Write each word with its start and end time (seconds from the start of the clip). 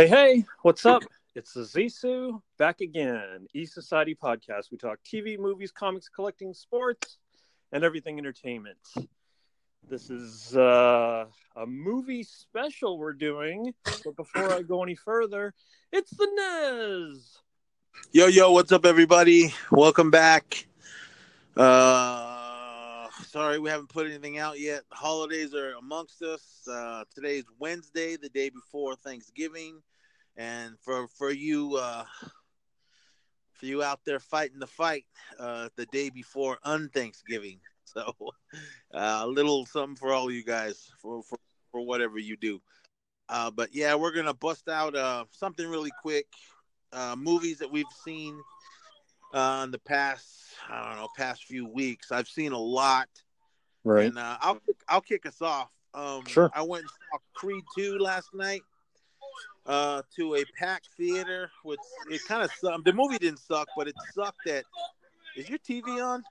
Hey, 0.00 0.08
hey, 0.08 0.44
what's 0.62 0.86
up? 0.86 1.02
It's 1.34 1.52
the 1.52 1.60
Zisu 1.60 2.40
back 2.56 2.80
again. 2.80 3.46
E 3.52 3.66
Society 3.66 4.14
Podcast. 4.14 4.70
We 4.72 4.78
talk 4.78 4.98
TV, 5.04 5.38
movies, 5.38 5.72
comics, 5.72 6.08
collecting, 6.08 6.54
sports, 6.54 7.18
and 7.70 7.84
everything 7.84 8.16
entertainment. 8.16 8.78
This 9.90 10.08
is 10.08 10.56
uh, 10.56 11.26
a 11.54 11.66
movie 11.66 12.22
special 12.22 12.96
we're 12.96 13.12
doing. 13.12 13.74
But 13.84 14.16
before 14.16 14.50
I 14.50 14.62
go 14.62 14.82
any 14.82 14.94
further, 14.94 15.52
it's 15.92 16.12
the 16.12 16.28
Nez. 16.34 17.36
Yo, 18.10 18.26
yo, 18.28 18.52
what's 18.52 18.72
up, 18.72 18.86
everybody? 18.86 19.52
Welcome 19.70 20.10
back. 20.10 20.66
Uh, 21.58 23.06
sorry 23.26 23.58
we 23.58 23.68
haven't 23.68 23.90
put 23.90 24.06
anything 24.06 24.38
out 24.38 24.58
yet. 24.58 24.82
The 24.88 24.96
holidays 24.96 25.54
are 25.54 25.74
amongst 25.74 26.22
us. 26.22 26.66
Uh, 26.66 27.04
today's 27.14 27.44
Wednesday, 27.58 28.16
the 28.16 28.30
day 28.30 28.48
before 28.48 28.96
Thanksgiving, 28.96 29.82
and 30.36 30.78
for 30.80 31.08
for 31.08 31.30
you, 31.30 31.76
uh, 31.76 32.04
for 33.52 33.66
you 33.66 33.82
out 33.82 34.00
there 34.04 34.20
fighting 34.20 34.58
the 34.58 34.66
fight, 34.66 35.04
uh, 35.38 35.68
the 35.76 35.86
day 35.86 36.10
before 36.10 36.58
unthanksgiving. 36.64 37.60
So, 37.84 38.14
uh, 38.94 39.22
a 39.22 39.26
little 39.26 39.66
something 39.66 39.96
for 39.96 40.12
all 40.12 40.30
you 40.30 40.44
guys 40.44 40.92
for 41.02 41.24
for, 41.24 41.36
for 41.72 41.84
whatever 41.84 42.20
you 42.20 42.36
do. 42.36 42.62
Uh, 43.28 43.50
but 43.50 43.74
yeah, 43.74 43.96
we're 43.96 44.12
gonna 44.12 44.32
bust 44.32 44.68
out 44.68 44.94
uh, 44.94 45.24
something 45.32 45.68
really 45.68 45.90
quick. 46.00 46.26
Uh, 46.92 47.16
movies 47.18 47.58
that 47.58 47.72
we've 47.72 47.90
seen 48.04 48.40
uh, 49.34 49.62
in 49.64 49.72
the 49.72 49.80
past, 49.80 50.28
I 50.68 50.88
don't 50.88 51.00
know, 51.00 51.08
past 51.16 51.46
few 51.46 51.66
weeks. 51.66 52.12
I've 52.12 52.28
seen 52.28 52.52
a 52.52 52.58
lot, 52.58 53.08
Right. 53.82 54.06
and 54.06 54.18
uh, 54.18 54.36
I'll 54.40 54.60
I'll 54.88 55.00
kick 55.00 55.26
us 55.26 55.42
off. 55.42 55.70
Um, 55.92 56.24
Sure. 56.28 56.48
I 56.54 56.62
went 56.62 56.82
and 56.82 56.90
saw 56.90 57.18
Creed 57.34 57.64
two 57.74 57.98
last 57.98 58.32
night 58.34 58.62
uh, 59.66 60.02
to 60.16 60.36
a 60.36 60.44
packed 60.58 60.88
theater. 60.96 61.50
Which 61.62 61.80
it 62.10 62.20
kind 62.26 62.42
of 62.42 62.50
sucked. 62.60 62.84
The 62.84 62.92
movie 62.92 63.18
didn't 63.18 63.40
suck, 63.40 63.68
but 63.76 63.88
it 63.88 63.94
sucked 64.14 64.40
that. 64.46 64.64
Is 65.36 65.48
your 65.48 65.58
TV 65.58 66.04
on? 66.04 66.24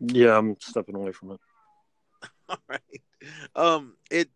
Yeah, 0.00 0.36
I'm 0.38 0.56
stepping 0.60 0.94
away 0.94 1.12
from 1.12 1.32
it. 1.32 1.40
All 2.48 2.58
right. 2.68 2.80
Um, 3.54 3.96
it 4.10 4.30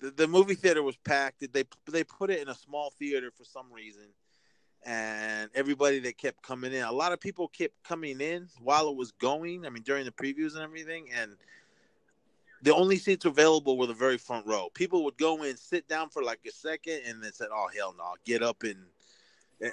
the, 0.00 0.10
the 0.10 0.28
movie 0.28 0.54
theater 0.54 0.82
was 0.82 0.96
packed. 0.96 1.40
They 1.52 1.64
they 1.90 2.04
put 2.04 2.30
it 2.30 2.40
in 2.40 2.48
a 2.48 2.54
small 2.54 2.92
theater 2.98 3.30
for 3.36 3.44
some 3.44 3.72
reason, 3.72 4.08
and 4.84 5.50
everybody 5.54 5.98
that 6.00 6.18
kept 6.18 6.42
coming 6.42 6.72
in, 6.72 6.82
a 6.82 6.92
lot 6.92 7.12
of 7.12 7.20
people 7.20 7.48
kept 7.48 7.74
coming 7.82 8.20
in 8.20 8.48
while 8.60 8.88
it 8.88 8.96
was 8.96 9.12
going. 9.12 9.66
I 9.66 9.70
mean, 9.70 9.82
during 9.82 10.04
the 10.04 10.12
previews 10.12 10.54
and 10.54 10.62
everything, 10.62 11.08
and 11.18 11.32
the 12.64 12.74
only 12.74 12.96
seats 12.96 13.26
available 13.26 13.76
were 13.76 13.86
the 13.86 13.94
very 13.94 14.16
front 14.16 14.46
row. 14.46 14.70
People 14.72 15.04
would 15.04 15.18
go 15.18 15.42
in, 15.42 15.56
sit 15.56 15.86
down 15.86 16.08
for 16.08 16.22
like 16.22 16.40
a 16.46 16.50
second, 16.50 17.02
and 17.06 17.22
then 17.22 17.32
said, 17.32 17.48
"Oh 17.52 17.68
hell 17.76 17.94
no, 17.96 18.14
get 18.24 18.42
up 18.42 18.62
and 18.62 18.86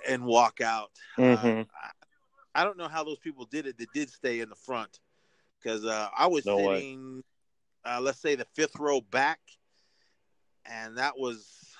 and 0.07 0.25
walk 0.25 0.59
out." 0.61 0.91
Mhm. 1.17 1.61
Uh, 1.61 1.65
I, 2.53 2.61
I 2.61 2.63
don't 2.65 2.77
know 2.77 2.89
how 2.89 3.03
those 3.03 3.19
people 3.19 3.45
did 3.45 3.65
it. 3.65 3.77
That 3.77 3.93
did 3.93 4.09
stay 4.09 4.41
in 4.41 4.49
the 4.49 4.55
front 4.55 4.99
because 5.57 5.85
uh, 5.85 6.09
I 6.17 6.27
was 6.27 6.45
No 6.45 6.57
sitting, 6.57 7.23
uh, 7.85 7.99
let's 8.01 8.19
say, 8.19 8.35
the 8.35 8.45
fifth 8.45 8.77
row 8.77 8.99
back, 8.99 9.39
and 10.65 10.97
that 10.97 11.17
was 11.17 11.75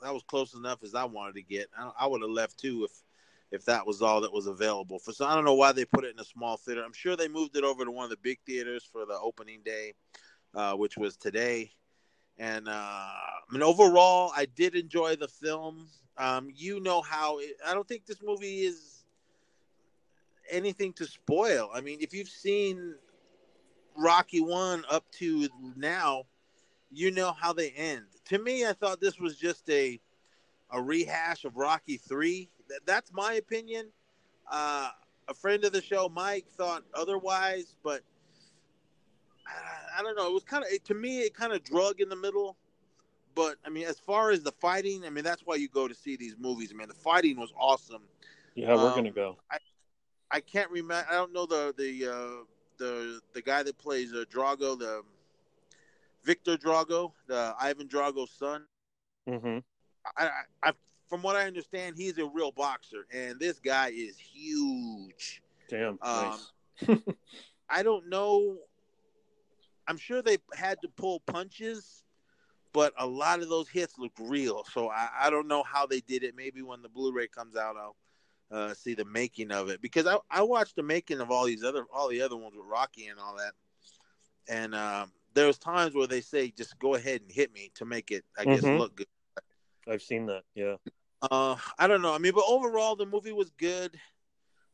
that 0.00 0.14
was 0.14 0.22
close 0.22 0.54
enough 0.54 0.82
as 0.84 0.94
I 0.94 1.04
wanted 1.04 1.34
to 1.34 1.42
get. 1.42 1.68
I, 1.76 1.90
I 2.00 2.06
would 2.06 2.22
have 2.22 2.30
left 2.30 2.58
too 2.58 2.84
if 2.84 3.02
if 3.50 3.64
that 3.66 3.86
was 3.86 4.00
all 4.00 4.20
that 4.20 4.32
was 4.32 4.46
available. 4.46 5.00
For 5.00 5.12
so 5.12 5.26
I 5.26 5.34
don't 5.34 5.44
know 5.44 5.54
why 5.54 5.72
they 5.72 5.84
put 5.84 6.04
it 6.04 6.14
in 6.14 6.20
a 6.20 6.24
small 6.24 6.56
theater. 6.56 6.84
I'm 6.84 6.92
sure 6.92 7.16
they 7.16 7.28
moved 7.28 7.56
it 7.56 7.64
over 7.64 7.84
to 7.84 7.90
one 7.90 8.04
of 8.04 8.10
the 8.10 8.16
big 8.16 8.38
theaters 8.46 8.84
for 8.84 9.04
the 9.04 9.18
opening 9.18 9.60
day, 9.64 9.94
uh, 10.54 10.74
which 10.74 10.96
was 10.96 11.16
today. 11.16 11.72
And 12.38 12.68
uh, 12.68 12.72
I 12.72 13.52
mean, 13.52 13.62
overall, 13.62 14.32
I 14.36 14.46
did 14.46 14.74
enjoy 14.74 15.16
the 15.16 15.28
film. 15.28 15.88
Um, 16.18 16.48
you 16.54 16.80
know 16.80 17.00
how 17.00 17.38
it, 17.38 17.56
I 17.66 17.74
don't 17.74 17.86
think 17.86 18.06
this 18.06 18.22
movie 18.22 18.60
is 18.60 19.04
anything 20.50 20.92
to 20.94 21.06
spoil. 21.06 21.70
I 21.74 21.80
mean, 21.80 21.98
if 22.00 22.12
you've 22.12 22.28
seen 22.28 22.94
Rocky 23.96 24.40
One 24.40 24.84
up 24.90 25.04
to 25.18 25.48
now, 25.76 26.24
you 26.90 27.10
know 27.10 27.32
how 27.32 27.52
they 27.52 27.70
end. 27.70 28.04
To 28.26 28.38
me, 28.38 28.66
I 28.66 28.72
thought 28.72 29.00
this 29.00 29.18
was 29.18 29.36
just 29.36 29.68
a 29.70 30.00
a 30.70 30.80
rehash 30.80 31.44
of 31.44 31.56
Rocky 31.56 31.96
Three. 31.96 32.50
That, 32.68 32.80
that's 32.86 33.12
my 33.12 33.34
opinion. 33.34 33.88
Uh, 34.50 34.88
a 35.28 35.34
friend 35.34 35.64
of 35.64 35.72
the 35.72 35.82
show, 35.82 36.08
Mike, 36.08 36.46
thought 36.56 36.82
otherwise, 36.94 37.76
but 37.82 38.02
I, 39.46 40.00
I 40.00 40.02
don't 40.02 40.16
know. 40.16 40.28
It 40.28 40.32
was 40.34 40.44
kind 40.44 40.64
of 40.64 40.82
to 40.84 40.94
me, 40.94 41.20
it 41.20 41.34
kind 41.34 41.52
of 41.52 41.62
drug 41.62 42.00
in 42.00 42.08
the 42.08 42.16
middle. 42.16 42.56
But 43.34 43.56
I 43.64 43.70
mean, 43.70 43.86
as 43.86 43.98
far 43.98 44.30
as 44.30 44.42
the 44.42 44.52
fighting, 44.52 45.04
I 45.04 45.10
mean, 45.10 45.24
that's 45.24 45.42
why 45.44 45.56
you 45.56 45.68
go 45.68 45.88
to 45.88 45.94
see 45.94 46.16
these 46.16 46.36
movies. 46.38 46.70
I 46.72 46.76
mean, 46.76 46.88
the 46.88 46.94
fighting 46.94 47.38
was 47.38 47.52
awesome. 47.58 48.02
Yeah, 48.54 48.74
we're 48.74 48.90
Um, 48.90 48.94
gonna 48.94 49.10
go. 49.12 49.38
I 50.30 50.40
can't 50.40 50.70
remember. 50.70 51.06
I 51.08 51.14
don't 51.14 51.32
know 51.32 51.46
the 51.46 51.74
the 51.76 52.06
uh, 52.10 52.44
the 52.78 53.20
the 53.32 53.42
guy 53.42 53.62
that 53.62 53.78
plays 53.78 54.12
uh, 54.12 54.24
Drago, 54.30 54.78
the 54.78 55.02
Victor 56.24 56.56
Drago, 56.56 57.12
the 57.26 57.54
Ivan 57.58 57.88
Drago's 57.88 58.30
son. 58.30 58.66
hmm 59.26 59.58
I, 60.16 60.26
I, 60.26 60.68
I 60.68 60.72
from 61.08 61.22
what 61.22 61.36
I 61.36 61.46
understand, 61.46 61.96
he's 61.96 62.18
a 62.18 62.26
real 62.26 62.50
boxer, 62.52 63.06
and 63.12 63.38
this 63.38 63.58
guy 63.58 63.88
is 63.88 64.18
huge. 64.18 65.42
Damn. 65.68 65.98
Um, 66.00 66.00
nice. 66.14 66.52
I 67.68 67.82
don't 67.82 68.08
know. 68.08 68.58
I'm 69.92 69.98
sure 69.98 70.22
they 70.22 70.38
had 70.54 70.80
to 70.80 70.88
pull 70.88 71.20
punches, 71.20 72.02
but 72.72 72.94
a 72.98 73.06
lot 73.06 73.40
of 73.42 73.50
those 73.50 73.68
hits 73.68 73.98
look 73.98 74.12
real. 74.18 74.64
So 74.72 74.88
I, 74.88 75.10
I 75.24 75.28
don't 75.28 75.46
know 75.46 75.62
how 75.62 75.84
they 75.84 76.00
did 76.00 76.22
it. 76.24 76.34
Maybe 76.34 76.62
when 76.62 76.80
the 76.80 76.88
Blu-ray 76.88 77.28
comes 77.28 77.56
out, 77.56 77.76
I'll 77.76 77.96
uh, 78.50 78.72
see 78.72 78.94
the 78.94 79.04
making 79.04 79.50
of 79.50 79.68
it 79.68 79.82
because 79.82 80.06
I, 80.06 80.16
I 80.30 80.40
watched 80.40 80.76
the 80.76 80.82
making 80.82 81.20
of 81.20 81.30
all 81.30 81.44
these 81.44 81.62
other 81.62 81.84
all 81.92 82.08
the 82.08 82.22
other 82.22 82.38
ones 82.38 82.54
with 82.56 82.64
Rocky 82.66 83.08
and 83.08 83.20
all 83.20 83.36
that, 83.36 83.52
and 84.48 84.74
um, 84.74 85.12
there's 85.34 85.58
times 85.58 85.94
where 85.94 86.06
they 86.06 86.22
say 86.22 86.50
just 86.50 86.78
go 86.78 86.94
ahead 86.94 87.20
and 87.20 87.30
hit 87.30 87.52
me 87.52 87.70
to 87.74 87.84
make 87.84 88.10
it 88.10 88.24
I 88.38 88.46
guess 88.46 88.62
Mhm. 88.62 88.78
look 88.78 88.96
good. 88.96 89.06
I've 89.86 90.00
seen 90.00 90.24
that. 90.24 90.44
Yeah. 90.54 90.76
Uh, 91.20 91.56
I 91.78 91.86
don't 91.86 92.00
know. 92.00 92.14
I 92.14 92.18
mean, 92.18 92.32
but 92.32 92.44
overall, 92.48 92.96
the 92.96 93.04
movie 93.04 93.32
was 93.32 93.50
good. 93.58 94.00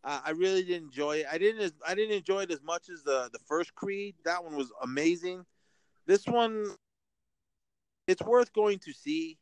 Uh, 0.09 0.23
I 0.25 0.31
really 0.31 0.65
did 0.65 0.83
enjoy 0.83 1.19
it. 1.19 1.27
I 1.31 1.37
didn't. 1.37 1.61
as- 1.61 1.75
I 1.87 1.95
didn't 1.95 2.17
enjoy 2.17 2.41
it 2.41 2.51
as 2.51 2.63
much 2.63 2.89
as 2.89 3.03
the 3.03 3.29
the 3.31 3.39
first 3.41 3.75
Creed. 3.75 4.15
That 4.25 4.43
one 4.43 4.57
was 4.57 4.73
amazing. 4.83 5.45
This 6.07 6.27
one, 6.27 6.75
it's 8.07 8.23
worth 8.23 8.51
going 8.55 8.79
to 8.79 8.93
see, 8.95 9.37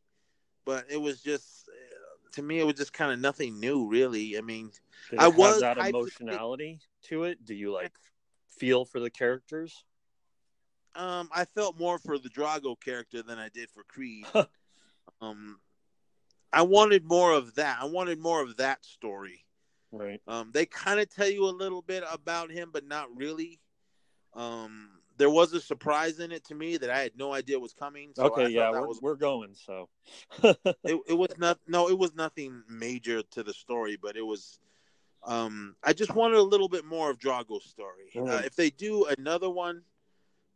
but 0.64 0.84
it 0.90 0.96
was 0.96 1.22
just 1.22 1.68
uh, 1.68 2.30
to 2.32 2.42
me, 2.42 2.58
it 2.58 2.64
was 2.64 2.74
just 2.74 2.92
kind 2.92 3.12
of 3.12 3.20
nothing 3.20 3.60
new, 3.60 3.88
really. 3.88 4.36
I 4.36 4.40
mean, 4.40 4.72
I 5.16 5.28
was 5.28 5.60
that 5.60 5.78
emotionality 5.78 6.80
to 7.04 7.22
it? 7.22 7.44
Do 7.44 7.54
you 7.54 7.72
like 7.72 7.92
feel 8.48 8.84
for 8.84 8.98
the 8.98 9.10
characters? 9.10 9.84
um, 10.96 11.28
I 11.32 11.44
felt 11.44 11.78
more 11.78 12.00
for 12.00 12.18
the 12.18 12.28
Drago 12.28 12.74
character 12.80 13.22
than 13.22 13.38
I 13.38 13.50
did 13.50 13.70
for 13.70 13.84
Creed. 13.84 14.26
um, 15.20 15.60
I 16.52 16.62
wanted 16.62 17.04
more 17.04 17.32
of 17.34 17.54
that. 17.54 17.78
I 17.80 17.84
wanted 17.84 18.18
more 18.18 18.42
of 18.42 18.56
that 18.56 18.84
story. 18.84 19.45
Right. 19.92 20.20
Um, 20.26 20.50
they 20.52 20.66
kind 20.66 21.00
of 21.00 21.08
tell 21.08 21.28
you 21.28 21.44
a 21.44 21.50
little 21.50 21.82
bit 21.82 22.04
about 22.10 22.50
him, 22.50 22.70
but 22.72 22.86
not 22.86 23.14
really. 23.16 23.60
Um, 24.34 24.90
there 25.18 25.30
was 25.30 25.52
a 25.54 25.60
surprise 25.60 26.20
in 26.20 26.30
it 26.30 26.44
to 26.46 26.54
me 26.54 26.76
that 26.76 26.90
I 26.90 26.98
had 26.98 27.12
no 27.16 27.32
idea 27.32 27.58
was 27.58 27.72
coming. 27.72 28.10
So 28.14 28.24
okay. 28.24 28.48
Yeah, 28.48 28.70
we're, 28.70 28.86
was 28.86 29.00
we're 29.00 29.16
going. 29.16 29.54
So. 29.54 29.88
it, 30.42 31.00
it 31.08 31.16
was 31.16 31.30
not 31.38 31.58
no, 31.66 31.88
it 31.88 31.98
was 31.98 32.14
nothing 32.14 32.62
major 32.68 33.22
to 33.22 33.42
the 33.42 33.54
story, 33.54 33.96
but 34.00 34.16
it 34.16 34.26
was. 34.26 34.58
Um, 35.24 35.74
I 35.82 35.92
just 35.92 36.14
wanted 36.14 36.36
a 36.36 36.42
little 36.42 36.68
bit 36.68 36.84
more 36.84 37.10
of 37.10 37.18
Drago's 37.18 37.64
story. 37.64 38.10
Uh, 38.14 38.20
Mhm. 38.20 38.46
if 38.46 38.54
they 38.54 38.70
do 38.70 39.06
another 39.06 39.50
one, 39.50 39.82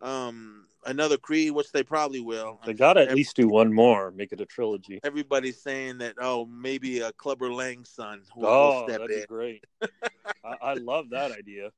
um, 0.03 0.67
another 0.87 1.17
Creed, 1.17 1.53
which 1.53 1.73
they 1.73 1.83
probably 1.83 2.21
will, 2.21 2.61
they 2.65 2.75
got 2.75 2.95
to 2.95 3.03
at 3.03 3.15
least 3.15 3.37
do 3.37 3.49
one 3.49 3.73
more. 3.73 4.11
Make 4.11 4.33
it 4.33 4.41
a 4.41 4.47
trilogy. 4.47 5.01
Everybody's 5.03 5.63
saying 5.63 5.99
that 5.99 6.15
oh, 6.21 6.47
maybe 6.47 7.01
a 7.01 7.13
Clubber 7.13 7.53
Lang's 7.53 7.91
son 7.91 8.23
will, 8.35 8.43
will 8.43 8.51
Oh, 8.51 8.83
step 8.85 9.01
that'd 9.01 9.11
in. 9.11 9.21
be 9.21 9.27
great. 9.27 9.65
I, 10.45 10.57
I 10.63 10.75
love 10.75 11.11
that 11.11 11.33
idea. 11.33 11.71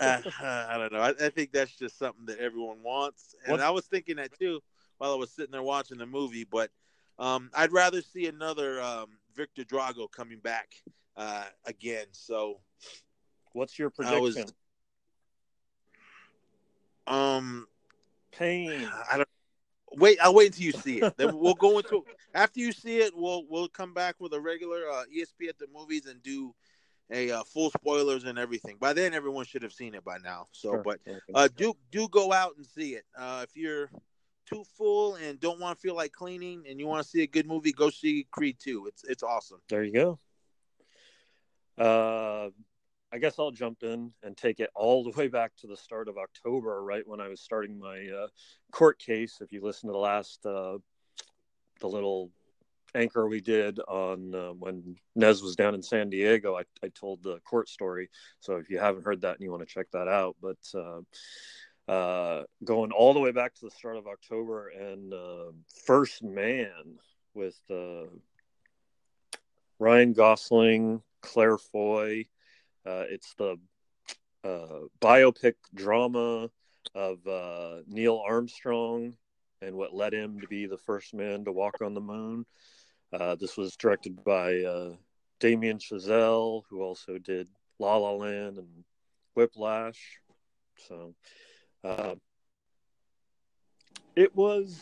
uh, 0.00 0.20
I 0.42 0.76
don't 0.78 0.92
know. 0.92 1.00
I, 1.00 1.10
I 1.10 1.28
think 1.28 1.52
that's 1.52 1.76
just 1.76 1.98
something 1.98 2.26
that 2.26 2.38
everyone 2.38 2.82
wants, 2.82 3.34
and 3.44 3.52
What- 3.52 3.60
I 3.60 3.70
was 3.70 3.86
thinking 3.86 4.16
that 4.16 4.36
too 4.38 4.60
while 4.98 5.12
I 5.12 5.16
was 5.16 5.30
sitting 5.32 5.50
there 5.52 5.62
watching 5.62 5.98
the 5.98 6.06
movie. 6.06 6.44
But 6.44 6.70
um, 7.18 7.50
I'd 7.54 7.72
rather 7.72 8.00
see 8.02 8.26
another 8.26 8.80
um, 8.80 9.06
Victor 9.34 9.64
Drago 9.64 10.10
coming 10.10 10.38
back 10.38 10.68
uh, 11.16 11.44
again. 11.66 12.06
So 12.12 12.60
What's 13.52 13.78
your 13.78 13.90
prediction? 13.90 14.46
Um, 17.06 17.66
Pain. 18.36 18.88
I 19.12 19.18
don't 19.18 19.28
wait. 19.96 20.18
I'll 20.22 20.34
wait 20.34 20.48
until 20.48 20.64
you 20.64 20.72
see 20.72 21.00
it. 21.00 21.16
then 21.16 21.36
we'll 21.36 21.54
go 21.54 21.78
into 21.78 22.04
after 22.34 22.60
you 22.60 22.72
see 22.72 22.98
it. 22.98 23.12
We'll 23.14 23.44
we'll 23.48 23.68
come 23.68 23.94
back 23.94 24.16
with 24.20 24.32
a 24.32 24.40
regular 24.40 24.88
uh, 24.90 25.04
ESP 25.14 25.48
at 25.48 25.58
the 25.58 25.66
movies 25.72 26.06
and 26.06 26.22
do 26.22 26.54
a 27.10 27.30
uh, 27.30 27.44
full 27.44 27.70
spoilers 27.70 28.24
and 28.24 28.38
everything. 28.38 28.76
By 28.80 28.92
then, 28.92 29.12
everyone 29.14 29.44
should 29.44 29.62
have 29.62 29.72
seen 29.72 29.94
it 29.94 30.04
by 30.04 30.18
now. 30.18 30.48
So, 30.52 30.72
Sure. 30.72 30.82
but 30.82 31.00
uh, 31.34 31.48
do 31.56 31.74
do 31.90 32.08
go 32.08 32.32
out 32.32 32.56
and 32.56 32.66
see 32.66 32.94
it. 32.94 33.04
Uh, 33.16 33.44
if 33.48 33.56
you're 33.56 33.90
too 34.46 34.64
full 34.76 35.16
and 35.16 35.38
don't 35.38 35.60
want 35.60 35.78
to 35.78 35.80
feel 35.80 35.94
like 35.94 36.12
cleaning 36.12 36.64
and 36.68 36.78
you 36.78 36.86
want 36.86 37.02
to 37.02 37.08
see 37.08 37.22
a 37.22 37.26
good 37.26 37.46
movie, 37.46 37.72
go 37.72 37.90
see 37.90 38.26
Creed 38.30 38.56
2. 38.58 38.86
It's 38.86 39.04
it's 39.04 39.22
awesome. 39.22 39.60
There 39.68 39.84
you 39.84 39.92
go. 39.92 40.18
Uh, 41.78 42.50
I 43.12 43.18
guess 43.18 43.38
I'll 43.38 43.50
jump 43.50 43.82
in 43.82 44.10
and 44.22 44.34
take 44.34 44.58
it 44.58 44.70
all 44.74 45.04
the 45.04 45.10
way 45.10 45.28
back 45.28 45.52
to 45.58 45.66
the 45.66 45.76
start 45.76 46.08
of 46.08 46.16
October, 46.16 46.82
right 46.82 47.06
when 47.06 47.20
I 47.20 47.28
was 47.28 47.42
starting 47.42 47.78
my 47.78 48.08
uh, 48.08 48.28
court 48.70 48.98
case. 48.98 49.38
If 49.42 49.52
you 49.52 49.62
listen 49.62 49.88
to 49.88 49.92
the 49.92 49.98
last, 49.98 50.44
uh, 50.46 50.78
the 51.80 51.88
little 51.88 52.30
anchor 52.94 53.28
we 53.28 53.42
did 53.42 53.80
on 53.80 54.34
uh, 54.34 54.52
when 54.52 54.96
Nez 55.14 55.42
was 55.42 55.56
down 55.56 55.74
in 55.74 55.82
San 55.82 56.08
Diego, 56.08 56.56
I, 56.56 56.62
I, 56.82 56.88
told 56.88 57.22
the 57.22 57.38
court 57.40 57.68
story. 57.68 58.08
So 58.40 58.56
if 58.56 58.70
you 58.70 58.78
haven't 58.78 59.04
heard 59.04 59.20
that 59.22 59.34
and 59.34 59.42
you 59.42 59.50
want 59.50 59.66
to 59.66 59.72
check 59.74 59.90
that 59.92 60.08
out, 60.08 60.36
but 60.40 60.58
uh, 60.74 61.90
uh, 61.90 62.44
going 62.64 62.92
all 62.92 63.12
the 63.12 63.20
way 63.20 63.32
back 63.32 63.54
to 63.56 63.66
the 63.66 63.70
start 63.70 63.96
of 63.96 64.06
October 64.06 64.68
and 64.68 65.12
uh, 65.12 65.52
First 65.84 66.22
Man 66.22 66.98
with 67.34 67.60
Ryan 69.78 70.12
Gosling, 70.14 71.02
Claire 71.20 71.58
Foy. 71.58 72.26
Uh, 72.86 73.04
it's 73.08 73.34
the 73.34 73.58
biopic 75.00 75.54
drama 75.74 76.50
of 76.94 77.18
Neil 77.86 78.22
Armstrong 78.26 79.16
and 79.62 79.76
what 79.76 79.94
led 79.94 80.12
him 80.12 80.40
to 80.40 80.48
be 80.48 80.66
the 80.66 80.78
first 80.78 81.14
man 81.14 81.44
to 81.44 81.52
walk 81.52 81.80
on 81.80 81.94
the 81.94 82.00
moon. 82.00 82.44
Uh, 83.12 83.34
this 83.36 83.56
was 83.56 83.76
directed 83.76 84.24
by 84.24 84.62
uh, 84.62 84.94
Damien 85.38 85.78
Chazelle, 85.78 86.62
who 86.68 86.82
also 86.82 87.18
did 87.18 87.48
La 87.78 87.96
La 87.96 88.12
Land 88.12 88.58
and 88.58 88.84
Whiplash. 89.34 90.18
So 90.88 91.14
uh, 91.84 92.14
it 94.16 94.34
was 94.34 94.80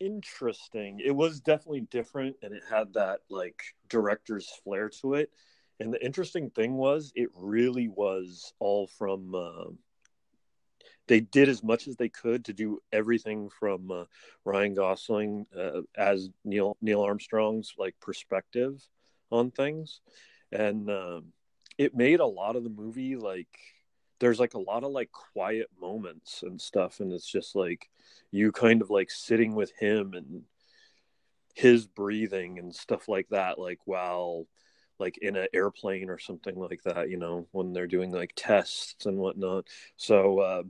interesting. 0.00 1.00
It 1.04 1.14
was 1.14 1.40
definitely 1.40 1.82
different, 1.90 2.36
and 2.42 2.54
it 2.54 2.62
had 2.68 2.94
that 2.94 3.20
like 3.28 3.62
director's 3.88 4.48
flair 4.64 4.88
to 5.00 5.14
it. 5.14 5.30
And 5.82 5.92
the 5.92 6.04
interesting 6.04 6.48
thing 6.48 6.74
was, 6.74 7.12
it 7.16 7.28
really 7.34 7.88
was 7.88 8.52
all 8.60 8.86
from 8.86 9.34
uh, 9.34 9.72
they 11.08 11.18
did 11.18 11.48
as 11.48 11.64
much 11.64 11.88
as 11.88 11.96
they 11.96 12.08
could 12.08 12.44
to 12.44 12.52
do 12.52 12.78
everything 12.92 13.50
from 13.50 13.90
uh, 13.90 14.04
Ryan 14.44 14.74
Gosling 14.74 15.44
uh, 15.58 15.80
as 15.96 16.28
Neil 16.44 16.76
Neil 16.80 17.02
Armstrong's 17.02 17.74
like 17.76 17.96
perspective 18.00 18.80
on 19.32 19.50
things, 19.50 20.00
and 20.52 20.88
um, 20.88 21.32
it 21.78 21.96
made 21.96 22.20
a 22.20 22.26
lot 22.26 22.54
of 22.54 22.62
the 22.62 22.70
movie 22.70 23.16
like 23.16 23.48
there's 24.20 24.38
like 24.38 24.54
a 24.54 24.60
lot 24.60 24.84
of 24.84 24.92
like 24.92 25.10
quiet 25.10 25.66
moments 25.80 26.44
and 26.44 26.60
stuff, 26.60 27.00
and 27.00 27.12
it's 27.12 27.28
just 27.28 27.56
like 27.56 27.90
you 28.30 28.52
kind 28.52 28.82
of 28.82 28.88
like 28.88 29.10
sitting 29.10 29.56
with 29.56 29.72
him 29.80 30.14
and 30.14 30.42
his 31.54 31.88
breathing 31.88 32.60
and 32.60 32.72
stuff 32.72 33.08
like 33.08 33.26
that, 33.30 33.58
like 33.58 33.80
while 33.84 34.46
like 35.02 35.18
in 35.18 35.36
an 35.36 35.48
airplane 35.52 36.08
or 36.08 36.18
something 36.18 36.56
like 36.56 36.82
that, 36.84 37.10
you 37.10 37.18
know, 37.18 37.46
when 37.52 37.72
they're 37.72 37.86
doing 37.86 38.12
like 38.12 38.32
tests 38.36 39.06
and 39.06 39.18
whatnot. 39.18 39.66
So 39.96 40.38
uh, 40.38 40.62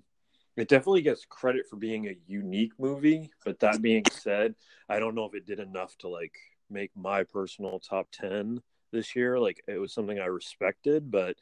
it 0.56 0.69
definitely 0.69 1.02
gets 1.02 1.25
credit 1.25 1.67
for 1.69 1.76
being 1.76 2.06
a 2.06 2.17
unique 2.26 2.73
movie 2.79 3.31
but 3.44 3.58
that 3.61 3.81
being 3.81 4.05
said 4.11 4.55
i 4.88 4.99
don't 4.99 5.14
know 5.14 5.25
if 5.25 5.34
it 5.34 5.46
did 5.46 5.61
enough 5.61 5.96
to 5.99 6.08
like 6.08 6.34
make 6.70 6.90
my 6.96 7.23
personal 7.23 7.79
top 7.79 8.08
10 8.12 8.61
this 8.93 9.17
year 9.17 9.38
like 9.38 9.62
it 9.67 9.79
was 9.79 9.93
something 9.93 10.19
i 10.19 10.26
respected 10.26 11.11
but 11.11 11.37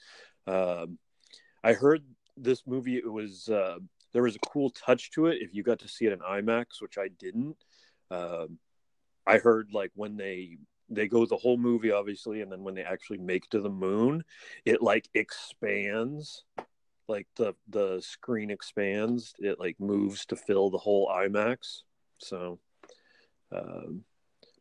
um, 0.46 0.98
i 1.64 1.72
heard 1.72 2.02
this 2.36 2.62
movie 2.66 2.96
it 2.96 3.10
was 3.10 3.48
uh, 3.48 3.76
there 4.12 4.22
was 4.22 4.36
a 4.36 4.40
cool 4.40 4.70
touch 4.70 5.10
to 5.10 5.26
it 5.26 5.38
if 5.40 5.54
you 5.54 5.62
got 5.62 5.78
to 5.78 5.88
see 5.88 6.06
it 6.06 6.12
in 6.12 6.20
imax 6.20 6.80
which 6.80 6.98
i 6.98 7.08
didn't 7.18 7.56
um, 8.10 8.58
i 9.26 9.38
heard 9.38 9.68
like 9.72 9.90
when 9.94 10.16
they 10.16 10.56
they 10.90 11.06
go 11.06 11.24
the 11.24 11.36
whole 11.36 11.56
movie 11.56 11.92
obviously 11.92 12.40
and 12.40 12.50
then 12.50 12.62
when 12.62 12.74
they 12.74 12.82
actually 12.82 13.18
make 13.18 13.48
to 13.48 13.60
the 13.60 13.70
moon 13.70 14.24
it 14.64 14.82
like 14.82 15.08
expands 15.14 16.44
like 17.10 17.26
the 17.36 17.54
the 17.68 18.00
screen 18.00 18.50
expands. 18.50 19.34
It 19.40 19.58
like 19.58 19.78
moves 19.78 20.24
to 20.26 20.36
fill 20.36 20.70
the 20.70 20.78
whole 20.78 21.08
imax. 21.08 21.82
So 22.18 22.60
um, 23.52 24.04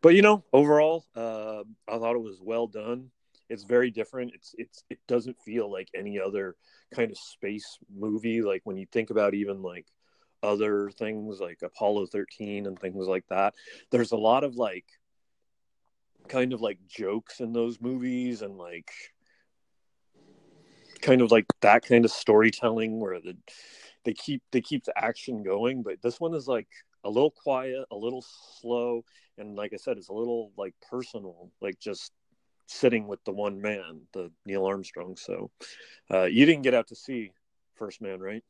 but 0.02 0.16
you 0.16 0.24
know 0.24 0.44
overall 0.52 1.06
uh, 1.16 1.64
i 1.88 1.98
thought 1.98 2.16
it 2.16 2.22
was 2.22 2.42
well 2.42 2.68
done. 2.68 3.12
It's 3.50 3.64
very 3.64 3.92
different. 3.92 4.34
It's 4.34 4.54
it's 4.58 4.84
it 4.90 5.00
doesn't 5.08 5.40
feel 5.46 5.72
like 5.72 5.90
any 5.96 6.20
other 6.20 6.56
kind 6.94 7.12
of 7.12 7.18
space 7.18 7.78
movie. 7.96 8.42
Like 8.42 8.62
when 8.64 8.78
you 8.78 8.88
think 8.92 9.12
about 9.12 9.36
even 9.36 9.62
like 9.62 9.86
other 10.42 10.90
things 10.92 11.42
like 11.42 11.60
apollo 11.62 12.06
13 12.06 12.66
and 12.66 12.80
things 12.80 13.08
like 13.08 13.26
that 13.28 13.54
there's 13.92 14.14
a 14.14 14.18
lot 14.18 14.46
of 14.46 14.56
like 14.56 14.86
kind 16.30 16.54
of 16.54 16.62
like 16.62 16.78
jokes 16.88 17.40
in 17.40 17.52
those 17.52 17.82
movies 17.82 18.42
and 18.42 18.58
like 18.58 18.92
kind 21.02 21.22
of 21.22 21.32
like 21.32 21.46
that 21.62 21.84
kind 21.86 22.06
of 22.06 22.12
storytelling 22.12 23.00
where 23.00 23.20
the 23.20 23.36
they 24.06 24.14
keep 24.14 24.42
they 24.52 24.62
keep 24.62 24.86
the 24.86 24.98
action 24.98 25.44
going. 25.44 25.84
But 25.84 26.02
this 26.02 26.20
one 26.20 26.34
is 26.34 26.48
like 26.48 26.68
a 27.04 27.10
little 27.10 27.32
quiet 27.32 27.86
a 27.92 27.96
little 27.96 28.24
slow 28.60 29.04
and 29.38 29.56
like 29.56 29.74
i 29.74 29.78
said 29.78 29.98
it's 29.98 30.10
a 30.10 30.14
little 30.14 30.52
like 30.58 30.74
personal 30.90 31.50
like 31.62 31.80
just 31.80 32.12
sitting 32.68 33.08
with 33.08 33.24
the 33.24 33.32
one 33.32 33.62
man 33.62 34.02
the 34.14 34.32
neil 34.46 34.66
armstrong. 34.66 35.16
So 35.16 35.50
uh 36.12 36.26
you 36.26 36.46
didn't 36.46 36.64
get 36.64 36.74
out 36.74 36.88
to 36.88 36.96
see 36.96 37.32
first 37.76 38.02
man 38.02 38.20
right? 38.20 38.44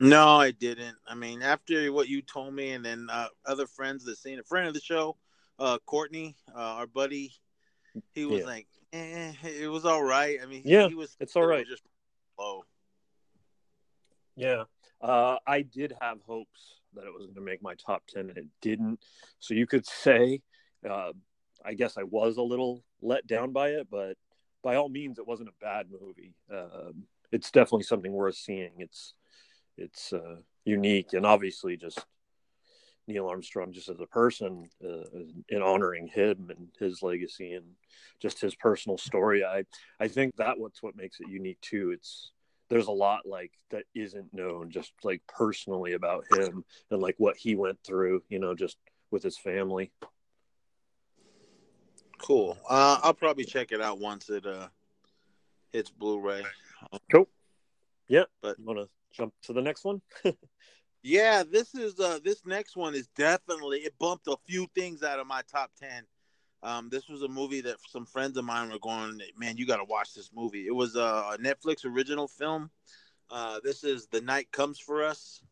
No 0.00 0.36
i 0.38 0.50
didn't. 0.50 0.96
I 1.06 1.14
mean 1.14 1.42
after 1.42 1.92
what 1.92 2.08
you 2.08 2.22
told 2.22 2.54
me 2.54 2.72
and 2.72 2.84
then 2.84 3.08
uh 3.10 3.28
other 3.46 3.66
friends 3.66 4.04
that 4.04 4.18
seen 4.18 4.38
a 4.38 4.44
friend 4.44 4.66
of 4.66 4.74
the 4.74 4.80
show 4.80 5.16
uh 5.58 5.78
courtney 5.86 6.36
uh 6.54 6.58
our 6.58 6.86
buddy 6.86 7.32
he 8.14 8.24
was 8.24 8.40
yeah. 8.40 8.46
like 8.46 8.66
eh, 8.92 9.32
it 9.44 9.70
was 9.70 9.84
all 9.84 10.02
right. 10.02 10.38
I 10.42 10.46
mean, 10.46 10.62
yeah, 10.64 10.88
he 10.88 10.94
was. 10.94 11.16
It's 11.20 11.36
all 11.36 11.46
right. 11.46 11.66
Just 11.66 11.82
low. 12.38 12.64
Yeah, 14.36 14.64
uh, 15.00 15.36
I 15.46 15.62
did 15.62 15.92
have 16.00 16.18
hopes 16.26 16.80
that 16.94 17.04
it 17.04 17.12
was 17.12 17.26
going 17.26 17.36
to 17.36 17.40
make 17.40 17.62
my 17.62 17.74
top 17.74 18.02
ten, 18.08 18.28
and 18.28 18.38
it 18.38 18.46
didn't. 18.60 19.00
So 19.38 19.54
you 19.54 19.66
could 19.66 19.86
say, 19.86 20.40
uh, 20.88 21.12
I 21.64 21.74
guess 21.74 21.96
I 21.96 22.02
was 22.02 22.36
a 22.36 22.42
little 22.42 22.82
let 23.00 23.26
down 23.26 23.52
by 23.52 23.70
it, 23.70 23.88
but 23.90 24.16
by 24.62 24.76
all 24.76 24.88
means, 24.88 25.18
it 25.18 25.26
wasn't 25.26 25.50
a 25.50 25.64
bad 25.64 25.86
movie. 25.90 26.34
Uh, 26.52 26.92
it's 27.30 27.50
definitely 27.50 27.84
something 27.84 28.12
worth 28.12 28.36
seeing. 28.36 28.72
It's 28.78 29.14
it's 29.76 30.12
uh, 30.12 30.36
unique, 30.64 31.12
and 31.12 31.24
obviously 31.24 31.76
just 31.76 32.04
Neil 33.06 33.28
Armstrong 33.28 33.72
just 33.72 33.88
as 33.88 34.00
a 34.00 34.06
person, 34.06 34.68
uh, 34.84 35.04
in 35.48 35.62
honoring 35.62 36.08
him 36.08 36.50
and 36.50 36.68
his 36.78 37.02
legacy 37.02 37.52
and 37.52 37.66
just 38.20 38.40
his 38.40 38.54
personal 38.54 38.98
story. 38.98 39.44
I 39.44 39.64
I 40.00 40.08
think 40.08 40.36
that 40.36 40.58
what's 40.58 40.82
what 40.82 40.96
makes 40.96 41.20
it 41.20 41.28
unique 41.28 41.60
too. 41.60 41.90
It's 41.90 42.32
there's 42.68 42.86
a 42.86 42.92
lot 42.92 43.26
like 43.26 43.52
that 43.70 43.84
isn't 43.94 44.32
known 44.32 44.70
just 44.70 44.92
like 45.02 45.22
personally 45.28 45.92
about 45.92 46.24
him 46.32 46.64
and 46.90 47.02
like 47.02 47.16
what 47.18 47.36
he 47.36 47.54
went 47.54 47.78
through. 47.84 48.22
You 48.28 48.38
know, 48.38 48.54
just 48.54 48.78
with 49.10 49.22
his 49.22 49.36
family. 49.36 49.92
Cool. 52.18 52.56
Uh, 52.68 52.98
I'll 53.02 53.14
probably 53.14 53.44
check 53.44 53.72
it 53.72 53.80
out 53.80 53.98
once 53.98 54.30
it 54.30 54.46
uh 54.46 54.68
hits 55.72 55.90
Blu-ray. 55.90 56.42
Cool. 57.10 57.28
Yeah, 58.08 58.24
but 58.42 58.58
want 58.60 58.78
to 58.78 58.88
jump 59.12 59.34
to 59.42 59.52
the 59.52 59.62
next 59.62 59.84
one? 59.84 60.00
Yeah, 61.04 61.42
this 61.48 61.74
is 61.74 62.00
uh 62.00 62.18
this 62.24 62.46
next 62.46 62.76
one 62.76 62.94
is 62.94 63.08
definitely 63.08 63.80
it 63.80 63.92
bumped 63.98 64.26
a 64.26 64.36
few 64.46 64.66
things 64.74 65.02
out 65.02 65.20
of 65.20 65.26
my 65.26 65.42
top 65.52 65.70
ten. 65.78 66.04
Um, 66.62 66.88
this 66.88 67.10
was 67.10 67.20
a 67.20 67.28
movie 67.28 67.60
that 67.60 67.76
some 67.90 68.06
friends 68.06 68.38
of 68.38 68.46
mine 68.46 68.70
were 68.70 68.78
going, 68.78 69.20
man, 69.38 69.58
you 69.58 69.66
got 69.66 69.76
to 69.76 69.84
watch 69.84 70.14
this 70.14 70.30
movie. 70.34 70.66
It 70.66 70.74
was 70.74 70.96
a 70.96 71.36
Netflix 71.38 71.84
original 71.84 72.26
film. 72.26 72.70
Uh, 73.30 73.60
this 73.62 73.84
is 73.84 74.06
The 74.06 74.22
Night 74.22 74.50
Comes 74.50 74.78
for 74.78 75.04
Us. 75.04 75.42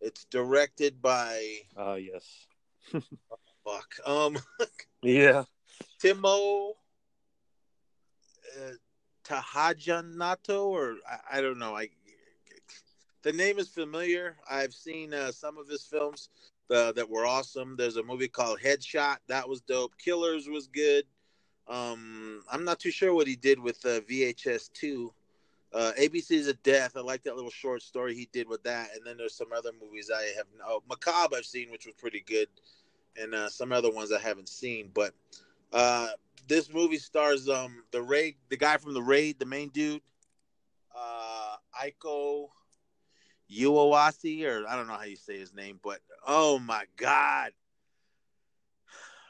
It's 0.00 0.24
directed 0.24 1.00
by. 1.00 1.44
Ah, 1.76 1.92
uh, 1.92 1.94
yes. 1.94 2.46
fuck. 2.92 3.94
Um. 4.04 4.36
yeah. 5.02 5.44
Timo 6.02 6.72
uh, 8.58 8.72
Tahajanato, 9.24 10.66
or 10.66 10.96
I, 11.08 11.38
I 11.38 11.40
don't 11.40 11.60
know. 11.60 11.76
I 11.76 11.88
the 13.22 13.32
name 13.32 13.58
is 13.58 13.68
familiar. 13.68 14.36
I've 14.50 14.74
seen 14.74 15.12
uh, 15.12 15.32
some 15.32 15.58
of 15.58 15.68
his 15.68 15.82
films 15.82 16.28
uh, 16.70 16.92
that 16.92 17.08
were 17.08 17.26
awesome. 17.26 17.76
There's 17.76 17.96
a 17.96 18.02
movie 18.02 18.28
called 18.28 18.60
Headshot 18.60 19.16
that 19.28 19.48
was 19.48 19.60
dope. 19.62 19.94
Killers 19.98 20.48
was 20.48 20.66
good. 20.68 21.04
Um, 21.66 22.42
I'm 22.50 22.64
not 22.64 22.78
too 22.78 22.90
sure 22.90 23.14
what 23.14 23.26
he 23.26 23.36
did 23.36 23.58
with 23.58 23.84
uh, 23.84 24.00
VHS 24.00 24.72
two. 24.72 25.12
Uh, 25.72 25.92
ABCs 26.00 26.48
of 26.48 26.62
Death. 26.62 26.96
I 26.96 27.00
like 27.00 27.22
that 27.24 27.36
little 27.36 27.50
short 27.50 27.82
story 27.82 28.14
he 28.14 28.28
did 28.32 28.48
with 28.48 28.62
that. 28.62 28.88
And 28.94 29.04
then 29.04 29.18
there's 29.18 29.34
some 29.34 29.52
other 29.54 29.70
movies 29.78 30.10
I 30.14 30.22
have. 30.36 30.46
Oh, 30.66 30.82
Macabre 30.88 31.36
I've 31.36 31.44
seen, 31.44 31.70
which 31.70 31.84
was 31.84 31.94
pretty 31.98 32.24
good, 32.26 32.48
and 33.20 33.34
uh, 33.34 33.50
some 33.50 33.72
other 33.72 33.90
ones 33.90 34.10
I 34.10 34.18
haven't 34.18 34.48
seen. 34.48 34.90
But 34.94 35.12
uh, 35.72 36.08
this 36.46 36.72
movie 36.72 36.96
stars 36.96 37.48
um 37.50 37.84
the 37.90 38.00
raid, 38.00 38.36
the 38.48 38.56
guy 38.56 38.78
from 38.78 38.94
the 38.94 39.02
raid, 39.02 39.38
the 39.38 39.44
main 39.44 39.68
dude, 39.68 40.00
uh, 40.96 41.56
Iko 41.84 42.48
Uawasi, 43.50 44.44
or 44.44 44.68
I 44.68 44.76
don't 44.76 44.86
know 44.86 44.94
how 44.94 45.04
you 45.04 45.16
say 45.16 45.38
his 45.38 45.54
name, 45.54 45.80
but 45.82 46.00
oh 46.26 46.58
my 46.58 46.84
god! 46.96 47.52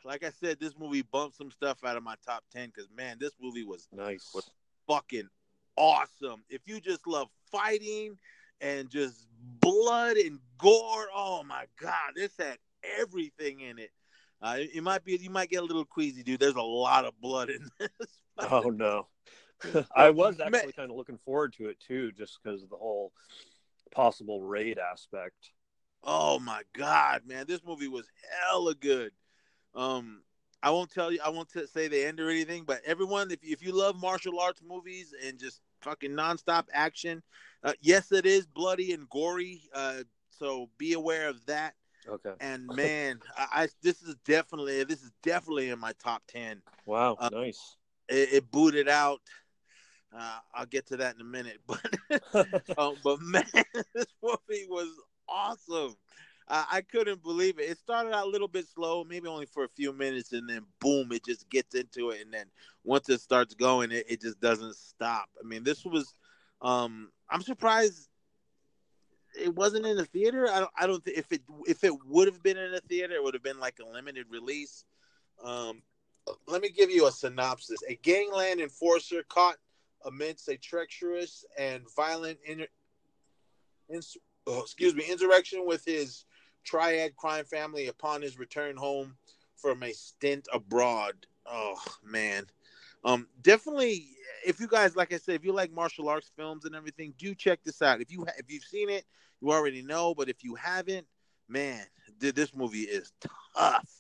Like 0.04 0.25
I 0.25 0.30
said, 0.30 0.58
this 0.58 0.78
movie 0.78 1.02
bumped 1.02 1.37
some 1.37 1.50
stuff 1.50 1.84
out 1.84 1.96
of 1.96 2.02
my 2.02 2.14
top 2.26 2.44
ten 2.52 2.68
because 2.68 2.88
man, 2.94 3.18
this 3.20 3.32
movie 3.40 3.64
was 3.64 3.87
nice, 3.92 4.30
was 4.34 4.50
fucking 4.87 5.28
awesome. 5.76 6.42
If 6.48 6.62
you 6.66 6.80
just 6.80 7.06
love 7.06 7.28
fighting 7.50 8.18
and 8.60 8.90
just 8.90 9.26
blood 9.60 10.16
and 10.16 10.40
gore, 10.58 11.06
oh 11.14 11.42
my 11.44 11.64
god, 11.80 12.12
this 12.16 12.32
had 12.38 12.58
everything 12.98 13.60
in 13.60 13.78
it. 13.78 13.90
Uh, 14.40 14.56
it, 14.58 14.70
it 14.75 14.82
might 14.82 15.04
be 15.04 15.16
you 15.16 15.30
might 15.30 15.50
get 15.50 15.62
a 15.62 15.66
little 15.66 15.84
queasy, 15.84 16.22
dude. 16.22 16.40
There's 16.40 16.54
a 16.54 16.62
lot 16.62 17.04
of 17.04 17.20
blood 17.20 17.50
in 17.50 17.68
this. 17.78 17.90
oh 18.38 18.70
no. 18.70 19.06
I 19.96 20.10
was 20.10 20.38
actually 20.38 20.72
kind 20.72 20.90
of 20.90 20.96
looking 20.96 21.18
forward 21.18 21.52
to 21.54 21.68
it 21.68 21.80
too, 21.80 22.12
just 22.12 22.38
because 22.42 22.62
of 22.62 22.70
the 22.70 22.76
whole 22.76 23.12
possible 23.90 24.42
raid 24.42 24.78
aspect. 24.78 25.50
Oh 26.04 26.38
my 26.38 26.62
god, 26.75 27.23
man, 27.26 27.47
this 27.47 27.64
movie 27.64 27.88
was 27.88 28.07
hella 28.49 28.75
good. 28.75 29.12
Um, 29.75 30.23
I 30.62 30.71
won't 30.71 30.92
tell 30.92 31.12
you, 31.12 31.21
I 31.25 31.28
won't 31.28 31.50
t- 31.50 31.66
say 31.66 31.88
the 31.88 32.04
end 32.04 32.21
or 32.21 32.30
anything, 32.30 32.64
but 32.64 32.80
everyone, 32.85 33.30
if 33.30 33.40
if 33.42 33.62
you 33.62 33.73
love 33.73 34.00
martial 34.00 34.40
arts 34.40 34.62
movies 34.66 35.14
and 35.25 35.38
just 35.38 35.61
fucking 35.83 36.12
nonstop 36.12 36.64
action, 36.73 37.23
uh, 37.62 37.73
yes, 37.80 38.12
it 38.12 38.26
is 38.26 38.47
bloody 38.47 38.92
and 38.92 39.09
gory. 39.09 39.62
Uh, 39.73 40.02
so 40.30 40.68
be 40.78 40.95
aware 40.95 41.28
of 41.28 41.45
that. 41.47 41.75
Okay. 42.09 42.33
And 42.40 42.66
man, 42.75 43.21
I, 43.37 43.47
I, 43.52 43.68
this 43.83 44.02
is 44.02 44.16
definitely 44.25 44.83
this 44.85 45.02
is 45.02 45.12
definitely 45.23 45.71
in 45.71 45.78
my 45.78 45.92
top 46.02 46.23
ten. 46.28 46.62
Wow, 46.87 47.16
uh, 47.21 47.30
nice. 47.33 47.76
It, 48.09 48.33
it, 48.33 48.50
booted 48.50 48.88
out. 48.88 49.21
Uh, 50.16 50.38
I'll 50.54 50.66
get 50.66 50.86
to 50.88 50.96
that 50.98 51.14
in 51.14 51.20
a 51.20 51.24
minute, 51.24 51.60
but 51.66 51.80
um, 52.78 52.96
but 53.04 53.20
man, 53.20 53.44
this 53.94 54.06
movie 54.22 54.66
was 54.68 54.88
awesome. 55.28 55.96
I 56.50 56.80
couldn't 56.80 57.22
believe 57.22 57.58
it. 57.58 57.68
It 57.68 57.78
started 57.78 58.14
out 58.14 58.26
a 58.26 58.30
little 58.30 58.48
bit 58.48 58.66
slow, 58.66 59.04
maybe 59.04 59.28
only 59.28 59.44
for 59.44 59.64
a 59.64 59.68
few 59.68 59.92
minutes, 59.92 60.32
and 60.32 60.48
then 60.48 60.64
boom, 60.80 61.12
it 61.12 61.22
just 61.24 61.48
gets 61.50 61.74
into 61.74 62.08
it. 62.08 62.22
And 62.22 62.32
then 62.32 62.46
once 62.84 63.10
it 63.10 63.20
starts 63.20 63.52
going, 63.52 63.92
it, 63.92 64.06
it 64.08 64.22
just 64.22 64.40
doesn't 64.40 64.74
stop. 64.74 65.28
I 65.38 65.46
mean, 65.46 65.62
this 65.62 65.84
was. 65.84 66.14
Um, 66.62 67.10
I'm 67.28 67.42
surprised 67.42 68.08
it 69.38 69.54
wasn't 69.54 69.86
in 69.86 69.96
the 69.96 70.06
theater. 70.06 70.48
I 70.50 70.60
don't. 70.60 70.70
I 70.78 70.86
don't 70.86 71.04
think 71.04 71.18
if 71.18 71.30
it 71.32 71.42
if 71.66 71.84
it 71.84 71.92
would 72.06 72.28
have 72.28 72.42
been 72.42 72.56
in 72.56 72.72
a 72.72 72.80
theater, 72.80 73.14
it 73.14 73.22
would 73.22 73.34
have 73.34 73.42
been 73.42 73.60
like 73.60 73.78
a 73.80 73.86
limited 73.86 74.24
release. 74.30 74.84
Um, 75.44 75.82
let 76.46 76.62
me 76.62 76.70
give 76.70 76.90
you 76.90 77.06
a 77.06 77.12
synopsis. 77.12 77.80
A 77.88 77.94
gangland 77.96 78.60
enforcer 78.60 79.22
caught 79.28 79.56
amidst 80.04 80.48
a 80.48 80.56
treacherous 80.56 81.44
and 81.58 81.82
violent 81.96 82.38
inter- 82.46 82.66
oh, 84.46 84.60
excuse 84.60 84.94
me 84.94 85.04
insurrection 85.10 85.66
with 85.66 85.84
his 85.84 86.24
triad 86.64 87.16
crime 87.16 87.44
family 87.44 87.86
upon 87.88 88.22
his 88.22 88.38
return 88.38 88.76
home 88.76 89.16
from 89.56 89.82
a 89.82 89.92
stint 89.92 90.46
abroad. 90.52 91.14
Oh 91.46 91.78
man, 92.04 92.46
um, 93.04 93.26
definitely. 93.42 94.06
If 94.46 94.60
you 94.60 94.68
guys, 94.68 94.94
like 94.94 95.12
I 95.12 95.18
said, 95.18 95.34
if 95.34 95.44
you 95.44 95.52
like 95.52 95.72
martial 95.72 96.08
arts 96.08 96.30
films 96.36 96.64
and 96.64 96.74
everything, 96.74 97.12
do 97.18 97.34
check 97.34 97.60
this 97.64 97.82
out. 97.82 98.00
If 98.00 98.12
you 98.12 98.24
if 98.38 98.50
you've 98.50 98.64
seen 98.64 98.88
it, 98.88 99.04
you 99.40 99.50
already 99.50 99.82
know. 99.82 100.14
But 100.14 100.28
if 100.28 100.44
you 100.44 100.54
haven't, 100.54 101.06
man, 101.48 101.84
this 102.20 102.54
movie 102.54 102.82
is 102.82 103.12
tough. 103.54 103.97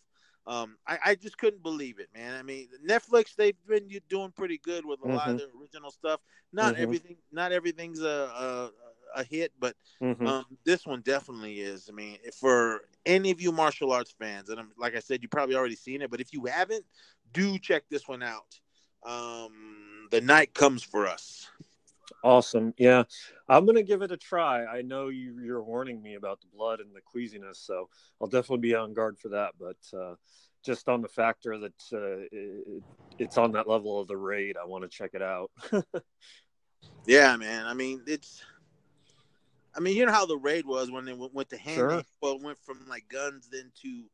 Um, 0.48 0.78
I, 0.86 0.98
I 1.04 1.14
just 1.14 1.36
couldn't 1.36 1.62
believe 1.62 2.00
it, 2.00 2.08
man. 2.14 2.34
I 2.34 2.42
mean, 2.42 2.68
Netflix 2.88 3.36
they've 3.36 3.54
been 3.68 3.86
doing 4.08 4.32
pretty 4.34 4.58
good 4.58 4.86
with 4.86 4.98
a 5.00 5.02
mm-hmm. 5.02 5.16
lot 5.16 5.28
of 5.28 5.36
mm-hmm. 5.36 5.58
the 5.58 5.60
original 5.60 5.90
stuff. 5.90 6.20
Not 6.54 6.72
mm-hmm. 6.72 6.82
everything, 6.82 7.16
not 7.30 7.52
everything's 7.52 8.00
a, 8.00 8.06
a 8.34 8.70
a 9.14 9.24
hit, 9.24 9.52
but 9.58 9.74
mm-hmm. 10.02 10.26
um, 10.26 10.44
this 10.64 10.86
one 10.86 11.02
definitely 11.02 11.60
is. 11.60 11.88
I 11.90 11.92
mean, 11.92 12.18
for 12.38 12.82
any 13.06 13.30
of 13.30 13.40
you 13.40 13.52
martial 13.52 13.92
arts 13.92 14.14
fans, 14.18 14.48
and 14.48 14.58
I'm, 14.58 14.70
like 14.78 14.96
I 14.96 15.00
said, 15.00 15.22
you 15.22 15.28
probably 15.28 15.54
already 15.54 15.76
seen 15.76 16.02
it, 16.02 16.10
but 16.10 16.20
if 16.20 16.32
you 16.32 16.46
haven't, 16.46 16.84
do 17.32 17.58
check 17.58 17.84
this 17.90 18.08
one 18.08 18.22
out. 18.22 18.58
Um, 19.06 20.08
the 20.10 20.20
night 20.20 20.54
comes 20.54 20.82
for 20.82 21.06
us. 21.06 21.48
Awesome. 22.22 22.74
Yeah, 22.78 23.04
I'm 23.48 23.66
gonna 23.66 23.82
give 23.82 24.02
it 24.02 24.12
a 24.12 24.16
try. 24.16 24.64
I 24.64 24.82
know 24.82 25.08
you, 25.08 25.38
you're 25.42 25.62
warning 25.62 26.02
me 26.02 26.14
about 26.14 26.40
the 26.40 26.46
blood 26.54 26.80
and 26.80 26.94
the 26.94 27.00
queasiness, 27.00 27.58
so 27.58 27.88
I'll 28.20 28.28
definitely 28.28 28.68
be 28.68 28.74
on 28.74 28.94
guard 28.94 29.18
for 29.18 29.28
that. 29.30 29.52
But 29.58 29.98
uh, 29.98 30.14
just 30.64 30.88
on 30.88 31.02
the 31.02 31.08
factor 31.08 31.58
that 31.58 31.82
uh, 31.92 32.26
it, 32.32 32.82
it's 33.18 33.38
on 33.38 33.52
that 33.52 33.68
level 33.68 34.00
of 34.00 34.08
the 34.08 34.16
raid, 34.16 34.56
I 34.60 34.66
want 34.66 34.84
to 34.84 34.88
check 34.88 35.10
it 35.14 35.22
out. 35.22 35.50
yeah, 37.06 37.36
man. 37.36 37.66
I 37.66 37.74
mean, 37.74 38.02
it's 38.06 38.42
I 39.74 39.80
mean, 39.80 39.96
you 39.96 40.06
know 40.06 40.12
how 40.12 40.26
the 40.26 40.36
raid 40.36 40.66
was 40.66 40.90
when 40.90 41.04
they 41.04 41.12
went, 41.12 41.34
went 41.34 41.50
to 41.50 41.58
hand. 41.58 41.76
Sure. 41.76 42.02
Well, 42.20 42.40
went 42.40 42.58
from 42.58 42.86
like 42.88 43.08
guns 43.08 43.48
then 43.50 43.70
to 43.82 44.04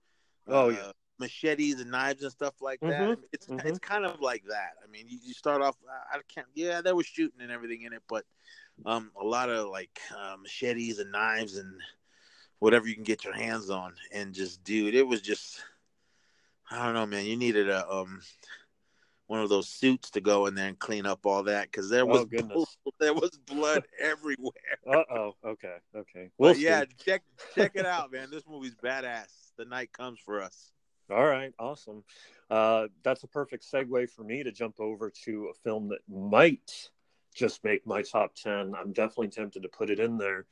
uh, 0.49 0.53
oh 0.53 0.69
yeah 0.69 0.93
machetes 1.19 1.81
and 1.81 1.91
knives 1.91 2.23
and 2.23 2.33
stuff 2.33 2.55
like 2.61 2.81
that. 2.81 3.01
Mm-hmm. 3.01 3.23
It's 3.33 3.47
mm-hmm. 3.47 3.67
it's 3.67 3.79
kind 3.79 4.05
of 4.05 4.21
like 4.21 4.45
that. 4.49 4.73
I 4.83 4.91
mean, 4.91 5.07
you, 5.09 5.19
you, 5.23 5.35
start 5.35 5.63
off. 5.63 5.77
I 6.13 6.19
can't. 6.33 6.47
Yeah, 6.55 6.81
there 6.81 6.97
was 6.97 7.07
shooting 7.07 7.41
and 7.41 7.51
everything 7.51 7.83
in 7.83 7.93
it, 7.93 8.03
but 8.09 8.25
um, 8.85 9.11
a 9.21 9.25
lot 9.25 9.51
of 9.51 9.69
like 9.69 9.99
uh, 10.17 10.37
machetes 10.41 10.99
and 10.99 11.13
knives 11.13 11.57
and 11.57 11.81
whatever 12.59 12.87
you 12.87 12.95
can 12.95 13.05
get 13.05 13.25
your 13.25 13.35
hands 13.35 13.71
on, 13.71 13.95
and 14.13 14.35
just 14.35 14.65
dude, 14.65 14.95
it 14.95 15.07
was 15.07 15.21
just. 15.21 15.61
I 16.71 16.83
don't 16.83 16.95
know, 16.95 17.05
man. 17.05 17.27
You 17.27 17.37
needed 17.37 17.69
a 17.69 17.89
um 17.91 18.23
one 19.27 19.41
of 19.41 19.49
those 19.49 19.69
suits 19.69 20.11
to 20.11 20.21
go 20.21 20.47
in 20.47 20.55
there 20.55 20.69
and 20.69 20.79
clean 20.79 21.07
up 21.07 21.25
all 21.25 21.43
that 21.45 21.71
because 21.71 21.89
there 21.89 22.05
was 22.05 22.23
oh, 22.23 22.27
blood, 22.27 22.67
there 23.01 23.15
was 23.15 23.31
blood 23.47 23.85
everywhere. 24.01 24.53
Uh 24.87 25.03
oh. 25.11 25.35
Okay. 25.45 25.77
Okay. 25.95 26.31
Well, 26.39 26.57
yeah. 26.57 26.85
Check 27.05 27.23
check 27.55 27.73
it 27.75 27.87
out, 27.87 28.13
man. 28.13 28.29
This 28.31 28.45
movie's 28.49 28.75
badass. 28.75 29.53
The 29.57 29.65
night 29.65 29.93
comes 29.93 30.19
for 30.25 30.43
us. 30.43 30.73
All 31.11 31.25
right. 31.25 31.53
Awesome. 31.59 32.03
Uh, 32.51 32.87
that's 33.03 33.25
a 33.25 33.29
perfect 33.29 33.65
segue 33.71 34.11
for 34.11 34.25
me 34.25 34.43
to 34.43 34.53
jump 34.53 34.81
over 34.81 35.13
to 35.25 35.51
a 35.51 35.55
film 35.63 35.89
that 35.89 36.01
might 36.09 36.91
just 37.35 37.63
make 37.65 37.87
my 37.87 38.03
top 38.03 38.35
ten. 38.35 38.75
I'm 38.75 38.93
definitely 38.93 39.29
tempted 39.29 39.63
to 39.63 39.69
put 39.69 39.91
it 39.91 40.01
in 40.01 40.17
there. 40.17 40.47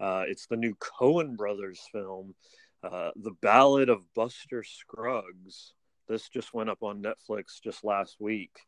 Uh, 0.00 0.24
it's 0.26 0.46
the 0.46 0.56
new 0.56 0.74
Coen 0.76 1.36
Brothers 1.36 1.80
film, 1.92 2.34
uh, 2.82 3.10
The 3.16 3.32
Ballad 3.42 3.88
of 3.88 4.02
Buster 4.14 4.62
Scruggs. 4.62 5.74
This 6.08 6.28
just 6.28 6.54
went 6.54 6.70
up 6.70 6.82
on 6.82 7.02
Netflix 7.02 7.60
just 7.62 7.84
last 7.84 8.16
week, 8.18 8.60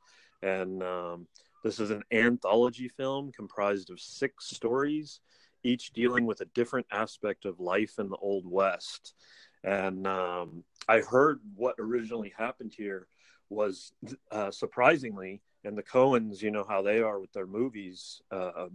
and 0.42 0.82
um, 0.82 1.26
this 1.64 1.80
is 1.80 1.90
an 1.90 2.02
anthology 2.12 2.88
film 2.88 3.32
comprised 3.32 3.90
of 3.90 4.00
six 4.00 4.50
stories, 4.50 5.20
each 5.62 5.92
dealing 5.92 6.26
with 6.26 6.40
a 6.42 6.46
different 6.46 6.86
aspect 6.90 7.44
of 7.44 7.60
life 7.60 7.94
in 7.98 8.10
the 8.10 8.16
Old 8.16 8.44
West. 8.46 9.14
And 9.62 10.06
um, 10.06 10.64
I 10.90 11.02
heard 11.02 11.38
what 11.54 11.76
originally 11.78 12.32
happened 12.36 12.74
here 12.76 13.06
was 13.48 13.92
uh, 14.32 14.50
surprisingly, 14.50 15.40
and 15.62 15.78
the 15.78 15.84
Coens, 15.84 16.42
you 16.42 16.50
know 16.50 16.66
how 16.68 16.82
they 16.82 17.00
are 17.00 17.20
with 17.20 17.32
their 17.32 17.46
movies. 17.46 18.20
Uh, 18.28 18.66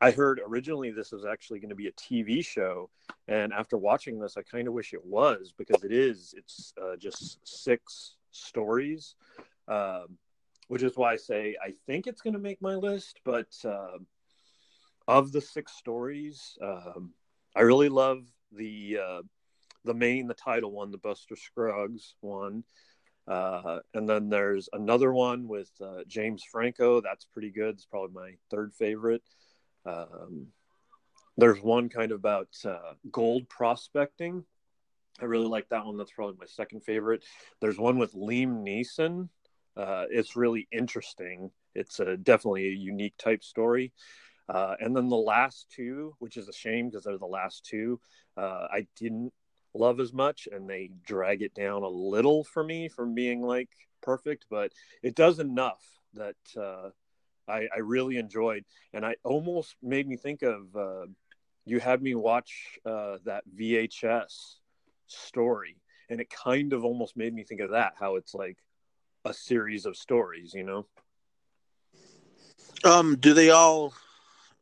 I 0.00 0.10
heard 0.10 0.40
originally 0.44 0.90
this 0.90 1.12
was 1.12 1.24
actually 1.24 1.60
going 1.60 1.68
to 1.68 1.76
be 1.76 1.86
a 1.86 1.92
TV 1.92 2.44
show, 2.44 2.90
and 3.28 3.52
after 3.52 3.78
watching 3.78 4.18
this, 4.18 4.36
I 4.36 4.42
kind 4.42 4.66
of 4.66 4.74
wish 4.74 4.92
it 4.92 5.04
was 5.04 5.54
because 5.56 5.84
it 5.84 5.92
is. 5.92 6.34
It's 6.36 6.74
uh, 6.82 6.96
just 6.96 7.38
six 7.46 8.16
stories, 8.32 9.14
uh, 9.68 10.06
which 10.66 10.82
is 10.82 10.96
why 10.96 11.12
I 11.12 11.16
say 11.16 11.54
I 11.64 11.74
think 11.86 12.08
it's 12.08 12.22
going 12.22 12.34
to 12.34 12.40
make 12.40 12.60
my 12.60 12.74
list. 12.74 13.20
But 13.24 13.54
uh, 13.64 13.98
of 15.06 15.30
the 15.30 15.40
six 15.40 15.74
stories, 15.74 16.58
um, 16.60 17.12
I 17.54 17.60
really 17.60 17.88
love 17.88 18.24
the 18.50 18.98
uh, 19.00 19.22
the 19.84 19.94
main, 19.94 20.26
the 20.26 20.34
title 20.34 20.72
one, 20.72 20.90
the 20.90 20.98
Buster 20.98 21.36
Scruggs 21.36 22.14
one. 22.20 22.64
Uh, 23.26 23.80
and 23.94 24.08
then 24.08 24.28
there's 24.28 24.68
another 24.72 25.12
one 25.12 25.46
with 25.46 25.70
uh, 25.80 26.02
James 26.06 26.42
Franco. 26.50 27.00
That's 27.00 27.24
pretty 27.26 27.50
good. 27.50 27.74
It's 27.74 27.86
probably 27.86 28.14
my 28.14 28.30
third 28.50 28.74
favorite. 28.74 29.22
Um, 29.86 30.48
there's 31.36 31.62
one 31.62 31.88
kind 31.88 32.12
of 32.12 32.18
about 32.18 32.48
uh, 32.64 32.94
gold 33.10 33.48
prospecting. 33.48 34.44
I 35.20 35.26
really 35.26 35.46
like 35.46 35.68
that 35.68 35.86
one. 35.86 35.96
That's 35.96 36.12
probably 36.12 36.36
my 36.38 36.46
second 36.46 36.82
favorite. 36.82 37.24
There's 37.60 37.78
one 37.78 37.98
with 37.98 38.14
Liam 38.14 38.64
Neeson. 38.64 39.28
Uh, 39.76 40.06
it's 40.10 40.36
really 40.36 40.66
interesting. 40.72 41.50
It's 41.74 42.00
a, 42.00 42.16
definitely 42.16 42.68
a 42.68 42.72
unique 42.72 43.16
type 43.16 43.44
story. 43.44 43.92
Uh, 44.48 44.74
and 44.80 44.96
then 44.96 45.08
the 45.08 45.16
last 45.16 45.66
two, 45.74 46.14
which 46.18 46.36
is 46.36 46.48
a 46.48 46.52
shame 46.52 46.88
because 46.88 47.04
they're 47.04 47.18
the 47.18 47.26
last 47.26 47.64
two, 47.64 48.00
uh, 48.36 48.66
I 48.72 48.86
didn't 48.96 49.32
love 49.74 50.00
as 50.00 50.12
much, 50.12 50.48
and 50.50 50.68
they 50.68 50.90
drag 51.04 51.42
it 51.42 51.54
down 51.54 51.82
a 51.82 51.88
little 51.88 52.44
for 52.44 52.62
me 52.64 52.88
from 52.88 53.14
being 53.14 53.42
like 53.42 53.68
perfect, 54.02 54.46
but 54.50 54.72
it 55.02 55.14
does 55.14 55.38
enough 55.38 55.82
that 56.14 56.36
uh, 56.56 56.90
I, 57.48 57.68
I 57.74 57.78
really 57.82 58.16
enjoyed, 58.16 58.64
and 58.92 59.04
I 59.04 59.16
almost 59.24 59.76
made 59.82 60.08
me 60.08 60.16
think 60.16 60.42
of 60.42 60.76
uh, 60.76 61.06
you 61.64 61.80
had 61.80 62.02
me 62.02 62.14
watch 62.14 62.78
uh, 62.84 63.18
that 63.24 63.44
VHS 63.56 64.56
story, 65.06 65.76
and 66.08 66.20
it 66.20 66.30
kind 66.30 66.72
of 66.72 66.84
almost 66.84 67.16
made 67.16 67.34
me 67.34 67.44
think 67.44 67.60
of 67.60 67.70
that 67.70 67.94
how 67.98 68.16
it's 68.16 68.34
like 68.34 68.56
a 69.24 69.34
series 69.34 69.86
of 69.86 69.96
stories, 69.96 70.54
you 70.54 70.64
know. 70.64 70.86
Um, 72.82 73.16
do 73.16 73.34
they 73.34 73.50
all 73.50 73.92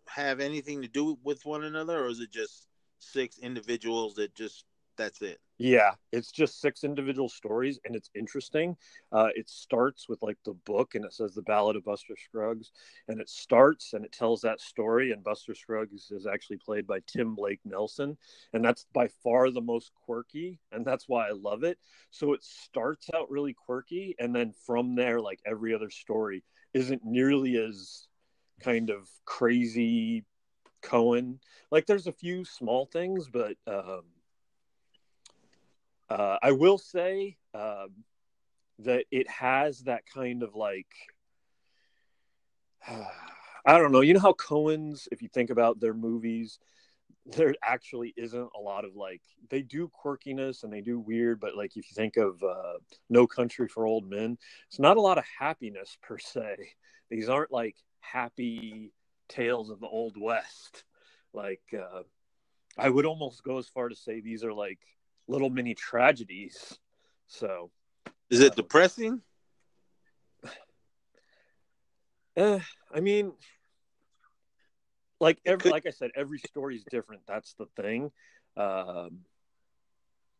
have 0.08 0.40
anything 0.40 0.82
to 0.82 0.88
do 0.88 1.16
with 1.22 1.44
one 1.44 1.64
another, 1.64 2.04
or 2.04 2.08
is 2.08 2.20
it 2.20 2.32
just 2.32 2.66
six 2.98 3.38
individuals 3.38 4.14
that 4.14 4.34
just 4.34 4.64
that's 4.98 5.22
it? 5.22 5.40
Yeah, 5.60 5.92
it's 6.12 6.30
just 6.30 6.60
six 6.60 6.84
individual 6.84 7.28
stories, 7.28 7.80
and 7.84 7.96
it's 7.96 8.10
interesting. 8.14 8.76
Uh, 9.10 9.28
it 9.34 9.48
starts 9.48 10.08
with 10.08 10.22
like 10.22 10.36
the 10.44 10.52
book, 10.52 10.94
and 10.94 11.04
it 11.04 11.12
says 11.12 11.34
the 11.34 11.42
Ballad 11.42 11.74
of 11.74 11.84
Buster 11.84 12.14
Scruggs, 12.16 12.70
and 13.08 13.20
it 13.20 13.28
starts 13.28 13.92
and 13.92 14.04
it 14.04 14.12
tells 14.12 14.42
that 14.42 14.60
story. 14.60 15.10
And 15.10 15.24
Buster 15.24 15.54
Scruggs 15.54 16.10
is 16.10 16.26
actually 16.26 16.58
played 16.58 16.86
by 16.86 17.00
Tim 17.06 17.34
Blake 17.34 17.60
Nelson, 17.64 18.16
and 18.52 18.64
that's 18.64 18.86
by 18.92 19.08
far 19.24 19.50
the 19.50 19.60
most 19.60 19.90
quirky, 20.04 20.60
and 20.70 20.86
that's 20.86 21.08
why 21.08 21.28
I 21.28 21.32
love 21.32 21.64
it. 21.64 21.78
So 22.10 22.34
it 22.34 22.44
starts 22.44 23.08
out 23.14 23.30
really 23.30 23.54
quirky, 23.54 24.14
and 24.18 24.34
then 24.34 24.52
from 24.64 24.94
there, 24.94 25.20
like 25.20 25.40
every 25.46 25.74
other 25.74 25.90
story, 25.90 26.44
isn't 26.74 27.04
nearly 27.04 27.56
as 27.56 28.06
kind 28.60 28.90
of 28.90 29.08
crazy 29.24 30.24
Coen. 30.82 31.38
Like 31.72 31.86
there's 31.86 32.06
a 32.06 32.12
few 32.12 32.44
small 32.44 32.86
things, 32.86 33.28
but. 33.28 33.56
Um, 33.66 34.02
uh, 36.10 36.38
I 36.42 36.52
will 36.52 36.78
say 36.78 37.36
um, 37.54 37.90
that 38.80 39.04
it 39.10 39.28
has 39.28 39.80
that 39.80 40.04
kind 40.06 40.42
of 40.42 40.54
like 40.54 40.86
I 43.66 43.76
don't 43.78 43.92
know. 43.92 44.00
You 44.00 44.14
know 44.14 44.20
how 44.20 44.32
Coen's, 44.32 45.08
if 45.12 45.20
you 45.20 45.28
think 45.28 45.50
about 45.50 45.80
their 45.80 45.92
movies, 45.92 46.58
there 47.26 47.54
actually 47.62 48.14
isn't 48.16 48.50
a 48.56 48.60
lot 48.60 48.84
of 48.84 48.96
like 48.96 49.20
they 49.50 49.60
do 49.60 49.90
quirkiness 50.02 50.64
and 50.64 50.72
they 50.72 50.80
do 50.80 50.98
weird, 50.98 51.40
but 51.40 51.54
like 51.54 51.76
if 51.76 51.84
you 51.90 51.94
think 51.94 52.16
of 52.16 52.42
uh, 52.42 52.78
No 53.10 53.26
Country 53.26 53.68
for 53.68 53.86
Old 53.86 54.08
Men, 54.08 54.38
it's 54.68 54.78
not 54.78 54.96
a 54.96 55.02
lot 55.02 55.18
of 55.18 55.24
happiness 55.38 55.98
per 56.02 56.18
se. 56.18 56.56
These 57.10 57.28
aren't 57.28 57.52
like 57.52 57.76
happy 58.00 58.92
tales 59.28 59.70
of 59.70 59.80
the 59.80 59.86
old 59.86 60.16
west. 60.18 60.84
Like 61.34 61.62
uh, 61.74 62.02
I 62.78 62.88
would 62.88 63.04
almost 63.04 63.44
go 63.44 63.58
as 63.58 63.68
far 63.68 63.88
to 63.88 63.96
say 63.96 64.20
these 64.20 64.44
are 64.44 64.54
like 64.54 64.80
little 65.28 65.50
mini 65.50 65.74
tragedies. 65.74 66.78
So, 67.28 67.70
is 68.30 68.40
it 68.40 68.52
uh, 68.52 68.54
depressing? 68.56 69.20
Uh, 72.36 72.58
I 72.94 73.00
mean, 73.00 73.32
like 75.20 75.38
every, 75.44 75.70
like 75.70 75.86
I 75.86 75.90
said, 75.90 76.10
every 76.16 76.38
story 76.38 76.76
is 76.76 76.84
different. 76.90 77.22
That's 77.28 77.54
the 77.54 77.66
thing. 77.80 78.10
Um, 78.56 79.20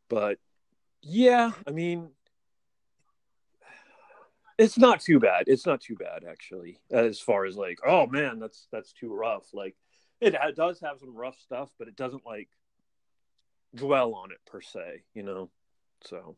but 0.09 0.38
yeah, 1.02 1.52
I 1.66 1.71
mean, 1.71 2.11
it's 4.57 4.78
not 4.78 5.00
too 5.00 5.21
bad. 5.21 5.45
It's 5.47 5.66
not 5.66 5.80
too 5.80 5.95
bad 5.95 6.25
actually, 6.28 6.80
as 6.90 7.21
far 7.21 7.45
as 7.45 7.57
like, 7.57 7.78
oh 7.87 8.07
man, 8.07 8.38
that's 8.38 8.66
that's 8.73 8.92
too 8.92 9.14
rough. 9.14 9.52
Like, 9.52 9.76
it, 10.21 10.35
it 10.35 10.57
does 10.57 10.80
have 10.80 10.99
some 10.99 11.14
rough 11.14 11.38
stuff, 11.38 11.71
but 11.78 11.88
it 11.88 11.97
doesn't 11.97 12.26
like 12.26 12.49
dwell 13.75 14.15
on 14.15 14.31
it 14.31 14.39
per 14.47 14.61
se, 14.61 15.03
you 15.15 15.23
know. 15.23 15.51
So, 16.05 16.37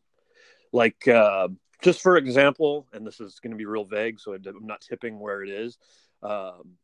like, 0.71 1.07
uh, 1.07 1.49
just 1.81 2.01
for 2.01 2.17
example, 2.17 2.87
and 2.93 3.05
this 3.05 3.19
is 3.19 3.39
going 3.39 3.51
to 3.51 3.57
be 3.57 3.65
real 3.65 3.85
vague, 3.85 4.19
so 4.19 4.33
I'm 4.33 4.65
not 4.65 4.81
tipping 4.81 5.19
where 5.19 5.43
it 5.43 5.49
is. 5.49 5.77
Um, 6.23 6.77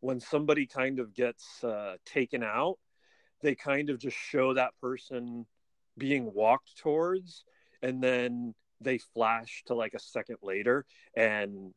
when 0.00 0.20
somebody 0.20 0.66
kind 0.66 0.98
of 0.98 1.14
gets 1.14 1.62
uh, 1.64 1.96
taken 2.04 2.42
out, 2.42 2.78
they 3.40 3.54
kind 3.54 3.90
of 3.90 3.98
just 3.98 4.16
show 4.16 4.54
that 4.54 4.78
person 4.80 5.46
being 5.96 6.32
walked 6.32 6.78
towards, 6.78 7.44
and 7.82 8.02
then 8.02 8.54
they 8.80 8.98
flash 8.98 9.62
to 9.66 9.74
like 9.74 9.94
a 9.94 10.00
second 10.00 10.36
later, 10.42 10.84
and 11.16 11.72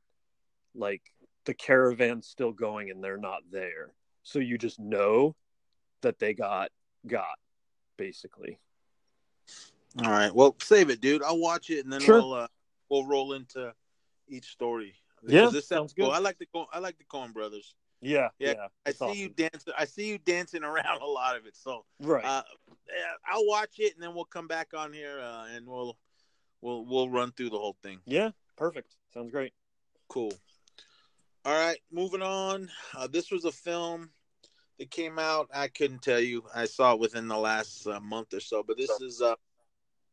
like 0.74 1.02
the 1.46 1.54
caravan's 1.54 2.28
still 2.28 2.52
going 2.52 2.90
and 2.90 3.04
they're 3.04 3.18
not 3.18 3.42
there. 3.52 3.94
So 4.24 4.40
you 4.40 4.58
just 4.58 4.80
know 4.80 5.36
that 6.02 6.20
they 6.20 6.34
got 6.34 6.70
got 7.08 7.38
basically. 7.98 8.60
All 10.04 10.12
right. 10.12 10.34
Well, 10.34 10.56
save 10.62 10.90
it, 10.90 11.02
dude. 11.02 11.24
I'll 11.24 11.40
watch 11.40 11.70
it 11.70 11.84
and 11.84 11.94
then 11.94 12.02
sure. 12.02 12.16
we'll 12.16 12.34
uh, 12.34 12.48
we'll 12.90 13.06
roll 13.06 13.34
into 13.34 13.74
each 14.28 14.48
story. 14.52 14.96
Yeah, 15.28 15.50
this 15.52 15.68
sounds 15.68 15.94
good. 15.94 16.04
Cool. 16.04 16.12
I 16.12 16.20
like 16.20 16.38
the 16.38 16.48
I 16.72 16.80
like 16.80 16.98
the 16.98 17.06
Coen 17.06 17.34
Brothers. 17.34 17.76
Yeah, 18.02 18.30
yeah. 18.40 18.54
yeah 18.54 18.68
I 18.86 18.92
see 18.92 19.06
awesome. 19.06 19.18
you 19.18 19.30
dancing. 19.30 19.74
I 19.78 19.86
see 19.86 20.08
you 20.08 20.18
dancing 20.18 20.64
around 20.64 21.02
a 21.02 21.06
lot 21.06 21.38
of 21.38 21.46
it. 21.46 21.56
So 21.56 21.86
right. 22.02 22.24
Uh, 22.24 22.44
I'll 23.26 23.48
watch 23.48 23.76
it 23.80 23.94
and 23.94 24.04
then 24.04 24.14
we'll 24.14 24.26
come 24.26 24.48
back 24.48 24.70
on 24.76 24.94
here 24.94 25.20
uh, 25.20 25.48
and 25.56 25.66
we'll 25.66 25.98
we'll 26.62 26.86
we'll 26.86 27.10
run 27.10 27.32
through 27.32 27.50
the 27.50 27.58
whole 27.58 27.78
thing. 27.82 28.00
Yeah, 28.06 28.32
perfect. 28.58 28.96
Sounds 29.14 29.32
great. 29.32 29.54
Cool. 30.10 30.34
All 31.46 31.54
right, 31.54 31.78
moving 31.92 32.24
on. 32.24 32.70
Uh, 32.96 33.08
this 33.08 33.32
was 33.32 33.46
a 33.46 33.52
film 33.52 34.10
that 34.80 34.92
came 34.92 35.20
out. 35.20 35.50
I 35.54 35.68
couldn't 35.68 36.02
tell 36.02 36.20
you. 36.20 36.44
I 36.54 36.66
saw 36.66 36.94
it 36.94 37.00
within 37.00 37.28
the 37.28 37.38
last 37.38 37.88
uh, 37.88 38.00
month 38.00 38.34
or 38.34 38.40
so. 38.40 38.64
But 38.64 38.78
this 38.78 38.92
is 39.02 39.22
uh, 39.22 39.36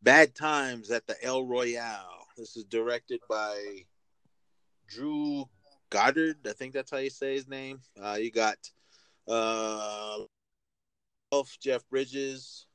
Bad 0.02 0.34
Times 0.34 0.90
at 0.90 1.06
the 1.06 1.22
El 1.22 1.44
Royale. 1.44 2.26
This 2.36 2.56
is 2.56 2.64
directed 2.64 3.20
by 3.28 3.84
Drew 4.88 5.44
Goddard. 5.90 6.38
I 6.46 6.52
think 6.52 6.72
that's 6.72 6.90
how 6.90 6.98
you 6.98 7.10
say 7.10 7.34
his 7.34 7.48
name. 7.48 7.80
Uh, 8.00 8.18
you 8.20 8.30
got 8.30 8.56
uh, 9.28 10.18
Jeff 11.60 11.88
Bridges, 11.88 12.66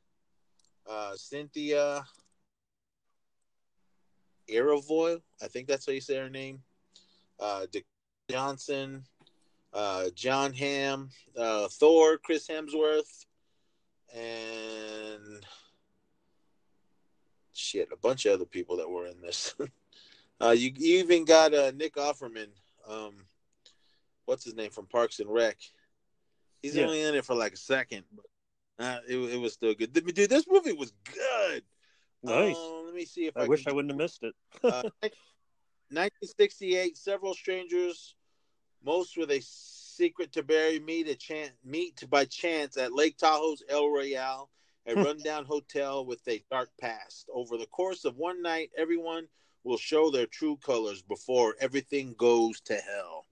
uh, 0.89 1.13
Cynthia 1.15 2.04
Erivoy. 4.50 5.21
I 5.41 5.47
think 5.47 5.67
that's 5.67 5.86
how 5.86 5.93
you 5.93 6.02
say 6.02 6.17
her 6.17 6.30
name. 6.30 6.62
Uh, 7.39 7.67
Dick 7.71 7.86
Johnson, 8.30 9.04
uh, 9.78 10.10
Jon 10.16 10.54
Hamm, 10.54 11.10
uh, 11.38 11.68
Thor, 11.68 12.18
Chris 12.18 12.48
Hemsworth, 12.48 13.26
and 14.13 15.46
shit, 17.54 17.90
a 17.94 17.98
bunch 17.98 18.26
of 18.26 18.34
other 18.34 18.46
people 18.46 18.78
that 18.78 18.90
were 18.90 19.06
in 19.06 19.22
this. 19.22 19.54
uh, 20.42 20.50
you, 20.50 20.72
you, 20.76 20.98
even 20.98 21.26
got 21.26 21.54
uh, 21.54 21.72
Nick 21.76 21.96
Offerman. 21.96 22.48
Um, 22.90 23.28
what's 24.26 24.44
his 24.44 24.56
name 24.56 24.72
from 24.72 24.88
Parks 24.88 25.20
and 25.20 25.32
Rec? 25.32 25.58
He's 26.63 26.76
yeah. 26.76 26.86
only 26.86 27.04
in 27.04 27.13
it 27.13 27.24
for 27.24 27.36
like 27.36 27.54
a 27.54 27.58
second, 27.58 28.04
but 28.16 28.26
uh, 28.84 28.98
it, 29.08 29.16
it 29.16 29.40
was 29.40 29.54
still 29.54 29.76
good. 29.76 29.94
Dude, 29.94 30.30
this 30.30 30.48
movie 30.50 30.74
was 30.74 30.92
good. 31.13 31.63
Nice. 32.24 32.58
Um, 32.58 32.86
let 32.86 32.96
me 32.96 33.06
see 33.06 33.28
if 33.28 33.38
I, 33.38 33.44
I 33.44 33.48
wish 33.48 33.68
I 33.68 33.74
wouldn't 33.74 33.92
have 33.92 34.00
missed 34.00 34.24
it. 34.24 34.34
1968, 34.62 36.80
uh, 36.80 36.96
several 36.96 37.36
strangers 37.36 38.16
most 38.84 39.18
with 39.18 39.32
a 39.32 39.42
secret 39.42 40.32
to 40.34 40.44
bury 40.44 40.80
meet 40.80 41.08
a 41.08 41.16
chance 41.16 41.52
meet 41.66 42.08
by 42.10 42.26
chance 42.26 42.78
at 42.78 42.94
Lake 42.94 43.18
Tahoe's 43.18 43.63
El 43.70 43.90
Royale, 43.90 44.50
a 44.86 44.96
rundown 45.04 45.46
hotel 45.46 46.06
with 46.06 46.26
a 46.28 46.44
dark 46.52 46.70
past. 46.80 47.30
Over 47.34 47.58
the 47.58 47.66
course 47.68 48.06
of 48.06 48.18
one 48.18 48.42
night, 48.42 48.70
everyone 48.78 49.28
will 49.63 49.78
show 49.78 50.10
their 50.10 50.28
true 50.28 50.58
colors 50.63 51.02
before 51.02 51.56
everything 51.60 52.16
goes 52.18 52.62
to 52.62 52.76
hell. 52.76 53.26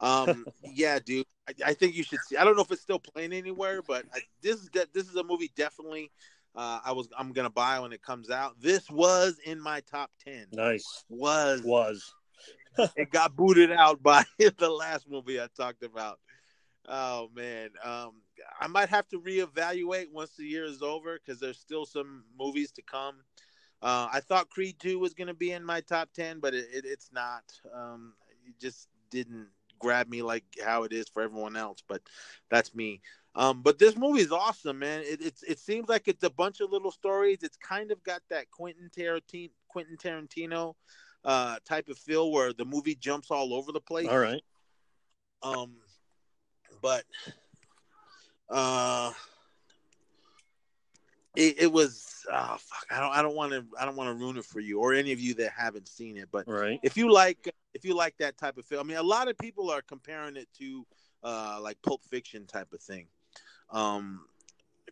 Um, 0.00 0.46
yeah, 0.74 0.98
dude, 0.98 1.26
I, 1.48 1.70
I, 1.70 1.74
think 1.74 1.94
you 1.94 2.02
should 2.02 2.18
see. 2.26 2.36
I 2.36 2.44
don't 2.44 2.56
know 2.56 2.62
if 2.62 2.72
it's 2.72 2.82
still 2.82 2.98
playing 2.98 3.32
anywhere, 3.32 3.82
but 3.82 4.06
I, 4.14 4.20
this 4.42 4.56
is 4.56 4.70
this 4.70 5.08
is 5.08 5.16
a 5.16 5.24
movie 5.24 5.50
definitely. 5.56 6.10
Uh, 6.56 6.80
I 6.84 6.92
was 6.92 7.08
I'm 7.16 7.32
gonna 7.32 7.50
buy 7.50 7.78
when 7.78 7.92
it 7.92 8.02
comes 8.02 8.30
out. 8.30 8.60
This 8.60 8.90
was 8.90 9.38
in 9.44 9.60
my 9.60 9.80
top 9.80 10.10
ten. 10.24 10.46
Nice 10.52 11.04
was 11.08 11.62
was 11.62 12.12
it 12.96 13.10
got 13.10 13.36
booted 13.36 13.72
out 13.72 14.02
by 14.02 14.24
the 14.38 14.70
last 14.70 15.08
movie 15.08 15.40
I 15.40 15.48
talked 15.56 15.82
about. 15.82 16.18
Oh 16.88 17.28
man, 17.34 17.70
um, 17.84 18.12
I 18.60 18.66
might 18.66 18.88
have 18.88 19.08
to 19.08 19.20
reevaluate 19.20 20.10
once 20.12 20.30
the 20.36 20.44
year 20.44 20.64
is 20.64 20.82
over 20.82 21.18
because 21.18 21.40
there's 21.40 21.58
still 21.58 21.86
some 21.86 22.24
movies 22.38 22.72
to 22.72 22.82
come. 22.82 23.16
Uh, 23.82 24.08
I 24.12 24.20
thought 24.20 24.50
Creed 24.50 24.76
Two 24.78 24.98
was 24.98 25.14
going 25.14 25.28
to 25.28 25.34
be 25.34 25.52
in 25.52 25.64
my 25.64 25.80
top 25.80 26.10
ten, 26.12 26.40
but 26.40 26.54
it, 26.54 26.66
it, 26.72 26.84
it's 26.86 27.10
not. 27.12 27.44
Um, 27.74 28.14
it 28.46 28.58
just 28.60 28.88
didn't 29.10 29.48
grab 29.78 30.08
me 30.08 30.22
like 30.22 30.44
how 30.64 30.84
it 30.84 30.92
is 30.92 31.08
for 31.08 31.22
everyone 31.22 31.56
else. 31.56 31.82
But 31.86 32.02
that's 32.50 32.74
me. 32.74 33.00
Um, 33.34 33.62
but 33.62 33.78
this 33.78 33.96
movie 33.96 34.22
is 34.22 34.32
awesome, 34.32 34.80
man. 34.80 35.02
It, 35.02 35.20
it's 35.22 35.42
it 35.42 35.58
seems 35.58 35.88
like 35.88 36.08
it's 36.08 36.24
a 36.24 36.30
bunch 36.30 36.60
of 36.60 36.70
little 36.70 36.90
stories. 36.90 37.42
It's 37.42 37.56
kind 37.56 37.90
of 37.90 38.02
got 38.02 38.22
that 38.30 38.50
Quentin 38.50 38.90
Tarantino, 38.96 39.50
Quentin 39.68 39.96
Tarantino 39.96 40.74
uh, 41.24 41.56
type 41.64 41.88
of 41.88 41.98
feel 41.98 42.32
where 42.32 42.52
the 42.52 42.64
movie 42.64 42.94
jumps 42.94 43.30
all 43.30 43.54
over 43.54 43.72
the 43.72 43.80
place. 43.80 44.08
All 44.08 44.18
right. 44.18 44.42
Um, 45.42 45.76
but 46.82 47.04
uh, 48.48 49.12
it, 51.36 51.62
it 51.62 51.72
was 51.72 52.26
oh 52.30 52.56
fuck. 52.58 52.86
I 52.90 53.00
don't 53.00 53.12
I 53.12 53.22
don't 53.22 53.36
want 53.36 53.52
to 53.52 53.64
I 53.78 53.84
don't 53.84 53.96
want 53.96 54.08
to 54.08 54.14
ruin 54.14 54.36
it 54.36 54.44
for 54.44 54.60
you 54.60 54.80
or 54.80 54.94
any 54.94 55.12
of 55.12 55.20
you 55.20 55.34
that 55.34 55.52
haven't 55.56 55.88
seen 55.88 56.16
it. 56.16 56.28
But 56.30 56.46
right. 56.46 56.80
if 56.82 56.96
you 56.96 57.12
like 57.12 57.52
if 57.74 57.84
you 57.84 57.94
like 57.94 58.16
that 58.18 58.36
type 58.36 58.58
of 58.58 58.64
film, 58.66 58.86
I 58.86 58.88
mean, 58.88 58.96
a 58.96 59.02
lot 59.02 59.28
of 59.28 59.38
people 59.38 59.70
are 59.70 59.82
comparing 59.82 60.36
it 60.36 60.48
to 60.58 60.86
uh, 61.22 61.58
like 61.62 61.80
Pulp 61.82 62.02
Fiction 62.04 62.46
type 62.46 62.72
of 62.72 62.80
thing. 62.80 63.06
Um, 63.70 64.26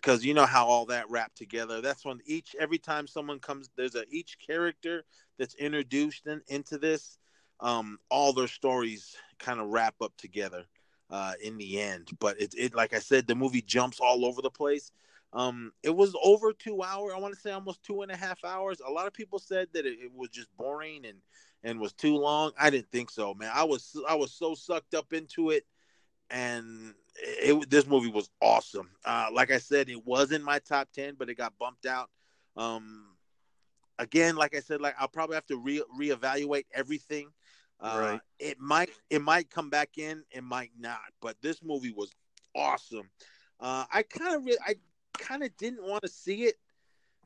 because 0.02 0.24
you 0.24 0.34
know 0.34 0.46
how 0.46 0.66
all 0.66 0.86
that 0.86 1.10
wrapped 1.10 1.36
together. 1.36 1.80
That's 1.80 2.04
when 2.04 2.20
each 2.26 2.54
every 2.58 2.78
time 2.78 3.06
someone 3.06 3.40
comes, 3.40 3.70
there's 3.76 3.94
a 3.94 4.04
each 4.10 4.38
character 4.44 5.04
that's 5.38 5.54
introduced 5.56 6.26
in, 6.26 6.40
into 6.48 6.78
this. 6.78 7.18
Um, 7.60 7.98
all 8.10 8.32
their 8.32 8.48
stories 8.48 9.16
kind 9.38 9.60
of 9.60 9.68
wrap 9.68 9.96
up 10.00 10.16
together. 10.16 10.66
uh, 11.10 11.32
in 11.42 11.56
the 11.56 11.80
end. 11.80 12.08
But 12.20 12.40
it, 12.40 12.54
it, 12.56 12.74
like 12.74 12.94
I 12.94 12.98
said, 12.98 13.26
the 13.26 13.34
movie 13.34 13.62
jumps 13.62 14.00
all 14.00 14.24
over 14.24 14.42
the 14.42 14.50
place. 14.50 14.92
Um, 15.32 15.72
it 15.82 15.94
was 15.94 16.14
over 16.22 16.52
two 16.52 16.82
hours. 16.82 17.12
I 17.14 17.18
want 17.18 17.34
to 17.34 17.40
say 17.40 17.50
almost 17.52 17.82
two 17.82 18.02
and 18.02 18.10
a 18.10 18.16
half 18.16 18.44
hours. 18.44 18.80
A 18.86 18.90
lot 18.90 19.06
of 19.06 19.12
people 19.12 19.38
said 19.38 19.68
that 19.72 19.86
it, 19.86 19.98
it, 20.00 20.12
was 20.14 20.30
just 20.30 20.48
boring 20.56 21.04
and 21.04 21.18
and 21.64 21.80
was 21.80 21.92
too 21.92 22.16
long. 22.16 22.52
I 22.58 22.70
didn't 22.70 22.90
think 22.90 23.10
so, 23.10 23.34
man. 23.34 23.50
I 23.54 23.64
was 23.64 24.00
I 24.08 24.14
was 24.14 24.32
so 24.32 24.54
sucked 24.54 24.94
up 24.94 25.12
into 25.12 25.50
it, 25.50 25.66
and 26.30 26.94
it, 27.20 27.70
this 27.70 27.86
movie 27.86 28.10
was 28.10 28.30
awesome. 28.40 28.90
Uh, 29.04 29.28
like 29.32 29.50
I 29.50 29.58
said, 29.58 29.88
it 29.88 30.06
was 30.06 30.32
in 30.32 30.42
my 30.42 30.58
top 30.60 30.88
ten, 30.92 31.14
but 31.18 31.28
it 31.28 31.36
got 31.36 31.58
bumped 31.58 31.86
out. 31.86 32.10
Um, 32.56 33.06
again, 33.98 34.36
like 34.36 34.56
I 34.56 34.60
said, 34.60 34.80
like 34.80 34.94
I'll 34.98 35.08
probably 35.08 35.34
have 35.34 35.46
to 35.46 35.56
re 35.56 35.82
reevaluate 35.98 36.66
everything. 36.72 37.30
Uh, 37.80 37.98
right. 38.00 38.20
It 38.38 38.58
might 38.58 38.90
it 39.10 39.22
might 39.22 39.50
come 39.50 39.70
back 39.70 39.98
in, 39.98 40.24
it 40.30 40.42
might 40.42 40.72
not. 40.78 40.98
But 41.20 41.36
this 41.42 41.62
movie 41.62 41.92
was 41.92 42.12
awesome. 42.54 43.08
Uh, 43.60 43.84
I 43.92 44.02
kind 44.02 44.36
of 44.36 44.44
re- 44.44 44.58
I 44.66 44.74
kind 45.18 45.42
of 45.42 45.56
didn't 45.56 45.82
want 45.82 46.02
to 46.02 46.08
see 46.08 46.44
it 46.44 46.56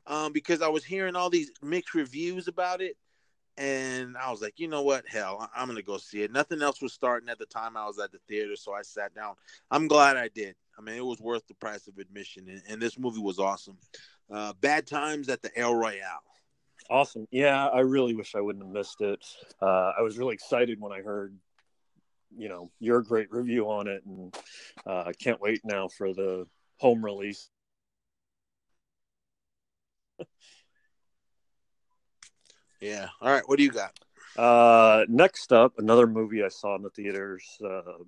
um, 0.07 0.33
because 0.33 0.61
I 0.61 0.67
was 0.67 0.83
hearing 0.83 1.15
all 1.15 1.29
these 1.29 1.51
mixed 1.61 1.93
reviews 1.93 2.47
about 2.47 2.81
it, 2.81 2.97
and 3.57 4.17
I 4.17 4.31
was 4.31 4.41
like, 4.41 4.59
you 4.59 4.67
know 4.67 4.81
what, 4.81 5.07
hell, 5.07 5.49
I'm 5.55 5.67
gonna 5.67 5.81
go 5.81 5.97
see 5.97 6.23
it. 6.23 6.31
Nothing 6.31 6.61
else 6.61 6.81
was 6.81 6.93
starting 6.93 7.29
at 7.29 7.39
the 7.39 7.45
time 7.45 7.77
I 7.77 7.85
was 7.85 7.99
at 7.99 8.11
the 8.11 8.19
theater, 8.27 8.55
so 8.55 8.73
I 8.73 8.81
sat 8.81 9.13
down. 9.13 9.35
I'm 9.69 9.87
glad 9.87 10.17
I 10.17 10.29
did. 10.29 10.55
I 10.77 10.81
mean, 10.81 10.95
it 10.95 11.05
was 11.05 11.21
worth 11.21 11.45
the 11.47 11.53
price 11.53 11.87
of 11.87 11.97
admission, 11.99 12.49
and, 12.49 12.61
and 12.67 12.81
this 12.81 12.97
movie 12.97 13.21
was 13.21 13.39
awesome. 13.39 13.77
Uh, 14.31 14.53
Bad 14.61 14.87
Times 14.87 15.29
at 15.29 15.41
the 15.41 15.55
El 15.57 15.75
Royale. 15.75 16.23
Awesome. 16.89 17.27
Yeah, 17.31 17.67
I 17.67 17.81
really 17.81 18.15
wish 18.15 18.35
I 18.35 18.41
wouldn't 18.41 18.65
have 18.65 18.73
missed 18.73 19.01
it. 19.01 19.23
Uh, 19.61 19.93
I 19.97 20.01
was 20.01 20.17
really 20.17 20.33
excited 20.33 20.81
when 20.81 20.91
I 20.91 21.01
heard, 21.01 21.35
you 22.35 22.49
know, 22.49 22.71
your 22.79 23.01
great 23.01 23.31
review 23.31 23.69
on 23.69 23.87
it, 23.87 24.03
and 24.05 24.35
uh, 24.85 25.03
I 25.07 25.13
can't 25.13 25.39
wait 25.39 25.61
now 25.63 25.87
for 25.87 26.13
the 26.13 26.47
home 26.79 27.05
release. 27.05 27.49
yeah. 32.83 33.07
All 33.21 33.31
right. 33.31 33.43
What 33.45 33.57
do 33.57 33.63
you 33.63 33.71
got? 33.71 33.97
Uh, 34.37 35.05
next 35.07 35.53
up, 35.53 35.73
another 35.77 36.05
movie 36.05 36.43
I 36.43 36.49
saw 36.49 36.75
in 36.75 36.81
the 36.81 36.89
theaters, 36.89 37.43
uh, 37.63 38.03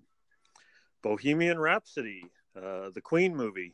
Bohemian 1.02 1.60
Rhapsody, 1.60 2.24
uh, 2.58 2.90
the 2.94 3.02
Queen 3.02 3.36
movie, 3.36 3.72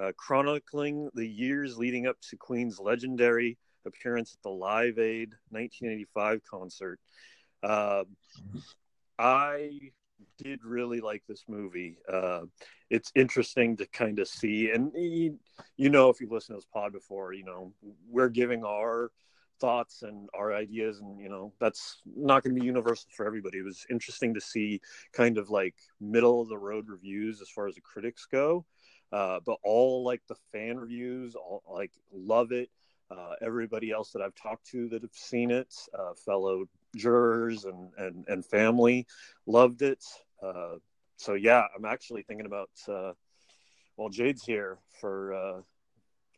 uh, 0.00 0.12
chronicling 0.16 1.08
the 1.14 1.26
years 1.26 1.78
leading 1.78 2.06
up 2.06 2.16
to 2.30 2.36
Queen's 2.36 2.80
legendary 2.80 3.58
appearance 3.86 4.34
at 4.34 4.42
the 4.42 4.50
Live 4.50 4.98
Aid 4.98 5.34
1985 5.50 6.40
concert. 6.50 6.98
Uh, 7.62 8.04
I 9.18 9.92
did 10.38 10.64
really 10.64 11.00
like 11.00 11.22
this 11.28 11.44
movie. 11.48 11.98
Uh, 12.10 12.42
it's 12.88 13.12
interesting 13.14 13.76
to 13.76 13.86
kind 13.86 14.18
of 14.18 14.26
see, 14.26 14.70
and 14.70 14.90
you, 14.94 15.38
you 15.76 15.90
know, 15.90 16.08
if 16.08 16.20
you've 16.20 16.32
listened 16.32 16.56
to 16.56 16.58
this 16.58 16.68
pod 16.72 16.92
before, 16.92 17.32
you 17.34 17.44
know, 17.44 17.72
we're 18.08 18.28
giving 18.30 18.64
our 18.64 19.10
thoughts 19.60 20.02
and 20.02 20.28
our 20.34 20.54
ideas, 20.54 21.00
and 21.00 21.20
you 21.20 21.28
know, 21.28 21.52
that's 21.60 22.00
not 22.16 22.42
going 22.42 22.54
to 22.54 22.60
be 22.60 22.66
universal 22.66 23.08
for 23.14 23.26
everybody. 23.26 23.58
It 23.58 23.64
was 23.64 23.86
interesting 23.90 24.34
to 24.34 24.40
see 24.40 24.80
kind 25.12 25.38
of 25.38 25.50
like 25.50 25.74
middle 26.00 26.40
of 26.40 26.48
the 26.48 26.58
road 26.58 26.88
reviews 26.88 27.40
as 27.40 27.48
far 27.48 27.68
as 27.68 27.74
the 27.74 27.80
critics 27.80 28.26
go. 28.30 28.64
Uh, 29.12 29.40
but 29.44 29.58
all 29.64 30.04
like 30.04 30.22
the 30.28 30.36
fan 30.52 30.78
reviews, 30.78 31.34
all 31.34 31.62
like 31.68 31.92
love 32.12 32.52
it. 32.52 32.70
Uh, 33.10 33.34
everybody 33.42 33.90
else 33.90 34.12
that 34.12 34.22
I've 34.22 34.36
talked 34.36 34.66
to 34.66 34.88
that 34.90 35.02
have 35.02 35.10
seen 35.12 35.50
it, 35.50 35.74
uh, 35.98 36.14
fellow 36.14 36.66
jurors 36.94 37.64
and, 37.64 37.90
and, 37.98 38.24
and 38.28 38.46
family, 38.46 39.04
loved 39.46 39.82
it. 39.82 40.04
Uh, 40.40 40.76
so 41.16 41.34
yeah, 41.34 41.64
I'm 41.76 41.84
actually 41.84 42.22
thinking 42.22 42.46
about. 42.46 42.70
Uh, 42.88 43.12
well, 43.96 44.08
Jade's 44.08 44.44
here 44.44 44.78
for 45.00 45.62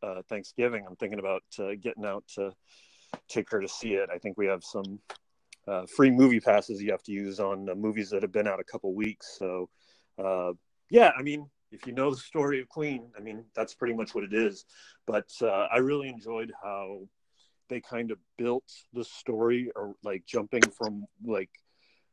uh, 0.02 0.22
Thanksgiving. 0.28 0.84
I'm 0.88 0.96
thinking 0.96 1.20
about 1.20 1.42
getting 1.80 2.04
out 2.04 2.24
to 2.34 2.52
take 3.28 3.50
her 3.50 3.60
to 3.60 3.68
see 3.68 3.94
it. 3.94 4.08
I 4.12 4.18
think 4.18 4.36
we 4.36 4.46
have 4.46 4.62
some 4.64 5.00
free 5.96 6.10
movie 6.10 6.40
passes 6.40 6.82
you 6.82 6.90
have 6.90 7.02
to 7.04 7.12
use 7.12 7.40
on 7.40 7.66
movies 7.80 8.10
that 8.10 8.22
have 8.22 8.32
been 8.32 8.48
out 8.48 8.60
a 8.60 8.64
couple 8.64 8.94
weeks. 8.94 9.36
So 9.38 9.68
yeah, 10.90 11.10
I 11.18 11.22
mean, 11.22 11.48
if 11.72 11.86
you 11.86 11.94
know 11.94 12.10
the 12.10 12.18
story 12.18 12.60
of 12.60 12.68
Queen, 12.68 13.10
I 13.16 13.20
mean, 13.20 13.44
that's 13.56 13.74
pretty 13.74 13.94
much 13.94 14.14
what 14.14 14.24
it 14.24 14.34
is. 14.34 14.66
But 15.06 15.30
uh, 15.40 15.68
I 15.72 15.78
really 15.78 16.08
enjoyed 16.08 16.52
how 16.62 17.08
they 17.68 17.80
kind 17.80 18.10
of 18.10 18.18
built 18.36 18.70
the 18.92 19.04
story 19.04 19.70
or 19.74 19.94
like 20.04 20.26
jumping 20.26 20.62
from 20.62 21.06
like 21.24 21.48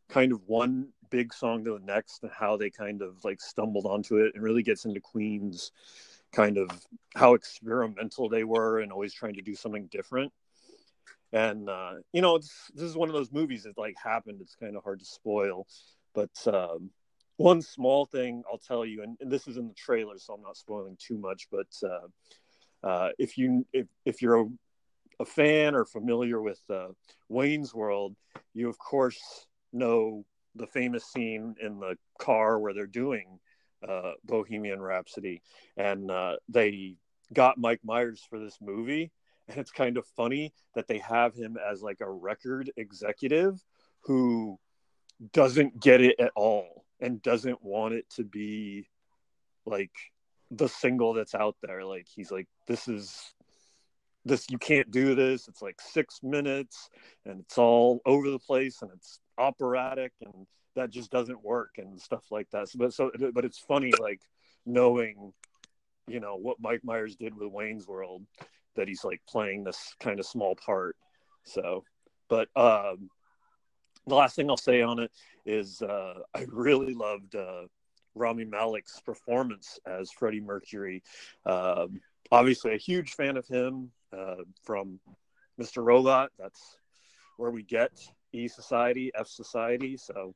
kind 0.08 0.32
of 0.32 0.42
one 0.48 0.88
big 1.10 1.34
song 1.34 1.66
to 1.66 1.78
the 1.78 1.86
next 1.86 2.24
and 2.24 2.32
how 2.32 2.56
they 2.56 2.70
kind 2.70 3.02
of 3.02 3.24
like 3.26 3.42
stumbled 3.42 3.86
onto 3.86 4.18
it 4.18 4.32
and 4.34 4.44
really 4.44 4.64
gets 4.64 4.86
into 4.86 5.02
Queen's 5.02 5.72
kind 6.32 6.58
of 6.58 6.70
how 7.16 7.34
experimental 7.34 8.30
they 8.30 8.46
were 8.46 8.80
and 8.80 8.92
always 8.92 9.14
trying 9.14 9.34
to 9.34 9.42
do 9.42 9.56
something 9.56 9.88
different. 9.88 10.32
And 11.32 11.70
uh, 11.70 11.94
you 12.12 12.22
know, 12.22 12.38
this 12.38 12.70
is 12.76 12.98
one 12.98 13.10
of 13.10 13.14
those 13.14 13.32
movies 13.32 13.64
that 13.64 13.78
like 13.78 13.96
happened. 14.02 14.40
It's 14.42 14.56
kind 14.56 14.76
of 14.76 14.84
hard 14.84 15.00
to 15.00 15.06
spoil, 15.06 15.68
but 16.14 16.32
um, 16.48 16.90
one 17.38 17.62
small 17.62 18.06
thing 18.06 18.44
I'll 18.52 18.60
tell 18.60 18.86
you, 18.86 19.02
and, 19.04 19.18
and, 19.22 19.32
this 19.32 19.48
is 19.48 19.56
in 19.56 19.68
the 19.68 19.74
trailer, 19.74 20.18
so 20.18 20.34
I'm 20.34 20.42
not 20.42 20.58
spoiling 20.58 20.98
too 21.00 21.18
much. 21.18 21.48
But 21.50 21.68
uh, 21.84 22.88
uh, 22.88 23.10
if 23.18 23.38
you 23.38 23.66
if, 23.72 23.88
if 24.06 24.22
you're 24.22 24.42
a, 24.42 24.46
a, 25.22 25.26
fan 25.26 25.76
or 25.76 25.86
familiar 25.86 26.42
with 26.42 26.60
uh, 26.70 26.88
Wayne's 27.30 27.74
World, 27.74 28.16
you 28.54 28.68
of 28.68 28.78
course 28.78 29.46
know 29.72 30.26
the 30.56 30.68
famous 30.68 31.06
scene 31.06 31.56
in 31.62 31.80
the 31.80 31.96
car 32.20 32.60
where 32.60 32.74
they're 32.74 32.88
doing 32.88 33.40
uh, 33.88 34.14
Bohemian 34.26 34.82
Rhapsody, 34.82 35.42
and 35.78 36.12
uh, 36.12 36.36
they 36.50 36.96
got 37.34 37.58
Mike 37.58 37.82
Myers 37.84 38.26
for 38.30 38.40
this 38.40 38.58
movie, 38.62 39.12
and 39.50 39.58
it's 39.58 39.72
kind 39.72 39.98
of 39.98 40.06
funny 40.16 40.54
that 40.76 40.88
they 40.88 41.00
have 41.00 41.34
him 41.34 41.58
as 41.58 41.82
like 41.82 42.02
a 42.02 42.10
record 42.10 42.72
executive 42.78 43.60
who 44.02 44.58
doesn't 45.34 45.80
get 45.80 46.02
it 46.02 46.16
at 46.20 46.32
all 46.36 46.86
and 47.02 47.22
doesn't 47.22 47.64
want 47.64 47.94
it 47.94 48.06
to 48.12 48.24
be 48.24 48.88
like 49.66 49.92
the 50.52 50.70
single 50.70 51.14
that's 51.14 51.36
out 51.36 51.56
there. 51.62 51.84
Like 51.84 52.08
he's 52.08 52.32
like 52.32 52.48
this 52.68 52.88
is 52.88 53.34
this 54.24 54.46
you 54.50 54.60
can't 54.60 54.92
do 54.92 55.16
this. 55.16 55.48
It's 55.48 55.62
like 55.62 55.82
six 55.82 56.20
minutes 56.22 56.90
and 57.26 57.42
it's 57.42 57.58
all 57.58 58.02
over 58.06 58.30
the 58.30 58.40
place 58.40 58.82
and 58.82 58.92
it's 58.94 59.20
operatic 59.38 60.14
and 60.22 60.46
that 60.76 60.92
just 60.92 61.12
doesn't 61.12 61.44
work 61.44 61.72
and 61.78 62.00
stuff 62.00 62.24
like 62.30 62.50
that. 62.52 62.68
But 62.76 62.94
so 62.94 63.12
but 63.34 63.46
it's 63.46 63.60
funny 63.60 63.92
like 64.00 64.22
knowing 64.66 65.34
you 66.08 66.20
know 66.20 66.36
what 66.36 66.58
mike 66.60 66.82
myers 66.84 67.16
did 67.16 67.36
with 67.36 67.52
wayne's 67.52 67.88
world 67.88 68.24
that 68.80 68.88
he's 68.88 69.04
like 69.04 69.22
playing 69.30 69.64
this 69.64 69.94
kind 70.00 70.20
of 70.20 70.26
small 70.26 70.56
part 70.56 70.96
so 71.46 71.84
but 72.30 72.48
um 72.56 73.10
the 74.10 74.16
last 74.16 74.36
thing 74.36 74.50
I'll 74.50 74.58
say 74.58 74.82
on 74.82 75.00
it 75.00 75.12
is 75.46 75.82
uh, 75.82 76.16
I 76.36 76.46
really 76.50 76.94
loved 76.94 77.36
uh, 77.36 77.64
Rami 78.16 78.46
Malek's 78.46 79.00
performance 79.02 79.80
as 79.86 80.12
Freddie 80.12 80.42
Mercury. 80.42 81.04
Uh, 81.46 81.88
obviously, 82.32 82.74
a 82.74 82.78
huge 82.78 83.14
fan 83.14 83.38
of 83.38 83.48
him 83.48 83.92
uh, 84.16 84.44
from 84.64 85.00
Mr. 85.62 85.84
Robot. 85.84 86.32
That's 86.38 86.78
where 87.38 87.52
we 87.52 87.64
get 87.64 87.92
E 88.34 88.48
Society, 88.48 89.12
F 89.16 89.28
Society. 89.28 89.96
So, 89.98 90.36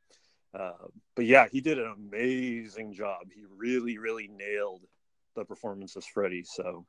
uh, 0.58 0.88
but 1.15 1.25
yeah, 1.25 1.47
he 1.51 1.60
did 1.60 1.79
an 1.79 1.93
amazing 1.97 2.93
job. 2.93 3.27
He 3.34 3.43
really, 3.58 3.97
really 3.97 4.29
nailed 4.29 4.82
the 5.36 5.46
performance 5.46 5.96
as 5.98 6.06
Freddie. 6.06 6.43
So, 6.46 6.86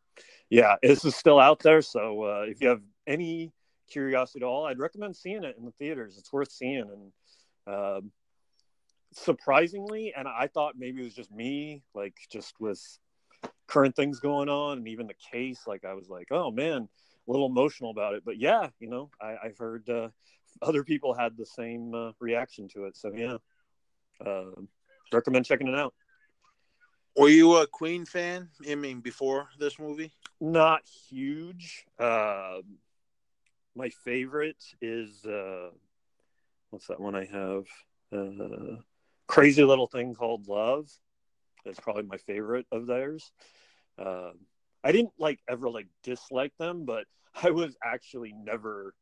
yeah, 0.51 0.77
this 0.83 1.05
is 1.05 1.17
still 1.17 1.39
out 1.39 1.61
there. 1.61 1.83
So, 1.83 2.23
uh, 2.23 2.45
if 2.47 2.61
you 2.61 2.69
have 2.69 2.83
any 3.07 3.53
curiosity 3.91 4.41
at 4.41 4.47
all, 4.47 4.67
I'd 4.67 4.79
recommend 4.79 5.17
seeing 5.17 5.45
it 5.45 5.57
in 5.59 5.65
the 5.65 5.73
theaters. 5.73 6.17
It's 6.19 6.33
worth 6.33 6.51
seeing. 6.51 6.85
And 7.67 7.75
uh, 7.75 8.01
surprisingly, 9.13 10.13
and 10.17 10.29
I 10.29 10.49
thought 10.49 10.75
maybe 10.77 11.01
it 11.01 11.05
was 11.05 11.15
just 11.15 11.33
me, 11.33 11.83
like 11.95 12.15
just 12.31 12.55
with 12.61 12.81
current 13.67 13.97
things 13.97 14.21
going 14.21 14.49
on, 14.49 14.79
and 14.79 14.89
even 14.89 15.07
the 15.07 15.15
case, 15.33 15.63
like 15.67 15.85
I 15.85 15.95
was 15.95 16.09
like, 16.09 16.29
oh 16.31 16.51
man, 16.51 16.89
a 17.27 17.31
little 17.31 17.47
emotional 17.47 17.91
about 17.91 18.15
it. 18.15 18.23
But 18.25 18.39
yeah, 18.39 18.69
you 18.81 18.89
know, 18.89 19.11
I, 19.21 19.37
have 19.45 19.59
heard 19.59 19.89
uh, 19.89 20.09
other 20.63 20.85
people 20.85 21.15
had 21.15 21.37
the 21.37 21.47
same 21.47 21.95
uh, 21.95 22.13
reaction 22.21 22.69
to 22.75 22.85
it. 22.85 22.97
So 22.97 23.13
yeah, 23.15 23.37
uh, 24.25 24.61
recommend 25.13 25.47
checking 25.47 25.69
it 25.69 25.79
out. 25.79 25.95
Were 27.16 27.29
you 27.29 27.57
a 27.57 27.66
Queen 27.66 28.05
fan? 28.05 28.48
I 28.68 28.74
mean, 28.74 29.00
before 29.00 29.48
this 29.59 29.79
movie? 29.79 30.12
Not 30.40 30.83
huge. 31.09 31.87
Uh, 31.98 32.59
my 33.77 33.90
favorite 33.90 34.62
is 34.81 35.24
uh, 35.24 35.70
what's 36.70 36.88
that 36.88 37.00
one 37.00 37.14
I 37.14 37.27
have? 37.27 37.66
Uh, 38.12 38.81
Crazy 39.29 39.62
Little 39.62 39.87
Thing 39.87 40.14
Called 40.14 40.48
Love. 40.48 40.90
That's 41.64 41.81
probably 41.81 42.03
my 42.03 42.18
favorite 42.18 42.66
of 42.72 42.87
theirs. 42.87 43.33
Uh, 43.98 44.31
I 44.83 44.92
didn't 44.92 45.12
like 45.18 45.38
ever 45.48 45.70
like 45.70 45.87
dislike 46.03 46.53
them, 46.59 46.85
but 46.85 47.05
I 47.42 47.50
was 47.50 47.77
actually 47.83 48.33
never 48.33 48.94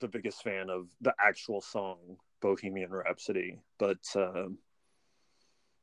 the 0.00 0.08
biggest 0.08 0.42
fan 0.42 0.68
of 0.68 0.88
the 1.00 1.14
actual 1.18 1.60
song 1.62 2.18
Bohemian 2.42 2.90
Rhapsody. 2.90 3.60
But 3.78 3.98
uh, 4.14 4.48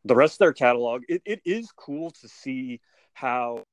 the 0.06 0.16
rest 0.16 0.36
of 0.36 0.40
their 0.40 0.54
catalog, 0.54 1.04
it, 1.08 1.22
it 1.26 1.42
is 1.46 1.72
cool 1.72 2.12
to 2.12 2.28
see 2.28 2.82
how 3.14 3.64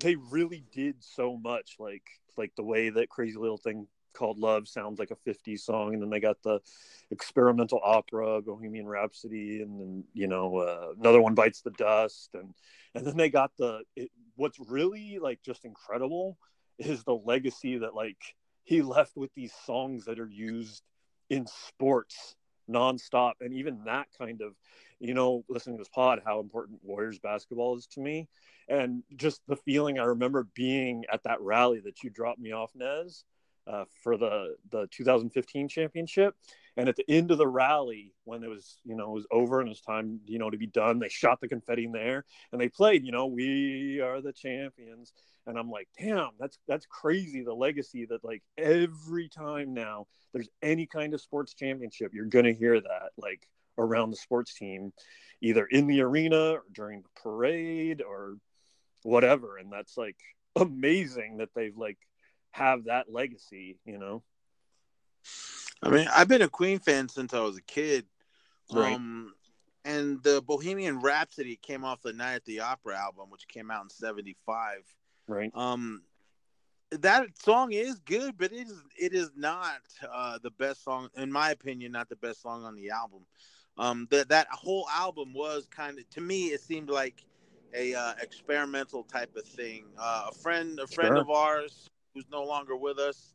they 0.00 0.16
really 0.16 0.64
did 0.72 1.02
so 1.02 1.36
much. 1.36 1.76
Like 1.78 2.04
like 2.36 2.54
the 2.56 2.62
way 2.62 2.90
that 2.90 3.10
Crazy 3.10 3.36
Little 3.36 3.58
Thing 3.58 3.86
called 4.12 4.38
Love 4.38 4.66
sounds 4.66 4.98
like 4.98 5.10
a 5.10 5.30
50s 5.30 5.60
song, 5.60 5.94
and 5.94 6.02
then 6.02 6.10
they 6.10 6.20
got 6.20 6.42
the 6.42 6.60
experimental 7.10 7.80
opera, 7.82 8.40
Bohemian 8.42 8.86
Rhapsody, 8.86 9.62
and 9.62 9.80
then 9.80 10.04
you 10.14 10.26
know 10.26 10.56
uh, 10.58 10.92
another 10.98 11.20
one 11.20 11.34
bites 11.34 11.60
the 11.60 11.70
dust, 11.70 12.30
and 12.34 12.54
and 12.94 13.06
then 13.06 13.16
they 13.16 13.30
got 13.30 13.52
the 13.58 13.82
it, 13.96 14.10
what's 14.36 14.58
really 14.68 15.18
like 15.20 15.42
just 15.42 15.64
incredible 15.64 16.38
is 16.78 17.04
the 17.04 17.14
legacy 17.14 17.78
that 17.78 17.94
like 17.94 18.34
he 18.62 18.82
left 18.82 19.16
with 19.16 19.32
these 19.34 19.52
songs 19.66 20.06
that 20.06 20.18
are 20.18 20.28
used 20.28 20.82
in 21.28 21.46
sports 21.46 22.36
nonstop, 22.70 23.32
and 23.40 23.52
even 23.54 23.84
that 23.84 24.06
kind 24.18 24.40
of 24.40 24.54
you 24.98 25.14
know 25.14 25.44
listening 25.48 25.76
to 25.76 25.80
this 25.80 25.88
pod 25.88 26.20
how 26.24 26.40
important 26.40 26.80
Warriors 26.82 27.18
basketball 27.18 27.76
is 27.76 27.86
to 27.88 28.00
me. 28.00 28.28
And 28.68 29.02
just 29.16 29.40
the 29.48 29.56
feeling 29.56 29.98
I 29.98 30.04
remember 30.04 30.46
being 30.54 31.04
at 31.12 31.24
that 31.24 31.40
rally 31.40 31.80
that 31.80 32.02
you 32.02 32.10
dropped 32.10 32.38
me 32.38 32.52
off, 32.52 32.70
Nez, 32.74 33.24
uh, 33.70 33.84
for 34.02 34.16
the 34.16 34.56
the 34.70 34.88
2015 34.90 35.68
championship. 35.68 36.34
And 36.76 36.88
at 36.88 36.96
the 36.96 37.04
end 37.08 37.30
of 37.30 37.38
the 37.38 37.46
rally, 37.46 38.14
when 38.24 38.42
it 38.42 38.48
was 38.48 38.80
you 38.84 38.96
know 38.96 39.10
it 39.10 39.14
was 39.14 39.26
over 39.30 39.60
and 39.60 39.68
it 39.68 39.70
was 39.70 39.80
time 39.80 40.20
you 40.26 40.38
know 40.38 40.50
to 40.50 40.58
be 40.58 40.66
done, 40.66 40.98
they 40.98 41.08
shot 41.08 41.40
the 41.40 41.48
confetti 41.48 41.84
in 41.84 41.94
and 41.94 42.60
they 42.60 42.68
played 42.68 43.04
you 43.04 43.12
know 43.12 43.26
we 43.26 44.00
are 44.00 44.20
the 44.20 44.32
champions. 44.32 45.12
And 45.46 45.58
I'm 45.58 45.70
like, 45.70 45.88
damn, 45.98 46.30
that's 46.38 46.58
that's 46.68 46.86
crazy. 46.86 47.42
The 47.42 47.54
legacy 47.54 48.06
that 48.06 48.24
like 48.24 48.42
every 48.58 49.28
time 49.28 49.74
now 49.74 50.06
there's 50.32 50.48
any 50.62 50.86
kind 50.86 51.14
of 51.14 51.20
sports 51.20 51.54
championship, 51.54 52.12
you're 52.14 52.26
gonna 52.26 52.52
hear 52.52 52.80
that 52.80 53.10
like 53.16 53.48
around 53.78 54.10
the 54.10 54.16
sports 54.16 54.54
team, 54.54 54.92
either 55.40 55.64
in 55.64 55.86
the 55.86 56.02
arena 56.02 56.52
or 56.52 56.62
during 56.72 57.02
the 57.02 57.20
parade 57.22 58.02
or 58.02 58.36
whatever 59.02 59.56
and 59.56 59.72
that's 59.72 59.96
like 59.96 60.16
amazing 60.56 61.38
that 61.38 61.48
they've 61.54 61.76
like 61.76 61.96
have 62.52 62.84
that 62.84 63.12
legacy 63.12 63.78
you 63.84 63.98
know 63.98 64.22
i 65.82 65.88
mean 65.88 66.06
i've 66.14 66.28
been 66.28 66.42
a 66.42 66.48
queen 66.48 66.78
fan 66.78 67.08
since 67.08 67.32
i 67.34 67.40
was 67.40 67.56
a 67.56 67.62
kid 67.62 68.06
right. 68.72 68.94
um 68.94 69.32
and 69.84 70.22
the 70.22 70.42
bohemian 70.42 71.00
rhapsody 71.00 71.56
came 71.56 71.84
off 71.84 72.02
the 72.02 72.12
night 72.12 72.34
at 72.34 72.44
the 72.44 72.60
opera 72.60 72.98
album 72.98 73.26
which 73.28 73.46
came 73.48 73.70
out 73.70 73.82
in 73.82 73.88
75 73.88 74.78
right 75.28 75.50
um 75.54 76.02
that 76.90 77.26
song 77.40 77.72
is 77.72 78.00
good 78.00 78.36
but 78.36 78.52
it 78.52 78.66
is 78.66 78.82
it 78.98 79.14
is 79.14 79.30
not 79.36 79.80
uh 80.12 80.38
the 80.42 80.50
best 80.50 80.82
song 80.82 81.08
in 81.16 81.30
my 81.30 81.50
opinion 81.50 81.92
not 81.92 82.08
the 82.08 82.16
best 82.16 82.42
song 82.42 82.64
on 82.64 82.74
the 82.74 82.90
album 82.90 83.20
um 83.78 84.08
that 84.10 84.28
that 84.28 84.48
whole 84.50 84.86
album 84.92 85.32
was 85.32 85.68
kind 85.70 85.98
of 85.98 86.10
to 86.10 86.20
me 86.20 86.46
it 86.46 86.60
seemed 86.60 86.90
like 86.90 87.24
a 87.74 87.94
uh, 87.94 88.12
experimental 88.20 89.04
type 89.04 89.34
of 89.36 89.44
thing. 89.44 89.84
Uh, 89.98 90.26
a 90.30 90.34
friend, 90.34 90.78
a 90.80 90.86
friend 90.86 91.10
sure. 91.10 91.18
of 91.18 91.30
ours 91.30 91.90
who's 92.14 92.26
no 92.30 92.44
longer 92.44 92.76
with 92.76 92.98
us, 92.98 93.34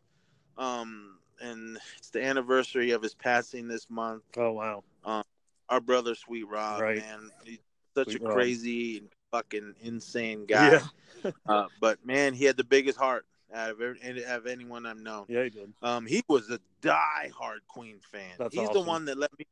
um, 0.58 1.20
and 1.42 1.78
it's 1.98 2.10
the 2.10 2.24
anniversary 2.24 2.92
of 2.92 3.02
his 3.02 3.14
passing 3.14 3.68
this 3.68 3.90
month. 3.90 4.24
Oh 4.38 4.52
wow! 4.52 4.84
Um, 5.04 5.24
our 5.70 5.82
brother, 5.82 6.16
Sweet 6.16 6.48
Rob, 6.48 6.82
right. 6.82 6.98
man, 6.98 7.30
he's 7.44 7.60
such 7.96 8.10
Sweet 8.12 8.24
a 8.24 8.34
crazy 8.34 8.98
and 9.00 9.10
fucking 9.32 9.76
insane 9.82 10.46
guy. 10.46 10.80
Yeah. 11.24 11.32
uh, 11.48 11.66
but 11.80 12.06
man, 12.06 12.34
he 12.34 12.46
had 12.46 12.58
the 12.58 12.64
biggest 12.64 12.98
heart 12.98 13.26
out 13.54 13.72
of, 13.72 13.82
every, 13.82 14.26
out 14.26 14.40
of 14.40 14.48
anyone 14.48 14.86
I've 14.86 14.98
known. 14.98 15.26
Yeah, 15.28 15.44
he 15.44 15.50
did. 15.50 15.74
Um, 15.82 16.06
he 16.06 16.24
was 16.28 16.50
a 16.50 16.60
die-hard 16.82 17.62
Queen 17.68 18.00
fan. 18.12 18.24
That's 18.38 18.54
He's 18.54 18.68
awesome. 18.68 18.74
the 18.84 18.88
one 18.88 19.06
that 19.06 19.18
let 19.18 19.32
me 19.40 19.46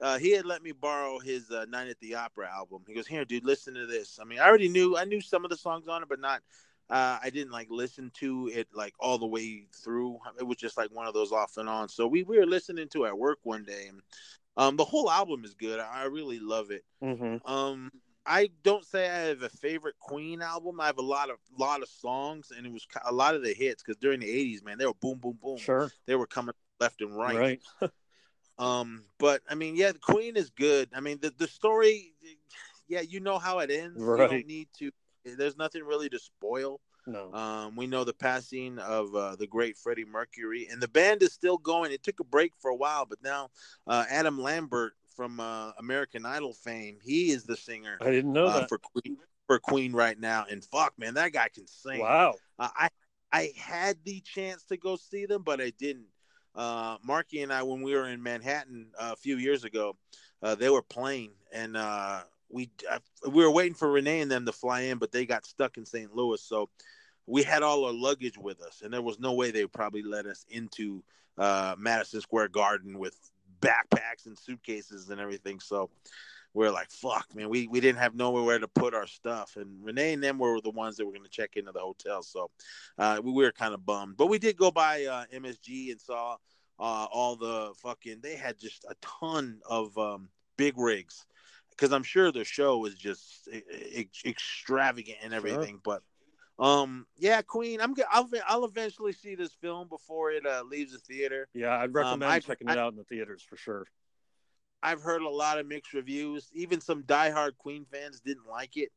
uh, 0.00 0.18
he 0.18 0.32
had 0.32 0.44
let 0.44 0.62
me 0.62 0.72
borrow 0.72 1.18
his 1.18 1.50
uh, 1.50 1.64
Night 1.68 1.88
at 1.88 1.98
the 2.00 2.14
Opera 2.16 2.50
album. 2.52 2.82
He 2.86 2.94
goes, 2.94 3.06
"Here, 3.06 3.24
dude, 3.24 3.44
listen 3.44 3.74
to 3.74 3.86
this." 3.86 4.18
I 4.20 4.24
mean, 4.24 4.38
I 4.38 4.46
already 4.46 4.68
knew 4.68 4.96
I 4.96 5.04
knew 5.04 5.20
some 5.20 5.44
of 5.44 5.50
the 5.50 5.56
songs 5.56 5.88
on 5.88 6.02
it, 6.02 6.08
but 6.08 6.20
not. 6.20 6.42
Uh, 6.90 7.18
I 7.22 7.30
didn't 7.30 7.52
like 7.52 7.68
listen 7.70 8.10
to 8.20 8.50
it 8.52 8.68
like 8.74 8.94
all 9.00 9.18
the 9.18 9.26
way 9.26 9.66
through. 9.82 10.18
It 10.38 10.46
was 10.46 10.58
just 10.58 10.76
like 10.76 10.90
one 10.90 11.06
of 11.06 11.14
those 11.14 11.32
off 11.32 11.56
and 11.56 11.68
on. 11.68 11.88
So 11.88 12.06
we, 12.06 12.22
we 12.22 12.38
were 12.38 12.46
listening 12.46 12.88
to 12.90 13.04
it 13.04 13.08
at 13.08 13.18
work 13.18 13.38
one 13.42 13.64
day, 13.64 13.86
and 13.88 14.00
um, 14.56 14.76
the 14.76 14.84
whole 14.84 15.10
album 15.10 15.44
is 15.44 15.54
good. 15.54 15.80
I, 15.80 16.02
I 16.02 16.04
really 16.04 16.38
love 16.38 16.70
it. 16.70 16.84
Mm-hmm. 17.02 17.50
Um, 17.50 17.90
I 18.26 18.50
don't 18.62 18.84
say 18.84 19.08
I 19.08 19.28
have 19.28 19.42
a 19.42 19.48
favorite 19.48 19.96
Queen 19.98 20.42
album. 20.42 20.80
I 20.80 20.86
have 20.86 20.98
a 20.98 21.02
lot 21.02 21.30
of 21.30 21.36
lot 21.58 21.82
of 21.82 21.88
songs, 21.88 22.52
and 22.56 22.66
it 22.66 22.72
was 22.72 22.86
a 23.04 23.12
lot 23.12 23.34
of 23.34 23.42
the 23.42 23.52
hits 23.54 23.82
because 23.82 23.98
during 23.98 24.20
the 24.20 24.26
'80s, 24.28 24.64
man, 24.64 24.78
they 24.78 24.86
were 24.86 24.94
boom, 24.94 25.18
boom, 25.18 25.38
boom. 25.42 25.58
Sure, 25.58 25.90
they 26.06 26.16
were 26.16 26.26
coming 26.26 26.54
left 26.80 27.00
and 27.00 27.16
right. 27.16 27.36
Right. 27.80 27.90
Um, 28.58 29.04
but 29.18 29.42
I 29.48 29.54
mean, 29.54 29.76
yeah, 29.76 29.92
the 29.92 29.98
Queen 29.98 30.36
is 30.36 30.50
good. 30.50 30.88
I 30.94 31.00
mean, 31.00 31.18
the 31.20 31.32
the 31.36 31.48
story, 31.48 32.12
yeah, 32.88 33.00
you 33.00 33.20
know 33.20 33.38
how 33.38 33.58
it 33.58 33.70
ends. 33.70 34.00
Right. 34.00 34.22
You 34.22 34.28
don't 34.28 34.46
need 34.46 34.68
to. 34.78 34.90
There's 35.24 35.56
nothing 35.56 35.82
really 35.84 36.08
to 36.10 36.18
spoil. 36.18 36.80
No. 37.06 37.32
Um, 37.34 37.76
we 37.76 37.86
know 37.86 38.04
the 38.04 38.14
passing 38.14 38.78
of 38.78 39.14
uh, 39.14 39.36
the 39.36 39.46
great 39.46 39.76
Freddie 39.76 40.06
Mercury, 40.06 40.68
and 40.70 40.80
the 40.80 40.88
band 40.88 41.22
is 41.22 41.32
still 41.32 41.58
going. 41.58 41.92
It 41.92 42.02
took 42.02 42.20
a 42.20 42.24
break 42.24 42.52
for 42.58 42.70
a 42.70 42.76
while, 42.76 43.04
but 43.04 43.22
now 43.22 43.50
uh, 43.86 44.04
Adam 44.08 44.40
Lambert 44.40 44.94
from 45.14 45.38
uh, 45.38 45.72
American 45.78 46.24
Idol 46.24 46.54
fame, 46.54 46.98
he 47.02 47.30
is 47.30 47.44
the 47.44 47.56
singer. 47.56 47.98
I 48.00 48.10
didn't 48.10 48.32
know 48.32 48.46
uh, 48.46 48.60
that 48.60 48.68
for 48.68 48.78
Queen 48.78 49.18
for 49.46 49.58
Queen 49.58 49.92
right 49.92 50.18
now. 50.18 50.46
And 50.50 50.64
fuck, 50.64 50.94
man, 50.98 51.14
that 51.14 51.32
guy 51.32 51.48
can 51.54 51.66
sing. 51.66 52.00
Wow. 52.00 52.34
Uh, 52.58 52.68
I 52.74 52.88
I 53.30 53.52
had 53.56 53.98
the 54.04 54.20
chance 54.20 54.64
to 54.64 54.78
go 54.78 54.96
see 54.96 55.26
them, 55.26 55.42
but 55.42 55.60
I 55.60 55.72
didn't 55.78 56.06
uh, 56.54 56.96
Marky 57.02 57.42
and 57.42 57.52
I, 57.52 57.62
when 57.62 57.82
we 57.82 57.94
were 57.94 58.08
in 58.08 58.22
Manhattan 58.22 58.86
uh, 58.98 59.10
a 59.12 59.16
few 59.16 59.36
years 59.36 59.64
ago, 59.64 59.96
uh, 60.42 60.54
they 60.54 60.70
were 60.70 60.82
playing, 60.82 61.32
and 61.52 61.76
uh, 61.76 62.22
we 62.54 62.70
uh, 62.90 63.00
we 63.28 63.44
were 63.44 63.50
waiting 63.50 63.74
for 63.74 63.90
Renee 63.90 64.20
and 64.20 64.30
them 64.30 64.46
to 64.46 64.52
fly 64.52 64.82
in, 64.82 64.98
but 64.98 65.10
they 65.10 65.26
got 65.26 65.44
stuck 65.44 65.76
in 65.76 65.84
St. 65.84 66.14
Louis, 66.14 66.40
so 66.40 66.70
we 67.26 67.42
had 67.42 67.62
all 67.62 67.84
our 67.84 67.92
luggage 67.92 68.38
with 68.38 68.62
us, 68.62 68.82
and 68.82 68.92
there 68.92 69.02
was 69.02 69.18
no 69.18 69.32
way 69.32 69.50
they 69.50 69.64
would 69.64 69.72
probably 69.72 70.02
let 70.02 70.24
us 70.24 70.46
into 70.48 71.02
uh, 71.36 71.74
Madison 71.76 72.20
Square 72.20 72.48
Garden 72.48 72.98
with 72.98 73.18
backpacks 73.60 74.26
and 74.26 74.38
suitcases 74.38 75.10
and 75.10 75.20
everything. 75.20 75.58
So 75.58 75.90
we 76.54 76.64
are 76.64 76.70
like, 76.70 76.90
"Fuck, 76.92 77.34
man, 77.34 77.48
we 77.48 77.66
we 77.66 77.80
didn't 77.80 77.98
have 77.98 78.14
nowhere 78.14 78.60
to 78.60 78.68
put 78.68 78.94
our 78.94 79.08
stuff." 79.08 79.56
And 79.56 79.84
Renee 79.84 80.12
and 80.12 80.22
them 80.22 80.38
were 80.38 80.60
the 80.60 80.70
ones 80.70 80.96
that 80.96 81.06
were 81.06 81.12
going 81.12 81.24
to 81.24 81.30
check 81.30 81.56
into 81.56 81.72
the 81.72 81.80
hotel, 81.80 82.22
so 82.22 82.50
uh, 82.98 83.20
we 83.22 83.32
were 83.32 83.50
kind 83.50 83.74
of 83.74 83.84
bummed. 83.84 84.16
But 84.16 84.28
we 84.28 84.38
did 84.38 84.56
go 84.56 84.70
by 84.70 85.04
uh, 85.04 85.24
MSG 85.34 85.90
and 85.90 86.00
saw 86.00 86.36
uh, 86.78 87.06
all 87.12 87.34
the 87.34 87.72
fucking. 87.78 88.20
They 88.22 88.36
had 88.36 88.60
just 88.60 88.84
a 88.88 88.94
ton 89.00 89.60
of 89.68 89.98
um, 89.98 90.28
big 90.56 90.78
rigs 90.78 91.26
because 91.76 91.92
I'm 91.92 92.02
sure 92.02 92.30
the 92.32 92.44
show 92.44 92.78
was 92.78 92.94
just 92.94 93.48
extravagant 94.24 95.18
and 95.22 95.34
everything. 95.34 95.80
Sure. 95.84 96.00
But 96.00 96.02
um, 96.58 97.06
yeah, 97.18 97.42
Queen. 97.42 97.80
I'm. 97.80 97.94
I'll. 98.10 98.28
I'll 98.46 98.64
eventually 98.64 99.12
see 99.12 99.34
this 99.34 99.52
film 99.52 99.88
before 99.88 100.30
it 100.30 100.46
uh, 100.46 100.62
leaves 100.68 100.92
the 100.92 100.98
theater. 100.98 101.48
Yeah, 101.54 101.76
I'd 101.76 101.92
recommend 101.92 102.22
um, 102.22 102.40
checking 102.40 102.68
I, 102.68 102.72
it 102.72 102.78
out 102.78 102.92
in 102.92 102.98
the 102.98 103.04
theaters 103.04 103.42
for 103.42 103.56
sure. 103.56 103.86
I've 104.82 105.00
heard 105.00 105.22
a 105.22 105.28
lot 105.28 105.58
of 105.58 105.66
mixed 105.66 105.94
reviews. 105.94 106.50
Even 106.52 106.80
some 106.80 107.02
diehard 107.02 107.56
Queen 107.58 107.86
fans 107.90 108.20
didn't 108.20 108.46
like 108.46 108.76
it. 108.76 108.92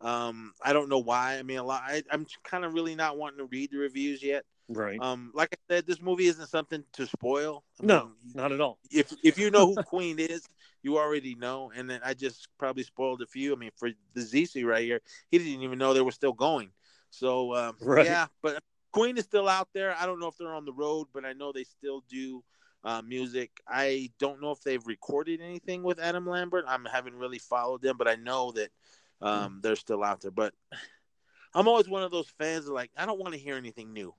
Um, 0.00 0.52
I 0.62 0.72
don't 0.72 0.88
know 0.88 0.98
why. 0.98 1.38
I 1.38 1.42
mean, 1.42 1.58
a 1.58 1.64
lot. 1.64 1.82
I, 1.84 2.02
am 2.10 2.26
kind 2.44 2.64
of 2.64 2.72
really 2.72 2.94
not 2.94 3.18
wanting 3.18 3.38
to 3.38 3.46
read 3.46 3.70
the 3.70 3.78
reviews 3.78 4.22
yet. 4.22 4.44
Right. 4.68 4.98
Um, 5.00 5.30
like 5.34 5.50
I 5.52 5.74
said, 5.74 5.86
this 5.86 6.00
movie 6.00 6.26
isn't 6.26 6.46
something 6.46 6.84
to 6.94 7.06
spoil. 7.06 7.64
I 7.82 7.86
no, 7.86 8.04
mean, 8.04 8.14
not 8.34 8.52
at 8.52 8.60
all. 8.60 8.78
If 8.90 9.12
if 9.22 9.38
you 9.38 9.50
know 9.50 9.74
who 9.74 9.82
Queen 9.82 10.18
is, 10.18 10.46
you 10.84 10.98
already 10.98 11.34
know. 11.34 11.72
And 11.74 11.88
then 11.88 12.00
I 12.04 12.14
just 12.14 12.46
probably 12.58 12.84
spoiled 12.84 13.22
a 13.22 13.26
few. 13.26 13.52
I 13.52 13.56
mean, 13.56 13.70
for 13.74 13.90
the 14.12 14.20
ZC 14.20 14.64
right 14.64 14.84
here, 14.84 15.00
he 15.30 15.38
didn't 15.38 15.62
even 15.62 15.78
know 15.78 15.94
they 15.94 16.02
were 16.02 16.12
still 16.12 16.34
going. 16.34 16.70
So 17.10 17.56
um, 17.56 17.76
right. 17.80 18.04
yeah, 18.04 18.26
but 18.42 18.62
Queen 18.92 19.16
is 19.16 19.24
still 19.24 19.48
out 19.48 19.68
there. 19.72 19.96
I 19.98 20.06
don't 20.06 20.20
know 20.20 20.28
if 20.28 20.36
they're 20.36 20.54
on 20.54 20.66
the 20.66 20.72
road, 20.72 21.08
but 21.12 21.24
I 21.24 21.32
know 21.32 21.52
they 21.52 21.64
still 21.64 22.04
do 22.08 22.44
uh, 22.84 23.00
music. 23.02 23.50
I 23.66 24.10
don't 24.18 24.42
know 24.42 24.50
if 24.50 24.60
they've 24.60 24.86
recorded 24.86 25.40
anything 25.40 25.82
with 25.82 25.98
Adam 25.98 26.28
Lambert. 26.28 26.66
I 26.68 26.78
haven't 26.92 27.16
really 27.16 27.38
followed 27.38 27.80
them, 27.80 27.96
but 27.96 28.06
I 28.06 28.16
know 28.16 28.52
that 28.52 28.68
um, 29.22 29.60
they're 29.62 29.76
still 29.76 30.04
out 30.04 30.20
there. 30.20 30.30
But 30.30 30.52
I'm 31.54 31.66
always 31.66 31.88
one 31.88 32.02
of 32.02 32.10
those 32.10 32.28
fans 32.38 32.66
that 32.66 32.74
like 32.74 32.90
I 32.96 33.06
don't 33.06 33.18
want 33.18 33.32
to 33.32 33.40
hear 33.40 33.56
anything 33.56 33.94
new. 33.94 34.14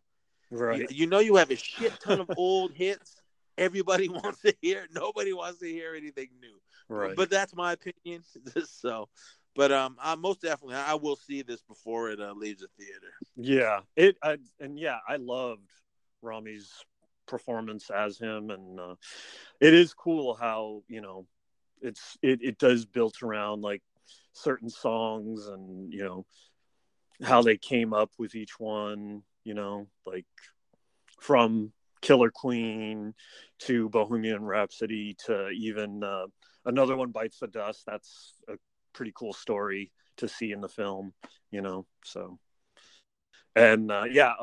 Right. 0.50 0.80
You, 0.80 0.88
you, 0.90 1.08
know 1.08 1.20
you 1.20 1.36
have 1.36 1.52
a 1.52 1.56
shit 1.56 1.94
ton 2.00 2.22
of 2.22 2.32
old 2.38 2.72
hits. 2.74 3.22
Everybody 3.58 4.10
wants 4.10 4.42
to 4.42 4.56
hear. 4.62 4.88
Nobody 4.92 5.34
wants 5.34 5.60
to 5.60 5.68
hear 5.68 5.96
anything 5.96 6.30
new. 6.42 6.60
Right. 6.90 7.16
But 7.16 7.30
that's 7.30 7.56
my 7.56 7.74
opinion. 7.74 8.24
so, 8.66 9.10
but 9.56 9.72
um, 9.72 9.98
I 10.02 10.16
most 10.16 10.42
definitely 10.42 10.76
I 10.76 10.96
will 10.96 11.16
see 11.16 11.42
this 11.42 11.62
before 11.62 12.10
it 12.10 12.20
uh, 12.20 12.34
leaves 12.34 12.62
the 12.62 12.68
theater. 12.78 13.14
Yeah. 13.36 13.80
It 13.96 14.18
I, 14.22 14.38
and 14.60 14.78
yeah, 14.78 14.98
I 15.08 15.18
loved 15.18 15.70
Rami's 16.22 16.72
performance 17.28 17.90
as 17.90 18.18
him, 18.18 18.50
and 18.50 18.80
uh, 18.80 18.96
it 19.60 19.74
is 19.74 19.94
cool 19.94 20.36
how 20.36 20.84
you 20.88 21.02
know 21.02 21.26
it's 21.82 22.18
it 22.22 22.40
it 22.42 22.58
does 22.58 22.86
built 22.86 23.22
around 23.24 23.62
like 23.62 23.82
certain 24.34 24.70
songs 24.70 25.48
and 25.48 25.92
you 25.92 26.04
know 26.04 26.26
how 27.24 27.42
they 27.42 27.58
came 27.58 27.94
up 27.94 28.12
with 28.18 28.36
each 28.36 28.60
one. 28.60 29.24
You 29.44 29.54
know, 29.54 29.88
like 30.06 30.26
from 31.20 31.72
Killer 32.06 32.30
Queen 32.30 33.16
to 33.58 33.90
Bohemian 33.90 34.46
Rhapsody 34.46 35.16
to 35.26 35.50
even 35.50 36.04
uh, 36.04 36.28
another 36.64 36.96
one 36.96 37.10
bites 37.10 37.40
the 37.40 37.48
dust. 37.48 37.82
That's 37.88 38.36
a 38.48 38.54
pretty 38.94 39.12
cool 39.16 39.34
story 39.34 39.92
to 40.18 40.28
see 40.28 40.52
in 40.52 40.62
the 40.62 40.70
film, 40.70 41.14
you 41.50 41.62
know. 41.62 41.88
So, 42.04 42.38
and 43.56 43.92
uh, 43.92 44.04
yeah, 44.08 44.34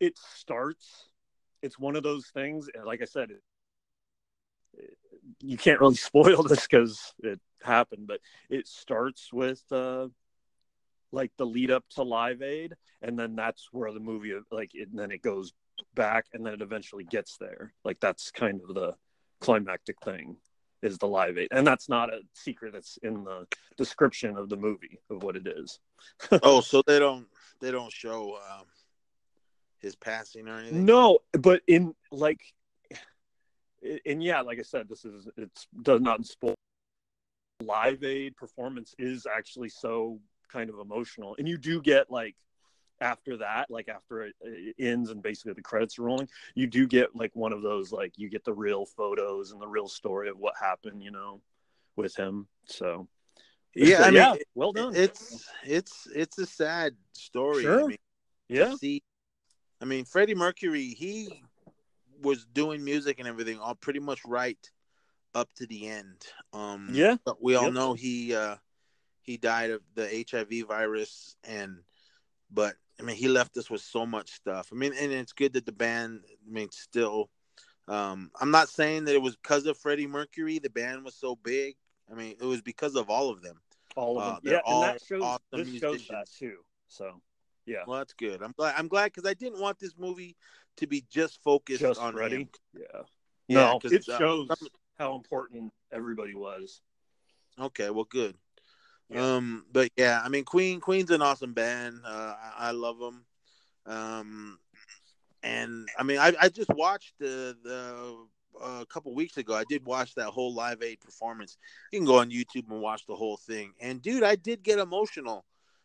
it 0.00 0.18
starts. 0.18 1.06
It's 1.62 1.78
one 1.78 1.96
of 1.96 2.02
those 2.02 2.26
things. 2.26 2.68
Like 2.84 3.00
I 3.00 3.06
said, 3.06 3.30
it, 3.30 4.98
you 5.40 5.56
can't 5.56 5.80
really 5.80 5.94
spoil 6.10 6.42
this 6.42 6.66
because 6.66 7.14
it 7.20 7.40
happened, 7.62 8.06
but 8.06 8.20
it 8.50 8.68
starts 8.68 9.32
with 9.32 9.62
uh, 9.72 10.08
like 11.10 11.32
the 11.38 11.46
lead 11.46 11.70
up 11.70 11.84
to 11.94 12.02
Live 12.02 12.42
Aid, 12.42 12.74
and 13.00 13.18
then 13.18 13.34
that's 13.34 13.68
where 13.72 13.90
the 13.94 14.00
movie 14.00 14.34
like, 14.50 14.72
it, 14.74 14.90
and 14.90 14.98
then 14.98 15.10
it 15.10 15.22
goes 15.22 15.54
back, 15.94 16.26
and 16.32 16.44
then 16.44 16.54
it 16.54 16.62
eventually 16.62 17.04
gets 17.04 17.36
there. 17.38 17.72
Like 17.84 18.00
that's 18.00 18.30
kind 18.30 18.60
of 18.66 18.74
the 18.74 18.94
climactic 19.40 20.00
thing 20.02 20.36
is 20.82 20.98
the 20.98 21.06
live 21.06 21.38
aid. 21.38 21.48
And 21.52 21.66
that's 21.66 21.88
not 21.88 22.12
a 22.12 22.20
secret 22.32 22.72
that's 22.72 22.98
in 23.02 23.24
the 23.24 23.46
description 23.76 24.36
of 24.36 24.48
the 24.48 24.56
movie 24.56 24.98
of 25.10 25.22
what 25.22 25.36
it 25.36 25.46
is. 25.46 25.78
Oh 26.42 26.60
so 26.60 26.82
they 26.86 26.98
don't 26.98 27.26
they 27.60 27.70
don't 27.70 27.92
show 27.92 28.34
um, 28.34 28.64
his 29.78 29.94
passing 29.94 30.48
or 30.48 30.58
anything? 30.58 30.84
No 30.84 31.20
but 31.32 31.62
in 31.66 31.94
like 32.10 32.40
and 34.06 34.22
yeah 34.22 34.40
like 34.40 34.60
i 34.60 34.62
said 34.62 34.88
this 34.88 35.04
is 35.04 35.28
it's 35.36 35.66
does 35.82 36.00
not 36.00 36.24
spoil. 36.26 36.54
Live 37.62 38.02
aid 38.02 38.36
performance 38.36 38.94
is 38.98 39.26
actually 39.32 39.68
so 39.68 40.18
kind 40.52 40.68
of 40.68 40.78
emotional. 40.80 41.36
And 41.38 41.48
you 41.48 41.56
do 41.56 41.80
get 41.80 42.10
like 42.10 42.34
after 43.02 43.36
that, 43.38 43.70
like 43.70 43.88
after 43.88 44.22
it, 44.22 44.34
ends 44.78 45.10
and 45.10 45.22
basically 45.22 45.52
the 45.54 45.62
credits 45.62 45.98
are 45.98 46.02
rolling, 46.02 46.28
you 46.54 46.66
do 46.66 46.86
get 46.86 47.14
like 47.14 47.34
one 47.34 47.52
of 47.52 47.62
those 47.62 47.92
like 47.92 48.12
you 48.16 48.30
get 48.30 48.44
the 48.44 48.54
real 48.54 48.86
photos 48.86 49.50
and 49.50 49.60
the 49.60 49.66
real 49.66 49.88
story 49.88 50.28
of 50.28 50.38
what 50.38 50.54
happened, 50.58 51.02
you 51.02 51.10
know, 51.10 51.40
with 51.96 52.16
him. 52.16 52.46
So 52.66 53.08
yeah, 53.74 54.02
I 54.02 54.04
mean, 54.06 54.14
yeah, 54.14 54.34
well 54.54 54.72
done. 54.72 54.94
It's 54.94 55.46
it's 55.64 56.06
it's 56.14 56.38
a 56.38 56.46
sad 56.46 56.94
story. 57.12 57.62
Sure. 57.62 57.84
I 57.84 57.86
mean, 57.86 57.98
yeah. 58.48 58.74
See, 58.76 59.02
I 59.80 59.84
mean, 59.84 60.04
Freddie 60.04 60.34
Mercury, 60.34 60.88
he 60.88 61.42
was 62.22 62.44
doing 62.44 62.84
music 62.84 63.18
and 63.18 63.26
everything 63.26 63.58
all 63.58 63.74
pretty 63.74 63.98
much 63.98 64.20
right 64.24 64.58
up 65.34 65.52
to 65.54 65.66
the 65.66 65.88
end. 65.88 66.24
Um, 66.52 66.90
yeah, 66.92 67.16
we 67.40 67.56
all 67.56 67.64
yep. 67.64 67.72
know 67.72 67.94
he 67.94 68.34
uh, 68.34 68.56
he 69.22 69.38
died 69.38 69.70
of 69.70 69.80
the 69.94 70.24
HIV 70.30 70.68
virus, 70.68 71.36
and 71.44 71.78
but 72.50 72.74
I 73.02 73.04
mean, 73.04 73.16
he 73.16 73.28
left 73.28 73.56
us 73.56 73.68
with 73.68 73.80
so 73.80 74.06
much 74.06 74.30
stuff. 74.30 74.68
I 74.72 74.76
mean, 74.76 74.92
and 74.98 75.12
it's 75.12 75.32
good 75.32 75.54
that 75.54 75.66
the 75.66 75.72
band, 75.72 76.20
I 76.24 76.50
mean, 76.50 76.68
still. 76.70 77.30
Um, 77.88 78.30
I'm 78.40 78.52
not 78.52 78.68
saying 78.68 79.06
that 79.06 79.14
it 79.14 79.22
was 79.22 79.34
because 79.34 79.66
of 79.66 79.76
Freddie 79.76 80.06
Mercury 80.06 80.60
the 80.60 80.70
band 80.70 81.04
was 81.04 81.16
so 81.16 81.34
big. 81.34 81.74
I 82.10 82.14
mean, 82.14 82.36
it 82.40 82.44
was 82.44 82.62
because 82.62 82.94
of 82.94 83.10
all 83.10 83.30
of 83.30 83.42
them. 83.42 83.60
All 83.96 84.20
of 84.20 84.24
them. 84.24 84.34
Uh, 84.34 84.54
yeah, 84.54 84.60
all 84.64 84.84
and 84.84 84.94
that 84.94 85.04
shows, 85.04 85.22
awesome 85.22 85.40
this 85.52 85.66
musicians. 85.66 86.02
shows 86.02 86.08
that 86.08 86.26
too. 86.30 86.58
So, 86.86 87.20
yeah. 87.66 87.82
Well, 87.86 87.98
that's 87.98 88.12
good. 88.12 88.40
I'm 88.40 88.54
glad. 88.56 88.74
I'm 88.78 88.86
glad 88.86 89.12
because 89.12 89.28
I 89.28 89.34
didn't 89.34 89.60
want 89.60 89.80
this 89.80 89.94
movie 89.98 90.36
to 90.76 90.86
be 90.86 91.04
just 91.10 91.42
focused 91.42 91.80
just 91.80 92.00
on 92.00 92.14
Freddie. 92.14 92.36
Him. 92.36 92.48
Yeah. 92.74 93.02
yeah 93.48 93.56
no, 93.56 93.80
it 93.82 94.08
uh, 94.08 94.18
shows 94.18 94.48
uh, 94.50 94.54
how 94.96 95.16
important 95.16 95.72
everybody 95.90 96.34
was. 96.34 96.80
Okay, 97.60 97.90
well, 97.90 98.06
good. 98.08 98.36
Yeah. 99.12 99.34
Um, 99.34 99.64
but 99.72 99.90
yeah, 99.96 100.20
I 100.24 100.28
mean, 100.28 100.44
Queen 100.44 100.80
Queen's 100.80 101.10
an 101.10 101.22
awesome 101.22 101.52
band. 101.52 102.00
Uh, 102.04 102.34
I, 102.58 102.68
I 102.68 102.70
love 102.70 102.98
them. 102.98 103.24
Um, 103.86 104.58
and 105.42 105.88
I 105.98 106.02
mean, 106.02 106.18
I, 106.18 106.32
I 106.40 106.48
just 106.48 106.70
watched 106.70 107.14
the 107.18 107.56
the 107.62 108.16
uh, 108.62 108.80
a 108.80 108.86
couple 108.86 109.14
weeks 109.14 109.36
ago. 109.36 109.54
I 109.54 109.64
did 109.68 109.84
watch 109.84 110.14
that 110.14 110.28
whole 110.28 110.54
Live 110.54 110.82
Aid 110.82 111.00
performance. 111.00 111.56
You 111.90 111.98
can 111.98 112.06
go 112.06 112.18
on 112.18 112.30
YouTube 112.30 112.70
and 112.70 112.80
watch 112.80 113.06
the 113.06 113.16
whole 113.16 113.36
thing. 113.36 113.72
And 113.80 114.00
dude, 114.00 114.22
I 114.22 114.36
did 114.36 114.62
get 114.62 114.78
emotional 114.78 115.44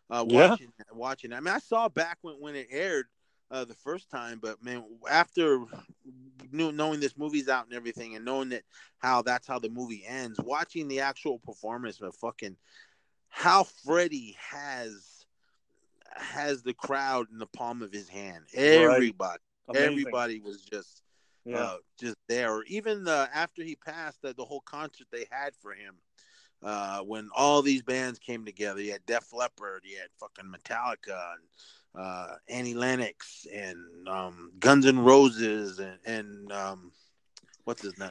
uh, 0.09 0.25
watching 0.27 0.71
yeah. 0.77 0.85
watching. 0.93 1.33
I 1.33 1.39
mean, 1.39 1.53
I 1.53 1.59
saw 1.59 1.89
back 1.89 2.19
when 2.21 2.35
when 2.35 2.55
it 2.55 2.67
aired 2.69 3.07
uh, 3.49 3.65
the 3.65 3.75
first 3.75 4.09
time, 4.09 4.39
but 4.41 4.63
man, 4.63 4.83
after 5.09 5.63
knowing 6.51 6.99
this 6.99 7.17
movie's 7.17 7.49
out 7.49 7.65
and 7.65 7.73
everything, 7.73 8.15
and 8.15 8.25
knowing 8.25 8.49
that 8.49 8.63
how 8.99 9.21
that's 9.21 9.47
how 9.47 9.59
the 9.59 9.69
movie 9.69 10.03
ends, 10.07 10.39
watching 10.43 10.87
the 10.87 10.99
actual 10.99 11.39
performance 11.39 12.01
of 12.01 12.15
fucking 12.15 12.55
how 13.29 13.63
Freddie 13.63 14.35
has 14.51 15.25
has 16.15 16.63
the 16.63 16.73
crowd 16.73 17.27
in 17.31 17.37
the 17.37 17.45
palm 17.45 17.81
of 17.81 17.91
his 17.91 18.09
hand. 18.09 18.45
Everybody, 18.53 19.39
right. 19.67 19.77
everybody 19.77 20.39
was 20.39 20.61
just 20.61 21.03
yeah. 21.45 21.57
uh, 21.57 21.77
just 21.99 22.17
there. 22.27 22.63
even 22.63 23.03
the 23.03 23.29
after 23.33 23.63
he 23.63 23.75
passed, 23.75 24.21
the, 24.21 24.33
the 24.33 24.45
whole 24.45 24.61
concert 24.61 25.07
they 25.11 25.25
had 25.31 25.55
for 25.61 25.73
him. 25.73 25.95
Uh, 26.63 27.01
when 27.01 27.29
all 27.35 27.61
these 27.61 27.83
bands 27.83 28.17
came 28.17 28.43
together, 28.43 28.81
you 28.81 28.91
had 28.91 29.05
Def 29.05 29.31
Leppard, 29.31 29.83
you 29.85 29.95
had 29.97 30.09
fucking 30.19 30.51
Metallica, 30.51 31.33
and 31.33 32.03
uh, 32.03 32.35
Annie 32.49 32.73
Lennox, 32.73 33.45
and 33.53 34.07
um, 34.07 34.51
Guns 34.59 34.87
N' 34.87 34.97
Roses, 34.97 35.77
and, 35.77 35.99
and 36.03 36.51
um, 36.51 36.91
what's 37.65 37.83
his 37.83 37.95
name? 37.99 38.09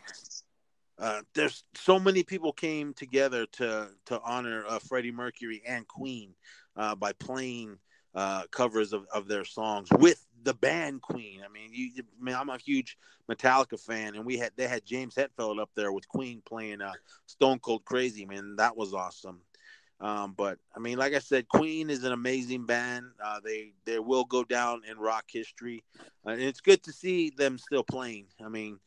Uh, 0.99 1.21
there's 1.35 1.65
so 1.75 1.99
many 1.99 2.23
people 2.23 2.53
came 2.53 2.95
together 2.95 3.47
to 3.53 3.89
to 4.07 4.21
honor 4.23 4.65
uh, 4.67 4.79
Freddie 4.79 5.13
Mercury 5.13 5.63
and 5.67 5.87
Queen 5.87 6.35
uh, 6.77 6.95
by 6.95 7.13
playing 7.13 7.79
uh, 8.15 8.45
covers 8.51 8.93
of, 8.93 9.07
of 9.13 9.29
their 9.29 9.45
songs 9.45 9.89
with 9.99 10.25
the 10.43 10.55
band 10.55 11.03
Queen. 11.03 11.43
I 11.45 11.53
mean, 11.53 11.71
you, 11.73 11.91
I 11.99 12.25
mean, 12.25 12.35
I'm 12.35 12.49
a 12.49 12.57
huge 12.57 12.97
Metallica 13.31 13.79
fan, 13.79 14.15
and 14.15 14.25
we 14.25 14.39
had 14.39 14.53
they 14.57 14.67
had 14.67 14.87
James 14.87 15.15
Hetfield 15.15 15.61
up 15.61 15.71
there 15.75 15.93
with 15.93 16.09
Queen 16.09 16.43
playing 16.47 16.81
uh, 16.81 16.93
Stone 17.27 17.59
Cold 17.59 17.85
Crazy. 17.85 18.25
Man, 18.25 18.57
that 18.57 18.77
was 18.77 18.95
awesome. 18.95 19.41
Um, 20.01 20.35
but 20.37 20.59
I 20.75 20.79
mean, 20.79 20.99
like 20.99 21.15
I 21.15 21.21
said, 21.21 21.49
Queen 21.49 21.89
is 21.91 22.05
an 22.05 22.13
amazing 22.13 22.67
band. 22.67 23.07
Uh, 23.23 23.41
they 23.45 23.73
they 23.85 23.99
will 23.99 24.25
go 24.25 24.45
down 24.45 24.83
in 24.89 24.99
rock 24.99 25.25
history, 25.29 25.85
and 26.25 26.41
it's 26.41 26.61
good 26.61 26.83
to 26.85 26.93
see 26.93 27.31
them 27.31 27.59
still 27.59 27.83
playing. 27.83 28.27
I 28.45 28.49
mean, 28.49 28.79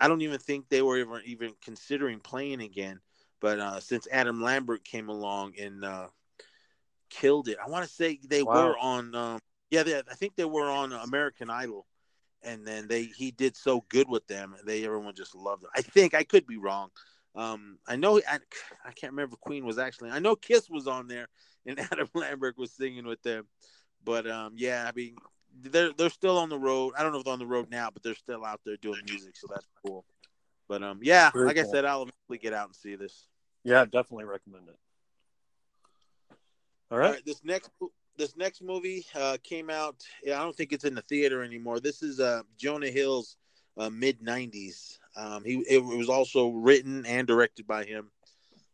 I 0.00 0.08
don't 0.08 0.22
even 0.22 0.38
think 0.38 0.68
they 0.68 0.82
were 0.82 0.98
ever 0.98 1.20
even 1.22 1.52
considering 1.62 2.20
playing 2.20 2.60
again. 2.60 3.00
But 3.40 3.60
uh, 3.60 3.80
since 3.80 4.08
Adam 4.10 4.42
Lambert 4.42 4.84
came 4.84 5.08
along 5.08 5.54
and 5.60 5.84
uh, 5.84 6.08
killed 7.10 7.48
it, 7.48 7.58
I 7.64 7.68
want 7.68 7.84
to 7.84 7.90
say 7.90 8.18
they 8.26 8.42
wow. 8.42 8.68
were 8.68 8.78
on. 8.78 9.14
Um, 9.14 9.38
yeah, 9.70 9.82
they, 9.82 9.98
I 9.98 10.14
think 10.14 10.36
they 10.36 10.44
were 10.44 10.70
on 10.70 10.92
American 10.92 11.50
Idol, 11.50 11.86
and 12.42 12.66
then 12.66 12.88
they 12.88 13.04
he 13.04 13.30
did 13.30 13.56
so 13.56 13.84
good 13.88 14.08
with 14.08 14.26
them, 14.26 14.54
they 14.64 14.84
everyone 14.84 15.14
just 15.14 15.34
loved 15.34 15.64
it. 15.64 15.70
I 15.74 15.82
think 15.82 16.14
I 16.14 16.24
could 16.24 16.46
be 16.46 16.56
wrong. 16.56 16.90
Um, 17.34 17.78
I 17.86 17.96
know 17.96 18.18
I, 18.26 18.38
I 18.84 18.92
can't 18.92 19.12
remember 19.12 19.34
if 19.34 19.40
Queen 19.40 19.66
was 19.66 19.78
actually. 19.78 20.10
I 20.10 20.20
know 20.20 20.36
Kiss 20.36 20.70
was 20.70 20.86
on 20.86 21.08
there, 21.08 21.28
and 21.66 21.78
Adam 21.92 22.08
Lambert 22.14 22.56
was 22.56 22.72
singing 22.72 23.06
with 23.06 23.22
them. 23.22 23.46
But 24.04 24.28
um, 24.30 24.54
yeah, 24.56 24.88
I 24.88 24.92
mean, 24.96 25.16
they're 25.62 25.92
they're 25.92 26.10
still 26.10 26.38
on 26.38 26.48
the 26.48 26.58
road. 26.58 26.94
I 26.98 27.02
don't 27.02 27.12
know 27.12 27.18
if 27.18 27.24
they're 27.24 27.32
on 27.32 27.38
the 27.38 27.46
road 27.46 27.70
now, 27.70 27.90
but 27.92 28.02
they're 28.02 28.14
still 28.14 28.44
out 28.44 28.60
there 28.64 28.76
doing 28.76 29.00
music, 29.08 29.36
so 29.36 29.46
that's 29.50 29.66
cool. 29.84 30.04
But 30.68 30.82
um, 30.82 31.00
yeah, 31.02 31.30
Very 31.30 31.46
like 31.46 31.56
cool. 31.56 31.68
I 31.68 31.72
said, 31.72 31.84
I'll 31.84 32.02
eventually 32.02 32.38
get 32.38 32.52
out 32.52 32.66
and 32.66 32.76
see 32.76 32.96
this. 32.96 33.26
Yeah, 33.64 33.84
definitely 33.84 34.24
recommend 34.24 34.68
it. 34.68 34.76
All 36.90 36.98
right. 36.98 37.06
All 37.06 37.12
right 37.12 37.24
this 37.24 37.42
next 37.44 37.70
this 38.16 38.36
next 38.36 38.62
movie 38.62 39.06
uh, 39.14 39.36
came 39.42 39.70
out. 39.70 40.02
Yeah, 40.22 40.40
I 40.40 40.42
don't 40.42 40.56
think 40.56 40.72
it's 40.72 40.84
in 40.84 40.94
the 40.94 41.02
theater 41.02 41.42
anymore. 41.42 41.80
This 41.80 42.02
is 42.02 42.20
uh, 42.20 42.42
Jonah 42.56 42.90
Hill's 42.90 43.36
uh, 43.76 43.90
mid 43.90 44.20
'90s. 44.20 44.98
Um, 45.16 45.44
he 45.44 45.64
it 45.68 45.82
was 45.82 46.08
also 46.08 46.48
written 46.48 47.04
and 47.06 47.26
directed 47.26 47.66
by 47.66 47.84
him. 47.84 48.10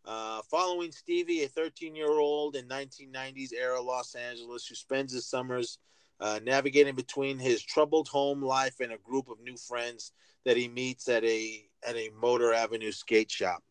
Uh, 0.05 0.43
following 0.51 0.91
Stevie, 0.91 1.45
a 1.45 1.49
13 1.49 1.95
year 1.95 2.11
old 2.11 2.57
in 2.57 2.67
1990s 2.67 3.53
era 3.53 3.81
Los 3.81 4.17
Angeles 4.17 4.67
who 4.67 4.75
spends 4.75 5.13
his 5.13 5.27
summers 5.27 5.79
uh, 6.23 6.39
navigating 6.45 6.95
between 6.95 7.37
his 7.37 7.61
troubled 7.63 8.07
home 8.07 8.41
life 8.41 8.79
and 8.81 8.93
a 8.93 8.99
group 8.99 9.29
of 9.29 9.41
new 9.41 9.57
friends 9.57 10.13
that 10.45 10.57
he 10.57 10.69
meets 10.69 11.09
at 11.09 11.25
a 11.25 11.65
at 11.87 11.97
a 11.97 12.11
Motor 12.21 12.55
Avenue 12.55 12.93
skate 12.93 13.31
shop. 13.31 13.63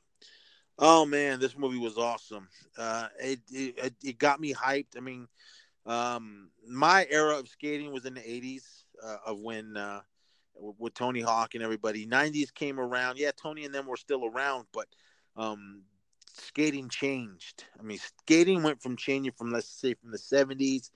Oh 0.78 1.06
man, 1.06 1.40
this 1.40 1.58
movie 1.58 1.78
was 1.78 1.98
awesome. 1.98 2.50
Uh, 2.78 3.08
it, 3.20 3.40
it 3.50 3.94
it 4.04 4.18
got 4.18 4.42
me 4.42 4.54
hyped. 4.54 4.98
I 4.98 5.00
mean, 5.00 5.30
um, 5.86 6.50
my 6.68 7.08
era 7.10 7.40
of 7.40 7.48
skating 7.48 7.94
was 7.94 8.06
in 8.06 8.16
the 8.16 8.22
'80s 8.22 8.84
uh, 9.02 9.18
of 9.26 9.40
when 9.40 9.78
uh, 9.78 10.02
with 10.56 10.94
Tony 10.94 11.22
Hawk 11.22 11.56
and 11.56 11.64
everybody. 11.64 12.06
'90s 12.06 12.54
came 12.54 12.82
around. 12.82 13.18
Yeah, 13.18 13.32
Tony 13.42 13.64
and 13.64 13.74
them 13.74 13.88
were 13.88 13.96
still 13.96 14.26
around, 14.26 14.66
but 14.74 14.88
um, 15.38 15.84
skating 16.34 16.90
changed. 16.90 17.64
I 17.80 17.84
mean, 17.84 18.00
skating 18.20 18.62
went 18.62 18.82
from 18.82 18.98
changing 18.98 19.32
from 19.38 19.52
let's 19.52 19.70
say 19.70 19.94
from 19.94 20.12
the 20.12 20.18
'70s 20.18 20.90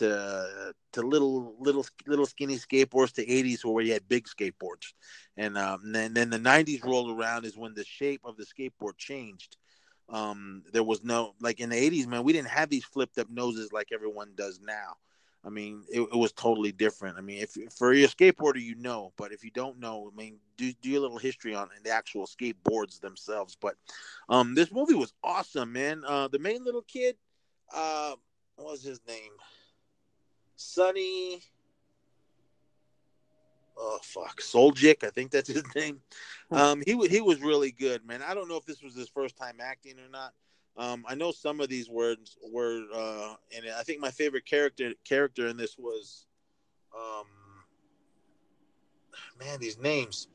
to 0.00 0.74
to 0.92 1.02
little 1.02 1.54
little 1.60 1.86
little 2.06 2.26
skinny 2.26 2.56
skateboards 2.56 3.12
to 3.12 3.24
80s 3.24 3.64
where 3.64 3.74
we 3.74 3.90
had 3.90 4.08
big 4.08 4.26
skateboards 4.26 4.92
and, 5.36 5.56
um, 5.56 5.80
and 5.84 5.94
then, 5.94 6.14
then 6.14 6.30
the 6.30 6.38
90s 6.38 6.84
rolled 6.84 7.16
around 7.16 7.44
is 7.44 7.56
when 7.56 7.74
the 7.74 7.84
shape 7.84 8.22
of 8.24 8.36
the 8.36 8.44
skateboard 8.44 8.96
changed 8.96 9.56
um, 10.08 10.62
there 10.72 10.82
was 10.82 11.04
no 11.04 11.34
like 11.40 11.60
in 11.60 11.70
the 11.70 11.90
80s 11.90 12.06
man 12.06 12.24
we 12.24 12.32
didn't 12.32 12.48
have 12.48 12.68
these 12.68 12.84
flipped 12.84 13.18
up 13.18 13.30
noses 13.30 13.72
like 13.72 13.88
everyone 13.92 14.32
does 14.34 14.60
now 14.60 14.96
I 15.42 15.48
mean, 15.48 15.84
it, 15.88 16.02
it, 16.02 16.16
was 16.16 16.32
totally 16.32 16.70
different. 16.70 17.16
I 17.16 17.22
mean, 17.22 17.42
if 17.42 17.56
for 17.72 17.94
your 17.94 18.08
skateboarder, 18.08 18.60
you 18.60 18.74
know, 18.74 19.14
but 19.16 19.32
if 19.32 19.42
you 19.42 19.50
don't 19.50 19.80
know, 19.80 20.10
I 20.12 20.14
mean, 20.14 20.36
do 20.58 20.70
do 20.82 20.98
a 20.98 21.00
little 21.00 21.16
history 21.16 21.54
on 21.54 21.70
the 21.82 21.90
actual 21.90 22.26
skateboards 22.26 23.00
themselves. 23.00 23.56
But 23.58 23.76
um, 24.28 24.54
this 24.54 24.70
movie 24.70 24.92
was 24.94 25.14
awesome, 25.24 25.72
man. 25.72 26.02
Uh, 26.06 26.28
the 26.28 26.38
main 26.38 26.62
little 26.62 26.82
kid, 26.82 27.16
uh, 27.74 28.16
what 28.56 28.72
was 28.72 28.82
his 28.82 29.00
name? 29.08 29.32
Sunny. 30.60 31.40
Oh 33.78 33.98
fuck, 34.02 34.42
Suljic, 34.42 35.04
I 35.04 35.10
think 35.10 35.30
that's 35.30 35.48
his 35.48 35.64
name. 35.74 36.00
Um, 36.50 36.82
he 36.84 37.08
he 37.08 37.22
was 37.22 37.40
really 37.40 37.70
good, 37.72 38.04
man. 38.04 38.20
I 38.22 38.34
don't 38.34 38.46
know 38.46 38.58
if 38.58 38.66
this 38.66 38.82
was 38.82 38.94
his 38.94 39.08
first 39.08 39.36
time 39.38 39.56
acting 39.60 39.94
or 39.98 40.10
not. 40.10 40.34
Um, 40.76 41.04
I 41.08 41.14
know 41.14 41.32
some 41.32 41.60
of 41.60 41.70
these 41.70 41.88
words 41.88 42.36
were 42.52 42.84
uh, 42.94 43.34
in 43.50 43.64
it. 43.64 43.72
I 43.76 43.82
think 43.82 44.00
my 44.00 44.10
favorite 44.10 44.44
character 44.44 44.92
character 45.02 45.46
in 45.46 45.56
this 45.56 45.78
was, 45.78 46.26
um, 46.94 47.26
man, 49.38 49.58
these 49.60 49.78
names. 49.78 50.28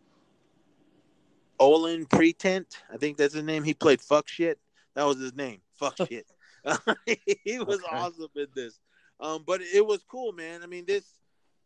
Olan 1.60 2.10
Prenatt, 2.10 2.78
I 2.92 2.98
think 2.98 3.18
that's 3.18 3.36
his 3.36 3.44
name. 3.44 3.64
He 3.64 3.76
played 3.76 4.02
fuck 4.02 4.28
shit. 4.28 4.60
That 4.96 5.04
was 5.04 5.20
his 5.20 5.36
name. 5.36 5.62
Fuck 5.76 5.98
shit. 6.10 6.26
he 7.06 7.60
was 7.60 7.78
okay. 7.84 7.96
awesome 7.96 8.28
in 8.36 8.48
this. 8.56 8.80
Um, 9.20 9.44
but 9.46 9.62
it 9.62 9.86
was 9.86 10.04
cool, 10.04 10.34
man. 10.34 10.62
I 10.64 10.68
mean, 10.68 10.86
this 10.86 11.06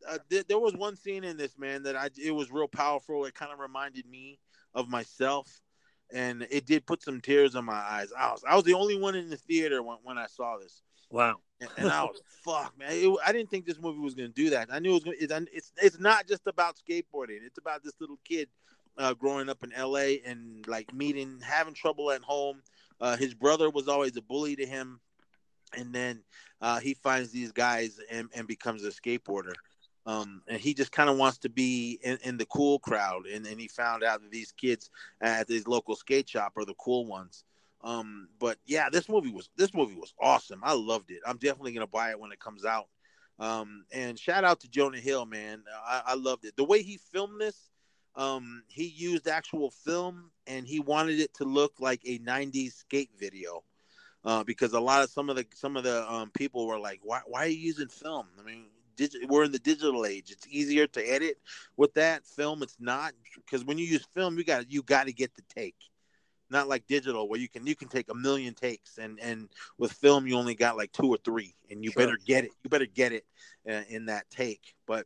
uh, 0.08 0.18
th- 0.30 0.48
there 0.48 0.60
was 0.60 0.74
one 0.74 0.96
scene 0.96 1.24
in 1.24 1.38
this 1.38 1.58
man 1.58 1.84
that 1.84 1.96
I 1.96 2.10
it 2.22 2.32
was 2.32 2.52
real 2.52 2.68
powerful. 2.68 3.26
It 3.26 3.34
kind 3.34 3.52
of 3.52 3.60
reminded 3.60 4.06
me 4.06 4.40
of 4.74 4.88
myself 4.88 5.48
and 6.12 6.48
it 6.50 6.66
did 6.66 6.86
put 6.86 7.04
some 7.04 7.22
tears 7.22 7.56
in 7.56 7.66
my 7.66 7.74
eyes. 7.74 8.10
I 8.18 8.32
was 8.32 8.44
I 8.48 8.56
was 8.56 8.64
the 8.64 8.74
only 8.74 8.98
one 8.98 9.16
in 9.16 9.30
the 9.30 9.38
theater 9.38 9.82
when, 9.84 9.98
when 10.04 10.18
I 10.18 10.28
saw 10.28 10.58
this. 10.58 10.82
Wow. 11.12 11.38
And, 11.60 11.70
and 11.78 11.90
I 11.90 12.04
was 12.04 12.22
fuck 12.44 12.78
man. 12.78 12.90
It, 12.92 13.18
I 13.26 13.32
didn't 13.32 13.50
think 13.50 13.66
this 13.66 13.80
movie 13.80 14.00
was 14.00 14.16
going 14.16 14.30
to 14.30 14.34
do 14.34 14.52
that. 14.52 14.70
I 14.72 14.80
knew 14.80 14.92
it 14.92 14.94
was 14.94 15.04
Gonna, 15.04 15.18
It, 15.20 15.50
it's 15.54 15.72
it's 15.82 16.00
not 16.00 16.28
just 16.28 16.48
about 16.48 16.76
skateboarding. 16.78 17.40
It's 17.46 17.58
about 17.58 17.84
this 17.84 17.94
little 18.00 18.20
kid 18.24 18.50
uh, 18.98 19.14
growing 19.14 19.50
up 19.50 19.64
in 19.64 19.74
L.A. 19.74 20.22
and 20.26 20.66
like 20.68 20.94
meeting, 20.94 21.40
having 21.44 21.74
trouble 21.74 22.12
at 22.12 22.22
home. 22.22 22.62
Uh, 23.02 23.16
his 23.16 23.34
brother 23.34 23.70
was 23.70 23.88
always 23.88 24.18
a 24.18 24.22
bully 24.22 24.56
to 24.58 24.66
him, 24.66 25.00
and 25.78 25.94
then 25.94 26.22
uh, 26.62 26.80
he 26.80 26.94
finds 26.94 27.32
these 27.32 27.52
guys 27.52 28.00
and, 28.12 28.30
and 28.34 28.48
becomes 28.48 28.84
a 28.84 28.90
skateboarder. 28.90 29.54
Um, 30.06 30.42
and 30.48 30.60
he 30.60 30.74
just 30.74 30.92
kind 30.92 31.10
of 31.10 31.18
wants 31.18 31.38
to 31.40 31.50
be 31.50 32.00
in, 32.02 32.18
in, 32.24 32.38
the 32.38 32.46
cool 32.46 32.80
crowd. 32.80 33.28
And, 33.28 33.46
and 33.46 33.60
he 33.60 33.68
found 33.68 34.04
out 34.04 34.22
that 34.22 34.32
these 34.32 34.52
kids 34.52 34.90
at 35.22 35.48
his 35.48 35.68
local 35.68 35.96
skate 35.96 36.30
shop 36.30 36.54
are 36.58 36.66
the 36.66 36.74
cool 36.76 37.06
ones. 37.06 37.44
Um, 37.84 38.28
but 38.40 38.58
yeah, 38.66 38.90
this 38.90 39.08
movie 39.08 39.32
was 39.32 39.50
this 39.56 39.74
movie 39.74 39.96
was 39.96 40.14
awesome. 40.22 40.62
I 40.64 40.74
loved 40.74 41.12
it. 41.12 41.20
I'm 41.26 41.38
definitely 41.38 41.74
gonna 41.74 41.88
buy 41.88 42.10
it 42.10 42.20
when 42.20 42.32
it 42.32 42.40
comes 42.40 42.66
out. 42.66 42.88
Um, 43.40 43.86
and 43.94 44.20
shout 44.20 44.44
out 44.44 44.60
to 44.62 44.70
Jonah 44.70 45.00
Hill, 45.00 45.26
man. 45.26 45.64
I, 45.86 46.02
I 46.08 46.14
loved 46.16 46.44
it. 46.44 46.58
The 46.58 46.66
way 46.66 46.82
he 46.82 46.98
filmed 46.98 47.40
this, 47.40 47.70
um, 48.16 48.64
he 48.68 48.88
used 48.88 49.28
actual 49.28 49.72
film 49.72 50.32
and 50.46 50.68
he 50.68 50.82
wanted 50.82 51.20
it 51.20 51.34
to 51.36 51.46
look 51.46 51.74
like 51.80 52.02
a 52.06 52.20
90s 52.20 52.74
skate 52.74 53.12
video. 53.18 53.64
Uh, 54.26 54.44
because 54.44 54.74
a 54.74 54.80
lot 54.80 55.02
of 55.02 55.10
some 55.10 55.30
of 55.30 55.38
the 55.38 55.46
some 55.54 55.78
of 55.78 55.84
the 55.84 56.12
um, 56.12 56.30
people 56.32 56.68
were 56.68 56.80
like, 56.80 57.00
"Why 57.04 57.22
why 57.26 57.46
are 57.46 57.48
you 57.48 57.58
using 57.58 57.88
film?" 57.88 58.28
I 58.38 58.44
mean, 58.44 58.66
digi- 58.98 59.28
we're 59.28 59.46
in 59.46 59.52
the 59.52 59.60
digital 59.60 60.06
age. 60.06 60.32
It's 60.32 60.48
easier 60.48 60.88
to 60.88 61.02
edit 61.02 61.38
with 61.78 61.94
that 61.94 62.26
film. 62.26 62.62
It's 62.62 62.78
not 62.80 63.14
because 63.36 63.64
when 63.64 63.78
you 63.78 63.86
use 63.86 64.06
film, 64.14 64.38
you 64.38 64.44
got 64.44 64.72
you 64.72 64.84
got 64.84 65.08
to 65.08 65.14
get 65.14 65.34
the 65.36 65.44
take. 65.50 65.76
Not 66.52 66.68
like 66.68 66.88
digital 66.88 67.30
where 67.30 67.40
you 67.40 67.48
can 67.48 67.66
you 67.66 67.76
can 67.76 67.88
take 67.88 68.10
a 68.10 68.16
million 68.16 68.56
takes 68.56 68.98
and 68.98 69.20
and 69.22 69.50
with 69.78 69.94
film 69.94 70.26
you 70.26 70.36
only 70.36 70.56
got 70.56 70.78
like 70.78 70.92
two 70.92 71.08
or 71.08 71.18
three 71.18 71.56
and 71.70 71.84
you 71.84 71.92
sure. 71.92 72.06
better 72.06 72.18
get 72.26 72.44
it. 72.44 72.52
You 72.64 72.70
better 72.72 72.88
get 72.88 73.14
it 73.14 73.26
uh, 73.70 73.84
in 73.88 74.08
that 74.08 74.30
take. 74.32 74.74
But 74.88 75.06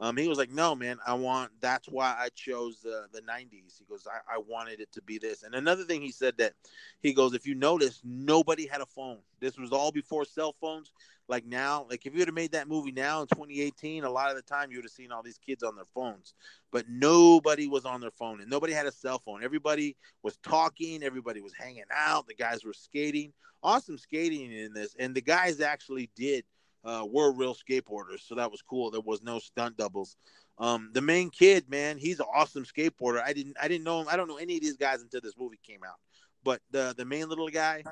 um, 0.00 0.16
he 0.16 0.28
was 0.28 0.38
like, 0.38 0.50
"No, 0.50 0.74
man, 0.74 0.98
I 1.06 1.14
want. 1.14 1.50
That's 1.60 1.88
why 1.88 2.14
I 2.16 2.28
chose 2.34 2.80
the 2.80 3.08
the 3.12 3.20
'90s." 3.22 3.78
He 3.78 3.84
goes, 3.88 4.06
I, 4.06 4.36
"I 4.36 4.38
wanted 4.38 4.80
it 4.80 4.92
to 4.92 5.02
be 5.02 5.18
this." 5.18 5.42
And 5.42 5.54
another 5.54 5.84
thing 5.84 6.02
he 6.02 6.12
said 6.12 6.36
that 6.38 6.54
he 7.00 7.12
goes, 7.12 7.34
"If 7.34 7.46
you 7.46 7.54
notice, 7.56 8.00
nobody 8.04 8.66
had 8.66 8.80
a 8.80 8.86
phone. 8.86 9.18
This 9.40 9.58
was 9.58 9.72
all 9.72 9.90
before 9.90 10.24
cell 10.24 10.52
phones. 10.52 10.92
Like 11.26 11.44
now, 11.44 11.86
like 11.90 12.06
if 12.06 12.12
you 12.14 12.20
would 12.20 12.28
have 12.28 12.34
made 12.34 12.52
that 12.52 12.68
movie 12.68 12.92
now 12.92 13.22
in 13.22 13.26
2018, 13.26 14.04
a 14.04 14.10
lot 14.10 14.30
of 14.30 14.36
the 14.36 14.42
time 14.42 14.70
you 14.70 14.78
would 14.78 14.84
have 14.84 14.92
seen 14.92 15.12
all 15.12 15.22
these 15.22 15.38
kids 15.38 15.62
on 15.62 15.74
their 15.74 15.84
phones, 15.84 16.34
but 16.70 16.88
nobody 16.88 17.66
was 17.66 17.84
on 17.84 18.00
their 18.00 18.12
phone 18.12 18.40
and 18.40 18.48
nobody 18.48 18.72
had 18.72 18.86
a 18.86 18.92
cell 18.92 19.18
phone. 19.18 19.42
Everybody 19.42 19.96
was 20.22 20.38
talking, 20.38 21.02
everybody 21.02 21.40
was 21.40 21.52
hanging 21.54 21.84
out. 21.94 22.26
The 22.28 22.34
guys 22.34 22.64
were 22.64 22.72
skating, 22.72 23.32
awesome 23.62 23.98
skating 23.98 24.52
in 24.52 24.72
this, 24.72 24.94
and 24.98 25.14
the 25.14 25.20
guys 25.20 25.60
actually 25.60 26.08
did." 26.14 26.44
Uh, 26.88 27.04
were 27.04 27.32
real 27.32 27.54
skateboarders, 27.54 28.26
so 28.26 28.34
that 28.34 28.50
was 28.50 28.62
cool. 28.62 28.90
There 28.90 29.02
was 29.02 29.22
no 29.22 29.38
stunt 29.38 29.76
doubles. 29.76 30.16
Um, 30.58 30.90
the 30.94 31.02
main 31.02 31.28
kid, 31.28 31.68
man, 31.68 31.98
he's 31.98 32.18
an 32.18 32.26
awesome 32.34 32.64
skateboarder. 32.64 33.22
I 33.22 33.32
didn't, 33.34 33.56
I 33.60 33.68
didn't 33.68 33.84
know 33.84 34.00
him. 34.00 34.08
I 34.10 34.16
don't 34.16 34.26
know 34.26 34.38
any 34.38 34.56
of 34.56 34.62
these 34.62 34.76
guys 34.78 35.02
until 35.02 35.20
this 35.20 35.36
movie 35.38 35.60
came 35.62 35.80
out. 35.86 35.96
But 36.42 36.60
the 36.70 36.94
the 36.96 37.04
main 37.04 37.28
little 37.28 37.48
guy, 37.48 37.84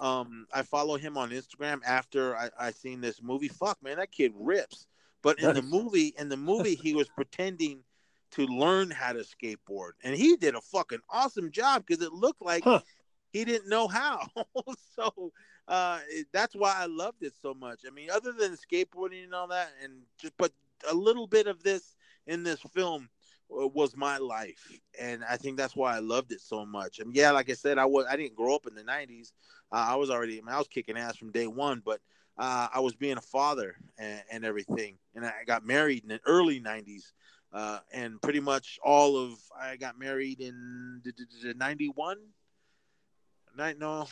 um, 0.00 0.46
I 0.54 0.62
follow 0.62 0.96
him 0.96 1.18
on 1.18 1.30
Instagram 1.30 1.80
after 1.86 2.34
I, 2.34 2.48
I 2.58 2.70
seen 2.70 3.00
this 3.00 3.22
movie. 3.22 3.48
Fuck, 3.48 3.82
man, 3.82 3.98
that 3.98 4.10
kid 4.10 4.32
rips. 4.34 4.86
But 5.22 5.38
in 5.38 5.54
the 5.54 5.62
movie, 5.62 6.14
in 6.18 6.30
the 6.30 6.36
movie, 6.38 6.74
he 6.74 6.94
was 6.94 7.08
pretending 7.08 7.84
to 8.30 8.46
learn 8.46 8.90
how 8.90 9.12
to 9.12 9.18
skateboard, 9.18 9.90
and 10.02 10.16
he 10.16 10.36
did 10.36 10.54
a 10.54 10.60
fucking 10.62 11.00
awesome 11.10 11.50
job 11.50 11.84
because 11.86 12.02
it 12.02 12.12
looked 12.12 12.40
like 12.40 12.64
huh. 12.64 12.80
he 13.32 13.44
didn't 13.44 13.68
know 13.68 13.86
how. 13.86 14.26
so 14.96 15.30
uh, 15.68 16.00
that's 16.32 16.54
why 16.54 16.74
I 16.76 16.86
loved 16.86 17.22
it 17.22 17.34
so 17.40 17.54
much. 17.54 17.82
I 17.86 17.90
mean, 17.90 18.10
other 18.10 18.32
than 18.32 18.56
skateboarding 18.56 19.24
and 19.24 19.34
all 19.34 19.48
that, 19.48 19.70
and 19.82 20.02
just 20.18 20.32
but 20.36 20.52
a 20.90 20.94
little 20.94 21.26
bit 21.26 21.46
of 21.46 21.62
this 21.62 21.96
in 22.26 22.42
this 22.42 22.60
film 22.74 23.08
uh, 23.50 23.66
was 23.68 23.96
my 23.96 24.18
life, 24.18 24.80
and 24.98 25.24
I 25.28 25.36
think 25.36 25.56
that's 25.56 25.76
why 25.76 25.94
I 25.94 26.00
loved 26.00 26.32
it 26.32 26.40
so 26.40 26.64
much. 26.64 26.98
And 26.98 27.14
yeah, 27.14 27.30
like 27.30 27.50
I 27.50 27.54
said, 27.54 27.78
I 27.78 27.84
was 27.84 28.06
I 28.08 28.16
didn't 28.16 28.36
grow 28.36 28.54
up 28.54 28.66
in 28.66 28.74
the 28.74 28.82
'90s. 28.82 29.32
Uh, 29.72 29.86
I 29.90 29.96
was 29.96 30.10
already 30.10 30.38
I, 30.38 30.42
mean, 30.42 30.54
I 30.54 30.58
was 30.58 30.68
kicking 30.68 30.96
ass 30.96 31.16
from 31.16 31.30
day 31.30 31.46
one, 31.46 31.82
but 31.84 32.00
uh, 32.38 32.68
I 32.72 32.80
was 32.80 32.94
being 32.94 33.18
a 33.18 33.22
father 33.22 33.76
and, 33.98 34.22
and, 34.30 34.44
everything, 34.44 34.96
and 35.14 35.26
I 35.26 35.32
got 35.46 35.64
married 35.64 36.02
in 36.02 36.08
the 36.08 36.20
early 36.26 36.60
'90s. 36.60 37.12
Uh, 37.52 37.80
and 37.92 38.22
pretty 38.22 38.38
much 38.38 38.78
all 38.80 39.16
of 39.16 39.32
I 39.60 39.76
got 39.76 39.98
married 39.98 40.40
in 40.40 41.02
'91. 41.56 42.16
Night 43.56 43.78
No, 43.78 44.06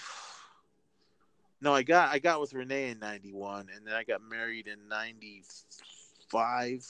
no, 1.61 1.75
I 1.75 1.83
got 1.83 2.11
I 2.11 2.19
got 2.19 2.41
with 2.41 2.55
Renee 2.55 2.91
in 2.91 2.99
'91, 2.99 3.69
and 3.75 3.87
then 3.87 3.95
I 3.95 4.05
got 4.05 4.21
married 4.23 4.67
in 4.69 4.89
'95. 4.89 6.85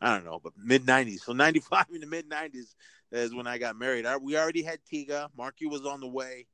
I 0.00 0.14
don't 0.14 0.24
know, 0.24 0.40
but 0.42 0.52
mid 0.56 0.84
'90s. 0.84 1.20
So 1.20 1.32
'95 1.32 1.86
in 1.94 2.00
the 2.00 2.06
mid 2.06 2.28
'90s 2.28 2.74
is 3.12 3.34
when 3.34 3.46
I 3.46 3.58
got 3.58 3.76
married. 3.76 4.04
I, 4.06 4.16
we 4.16 4.36
already 4.36 4.62
had 4.62 4.80
Tiga. 4.84 5.28
Marky 5.36 5.66
was 5.66 5.86
on 5.86 6.00
the 6.00 6.08
way, 6.08 6.46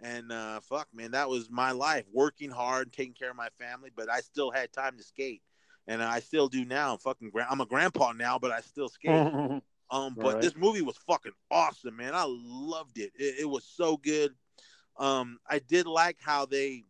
and 0.00 0.30
uh, 0.30 0.60
fuck, 0.60 0.86
man, 0.94 1.10
that 1.12 1.28
was 1.28 1.50
my 1.50 1.72
life. 1.72 2.04
Working 2.12 2.50
hard, 2.50 2.92
taking 2.92 3.14
care 3.14 3.30
of 3.30 3.36
my 3.36 3.48
family, 3.58 3.90
but 3.94 4.08
I 4.10 4.20
still 4.20 4.50
had 4.50 4.72
time 4.72 4.96
to 4.96 5.02
skate, 5.02 5.42
and 5.88 6.02
I 6.02 6.20
still 6.20 6.48
do 6.48 6.64
now. 6.64 6.92
I'm 6.92 6.98
fucking. 6.98 7.32
I'm 7.50 7.60
a 7.60 7.66
grandpa 7.66 8.12
now, 8.12 8.38
but 8.38 8.52
I 8.52 8.60
still 8.60 8.88
skate. 8.88 9.26
um, 9.90 10.14
but 10.14 10.34
right. 10.34 10.40
this 10.40 10.54
movie 10.56 10.82
was 10.82 10.96
fucking 11.08 11.32
awesome, 11.50 11.96
man. 11.96 12.14
I 12.14 12.24
loved 12.28 12.98
it. 12.98 13.12
It, 13.18 13.40
it 13.40 13.48
was 13.48 13.64
so 13.64 13.96
good. 13.96 14.32
Um, 14.96 15.38
I 15.48 15.58
did 15.58 15.86
like 15.86 16.18
how 16.20 16.46
they 16.46 16.84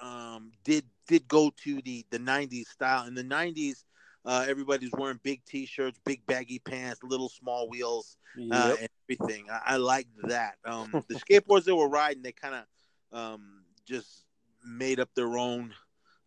um, 0.00 0.52
did 0.64 0.84
did 1.08 1.26
go 1.28 1.52
to 1.64 1.80
the 1.82 2.04
the 2.10 2.18
'90s 2.18 2.68
style. 2.68 3.06
In 3.06 3.14
the 3.14 3.24
'90s, 3.24 3.84
uh, 4.24 4.44
everybody's 4.48 4.92
wearing 4.92 5.20
big 5.22 5.44
T-shirts, 5.44 5.98
big 6.04 6.24
baggy 6.26 6.58
pants, 6.58 7.02
little 7.02 7.28
small 7.28 7.68
wheels, 7.68 8.16
uh, 8.36 8.40
yep. 8.40 8.52
uh, 8.52 8.76
and 8.80 8.88
everything. 9.08 9.46
I, 9.50 9.74
I 9.74 9.76
liked 9.76 10.10
that. 10.24 10.56
Um, 10.64 10.90
the 11.08 11.14
skateboards 11.14 11.64
they 11.64 11.72
were 11.72 11.88
riding, 11.88 12.22
they 12.22 12.32
kind 12.32 12.54
of 12.54 13.18
um, 13.18 13.64
just 13.86 14.24
made 14.64 15.00
up 15.00 15.10
their 15.14 15.36
own 15.38 15.74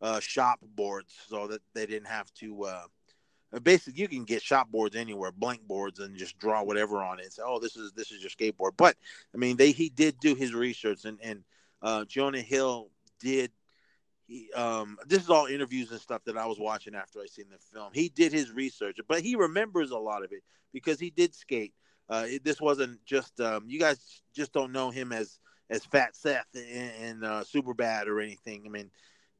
uh, 0.02 0.20
shop 0.20 0.60
boards 0.62 1.14
so 1.28 1.48
that 1.48 1.62
they 1.74 1.86
didn't 1.86 2.08
have 2.08 2.32
to. 2.36 2.66
Basically, 3.64 4.02
you 4.02 4.08
can 4.08 4.26
get 4.26 4.42
shop 4.42 4.70
boards 4.70 4.96
anywhere, 4.96 5.32
blank 5.32 5.62
boards, 5.68 6.00
and 6.00 6.18
just 6.18 6.38
draw 6.38 6.64
whatever 6.64 7.04
on 7.04 7.20
it. 7.20 7.24
And 7.24 7.34
say, 7.34 7.44
"Oh, 7.46 7.60
this 7.60 7.76
is 7.76 7.94
this 7.94 8.12
is 8.12 8.22
your 8.22 8.30
skateboard." 8.30 8.72
But 8.76 8.98
I 9.34 9.38
mean, 9.38 9.56
they 9.56 9.72
he 9.72 9.90
did 9.90 10.20
do 10.20 10.36
his 10.36 10.54
research, 10.54 11.06
and 11.06 11.20
and 11.22 11.44
uh, 11.82 12.06
Jonah 12.06 12.42
Hill 12.42 12.90
did 13.20 13.52
he, 14.28 14.52
um, 14.54 14.98
this 15.08 15.24
is 15.24 15.30
all 15.30 15.46
interviews 15.46 15.92
and 15.92 16.02
stuff 16.02 16.24
that 16.26 16.38
I 16.38 16.46
was 16.48 16.60
watching 16.60 16.96
after 16.96 17.20
I 17.20 17.28
seen 17.28 17.46
the 17.52 17.58
film. 17.74 17.92
He 17.94 18.10
did 18.10 18.34
his 18.34 18.52
research, 18.52 18.98
but 19.08 19.22
he 19.22 19.36
remembers 19.36 19.92
a 19.92 19.98
lot 19.98 20.24
of 20.24 20.32
it 20.32 20.44
because 20.74 21.00
he 21.00 21.12
did 21.12 21.36
skate. 21.36 21.74
Uh, 22.10 22.26
it, 22.28 22.44
this 22.44 22.60
wasn't 22.60 23.04
just 23.06 23.40
um, 23.40 23.66
you 23.68 23.80
guys 23.80 24.22
just 24.36 24.52
don't 24.54 24.72
know 24.72 24.90
him 24.90 25.12
as 25.12 25.40
as 25.70 25.86
Fat 25.86 26.16
Seth 26.16 26.46
and, 26.54 27.04
in 27.04 27.24
uh, 27.24 27.44
Superbad 27.44 28.08
or 28.08 28.20
anything. 28.20 28.64
I 28.66 28.70
mean, 28.70 28.92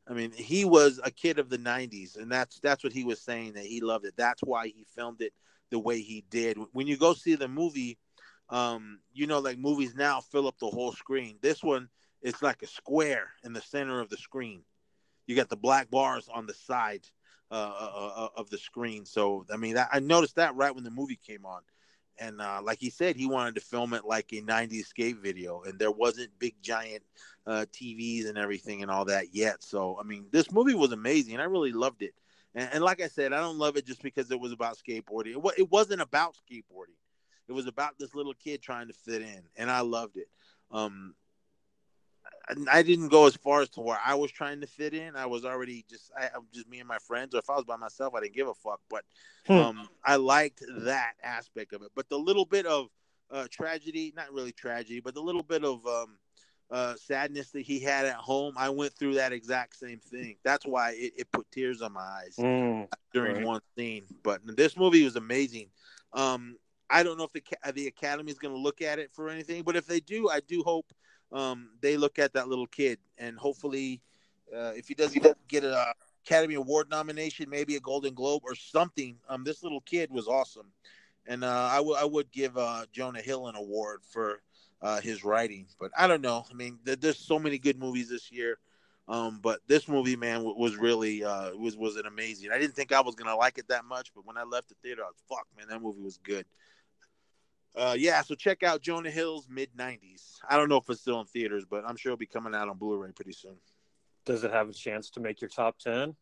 I 0.08 0.14
mean 0.14 0.32
he 0.32 0.66
was 0.66 1.00
a 1.04 1.12
kid 1.12 1.40
of 1.40 1.50
the 1.50 1.58
'90s, 1.58 2.18
and 2.18 2.32
that's 2.32 2.60
that's 2.60 2.84
what 2.84 2.94
he 2.94 3.04
was 3.04 3.22
saying 3.22 3.54
that 3.54 3.66
he 3.66 3.82
loved 3.82 4.06
it. 4.06 4.14
That's 4.18 4.42
why 4.42 4.68
he 4.68 4.86
filmed 4.96 5.22
it 5.22 5.34
the 5.72 5.80
way 5.80 6.02
he 6.02 6.24
did. 6.30 6.58
When 6.74 6.88
you 6.88 6.98
go 6.98 7.14
see 7.14 7.36
the 7.36 7.48
movie, 7.48 7.98
um, 8.50 9.00
you 9.14 9.28
know, 9.28 9.40
like 9.40 9.58
movies 9.58 9.96
now 9.96 10.22
fill 10.22 10.48
up 10.48 10.58
the 10.60 10.68
whole 10.68 10.92
screen. 10.92 11.38
This 11.42 11.64
one, 11.64 11.90
it's 12.22 12.42
like 12.42 12.62
a 12.62 12.68
square 12.68 13.32
in 13.44 13.54
the 13.54 13.62
center 13.62 14.00
of 14.00 14.10
the 14.10 14.18
screen 14.18 14.64
you 15.28 15.36
got 15.36 15.50
the 15.50 15.58
black 15.58 15.90
bars 15.90 16.30
on 16.34 16.46
the 16.46 16.54
side 16.54 17.08
uh, 17.52 17.54
uh, 17.56 18.12
uh 18.16 18.28
of 18.38 18.50
the 18.50 18.58
screen. 18.58 19.06
So 19.06 19.46
I 19.52 19.58
mean, 19.58 19.78
I 19.78 20.00
noticed 20.00 20.36
that 20.36 20.56
right 20.56 20.74
when 20.74 20.84
the 20.84 20.92
movie 20.92 21.20
came 21.26 21.46
on, 21.46 21.62
and 22.20 22.42
uh, 22.42 22.62
like 22.64 22.80
he 22.80 22.90
said, 22.90 23.16
he 23.16 23.26
wanted 23.26 23.56
to 23.56 23.62
film 23.62 23.94
it 23.94 24.06
like 24.06 24.32
a 24.32 24.42
'90s 24.42 24.86
skate 24.86 25.18
video, 25.18 25.62
and 25.64 25.78
there 25.80 25.92
wasn't 25.92 26.38
big 26.40 26.56
giant 26.62 27.04
uh, 27.48 27.66
TVs 27.72 28.28
and 28.28 28.38
everything 28.38 28.82
and 28.82 28.92
all 28.92 29.06
that 29.06 29.34
yet. 29.34 29.64
So 29.64 29.98
I 30.00 30.04
mean, 30.04 30.28
this 30.32 30.52
movie 30.52 30.76
was 30.76 30.92
amazing. 30.92 31.40
I 31.40 31.46
really 31.46 31.72
loved 31.72 32.02
it. 32.02 32.14
And, 32.54 32.70
and 32.74 32.84
like 32.84 33.02
I 33.02 33.08
said, 33.08 33.34
I 33.34 33.40
don't 33.40 33.58
love 33.58 33.78
it 33.78 33.86
just 33.86 34.02
because 34.02 34.32
it 34.32 34.40
was 34.40 34.52
about 34.52 34.78
skateboarding. 34.78 35.36
It, 35.36 35.54
it 35.60 35.72
wasn't 35.72 36.02
about 36.02 36.36
skateboarding. 36.36 36.98
It 37.48 37.54
was 37.54 37.68
about 37.68 38.00
this 38.00 38.16
little 38.16 38.34
kid 38.34 38.62
trying 38.62 38.88
to 38.88 38.94
fit 38.94 39.22
in, 39.22 39.44
and 39.56 39.70
I 39.70 39.82
loved 39.82 40.18
it. 40.18 40.30
Um, 40.72 41.14
I 42.72 42.84
didn't 42.84 43.10
go 43.10 43.26
as 43.26 43.36
far 43.36 43.62
as 43.62 43.70
to 43.70 43.82
where 43.82 44.00
I 44.06 44.14
was 44.16 44.32
trying 44.32 44.62
to 44.62 44.68
fit 44.68 44.94
in. 44.94 45.16
I 45.16 45.26
was 45.26 45.46
already 45.46 45.86
just 45.90 46.12
I 46.18 46.30
just 46.54 46.70
me 46.70 46.80
and 46.80 46.88
my 46.88 47.00
friends. 47.00 47.34
Or 47.34 47.40
if 47.40 47.50
I 47.50 47.56
was 47.56 47.66
by 47.66 47.78
myself, 47.78 48.14
I 48.16 48.22
didn't 48.22 48.36
give 48.36 48.48
a 48.48 48.54
fuck. 48.54 48.82
But 48.90 49.04
hmm. 49.48 49.54
um, 49.54 49.90
I 50.04 50.18
liked 50.18 50.64
that 50.80 51.14
aspect 51.24 51.74
of 51.74 51.82
it. 51.82 51.92
But 51.96 52.10
the 52.10 52.18
little 52.18 52.46
bit 52.46 52.66
of 52.66 52.88
uh, 53.32 53.48
tragedy, 53.50 54.14
not 54.16 54.32
really 54.32 54.52
tragedy, 54.52 55.00
but 55.00 55.16
the 55.16 55.22
little 55.22 55.44
bit 55.44 55.64
of 55.64 55.86
um, 55.88 56.18
uh, 56.70 56.96
sadness 56.96 57.52
that 57.52 57.62
he 57.62 57.80
had 57.80 58.06
at 58.06 58.16
home, 58.16 58.54
I 58.58 58.70
went 58.70 58.94
through 58.94 59.16
that 59.16 59.34
exact 59.34 59.76
same 59.78 60.00
thing. 60.00 60.36
That's 60.44 60.66
why 60.66 60.92
it, 60.92 61.14
it 61.18 61.32
put 61.32 61.50
tears 61.52 61.82
on 61.82 61.94
my 61.94 62.02
eyes 62.02 62.36
mm, 62.38 62.88
during 63.14 63.38
right. 63.38 63.46
one 63.46 63.62
scene. 63.78 64.06
But 64.24 64.42
this 64.56 64.78
movie 64.78 65.04
was 65.04 65.16
amazing. 65.16 65.70
Um, 66.14 66.58
I 66.90 67.02
don't 67.02 67.18
know 67.18 67.24
if 67.24 67.34
the 67.34 67.44
the 67.74 67.88
Academy 67.88 68.32
is 68.32 68.38
going 68.38 68.54
to 68.54 68.60
look 68.60 68.82
at 68.82 69.00
it 69.00 69.12
for 69.14 69.30
anything, 69.30 69.64
but 69.64 69.76
if 69.76 69.88
they 69.88 70.00
do, 70.00 70.30
I 70.30 70.40
do 70.48 70.62
hope 70.64 70.86
um, 71.36 71.72
they 71.82 71.98
look 71.98 72.20
at 72.20 72.34
that 72.34 72.48
little 72.50 72.68
kid 72.68 73.00
and 73.18 73.38
hopefully, 73.38 74.02
uh, 74.56 74.74
if 74.76 74.88
he 74.88 74.96
doesn't 74.96 75.26
get 75.48 75.64
an 75.64 75.76
Academy 76.26 76.56
Award 76.56 76.90
nomination, 76.90 77.50
maybe 77.50 77.76
a 77.76 77.82
Golden 77.82 78.14
Globe 78.14 78.44
or 78.46 78.56
something. 78.56 79.18
Um, 79.30 79.44
this 79.44 79.64
little 79.64 79.82
kid 79.82 80.12
was 80.12 80.28
awesome, 80.28 80.72
and 81.28 81.44
uh, 81.44 81.70
I, 81.72 81.78
w- 81.78 81.98
I 82.00 82.06
would 82.06 82.32
give 82.32 82.58
uh, 82.58 82.86
Jonah 82.92 83.22
Hill 83.22 83.48
an 83.48 83.56
award 83.56 84.02
for 84.04 84.42
uh, 84.82 85.02
his 85.02 85.24
writing. 85.24 85.68
But 85.80 85.92
I 85.98 86.08
don't 86.08 86.22
know. 86.22 86.46
I 86.50 86.54
mean, 86.54 86.80
th- 86.86 87.00
there's 87.00 87.18
so 87.20 87.40
many 87.40 87.60
good 87.60 87.80
movies 87.80 88.10
this 88.10 88.32
year. 88.32 88.58
Um, 89.08 89.40
but 89.42 89.60
this 89.68 89.88
movie, 89.88 90.16
man, 90.16 90.38
w- 90.38 90.58
was 90.58 90.78
really 90.78 91.24
uh, 91.24 91.52
was 91.56 91.78
was 91.78 91.96
an 91.98 92.08
amazing. 92.08 92.52
I 92.52 92.60
didn't 92.60 92.76
think 92.76 92.92
I 92.94 93.02
was 93.02 93.16
gonna 93.16 93.36
like 93.36 93.58
it 93.58 93.68
that 93.70 93.86
much, 93.86 94.12
but 94.16 94.26
when 94.26 94.38
I 94.38 94.44
left 94.44 94.70
the 94.70 94.76
theater, 94.82 95.04
I 95.04 95.08
was 95.08 95.22
fuck, 95.30 95.48
man, 95.58 95.68
that 95.70 95.82
movie 95.82 96.02
was 96.02 96.18
good. 96.18 96.46
Uh, 97.76 97.96
yeah, 97.98 98.22
so 98.22 98.36
check 98.36 98.64
out 98.64 98.82
Jonah 98.82 99.12
Hill's 99.12 99.48
mid 99.50 99.70
'90s. 99.78 100.38
I 100.50 100.56
don't 100.56 100.70
know 100.70 100.78
if 100.78 100.90
it's 100.90 101.02
still 101.02 101.20
in 101.20 101.26
theaters, 101.26 101.66
but 101.70 101.84
I'm 101.86 101.98
sure 101.98 102.12
it'll 102.12 102.18
be 102.18 102.26
coming 102.26 102.56
out 102.56 102.70
on 102.70 102.78
Blu-ray 102.78 103.12
pretty 103.12 103.34
soon. 103.34 103.56
Does 104.26 104.44
it 104.44 104.52
have 104.52 104.70
a 104.70 104.74
chance 104.74 105.10
to 105.12 105.20
make 105.20 105.42
your 105.42 105.50
top 105.50 105.78
ten? 105.78 106.16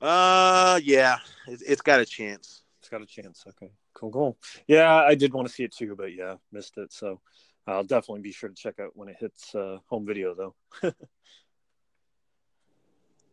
Uh, 0.00 0.78
yeah, 0.82 1.16
it, 1.48 1.60
it's 1.66 1.82
got 1.82 2.00
a 2.00 2.06
chance. 2.06 2.62
It's 2.80 2.88
got 2.88 3.02
a 3.02 3.06
chance. 3.06 3.44
Okay, 3.48 3.72
cool, 3.94 4.12
cool. 4.12 4.38
Yeah, 4.68 4.94
I 4.94 5.16
did 5.16 5.32
want 5.32 5.48
to 5.48 5.54
see 5.54 5.64
it 5.64 5.74
too, 5.74 5.96
but 5.96 6.14
yeah, 6.14 6.36
missed 6.52 6.78
it. 6.78 6.92
So 6.92 7.20
I'll 7.66 7.82
definitely 7.82 8.22
be 8.22 8.30
sure 8.32 8.48
to 8.48 8.54
check 8.54 8.78
out 8.78 8.92
when 8.94 9.08
it 9.08 9.16
hits 9.18 9.54
uh, 9.56 9.78
home 9.86 10.06
video, 10.06 10.34
though. 10.34 10.54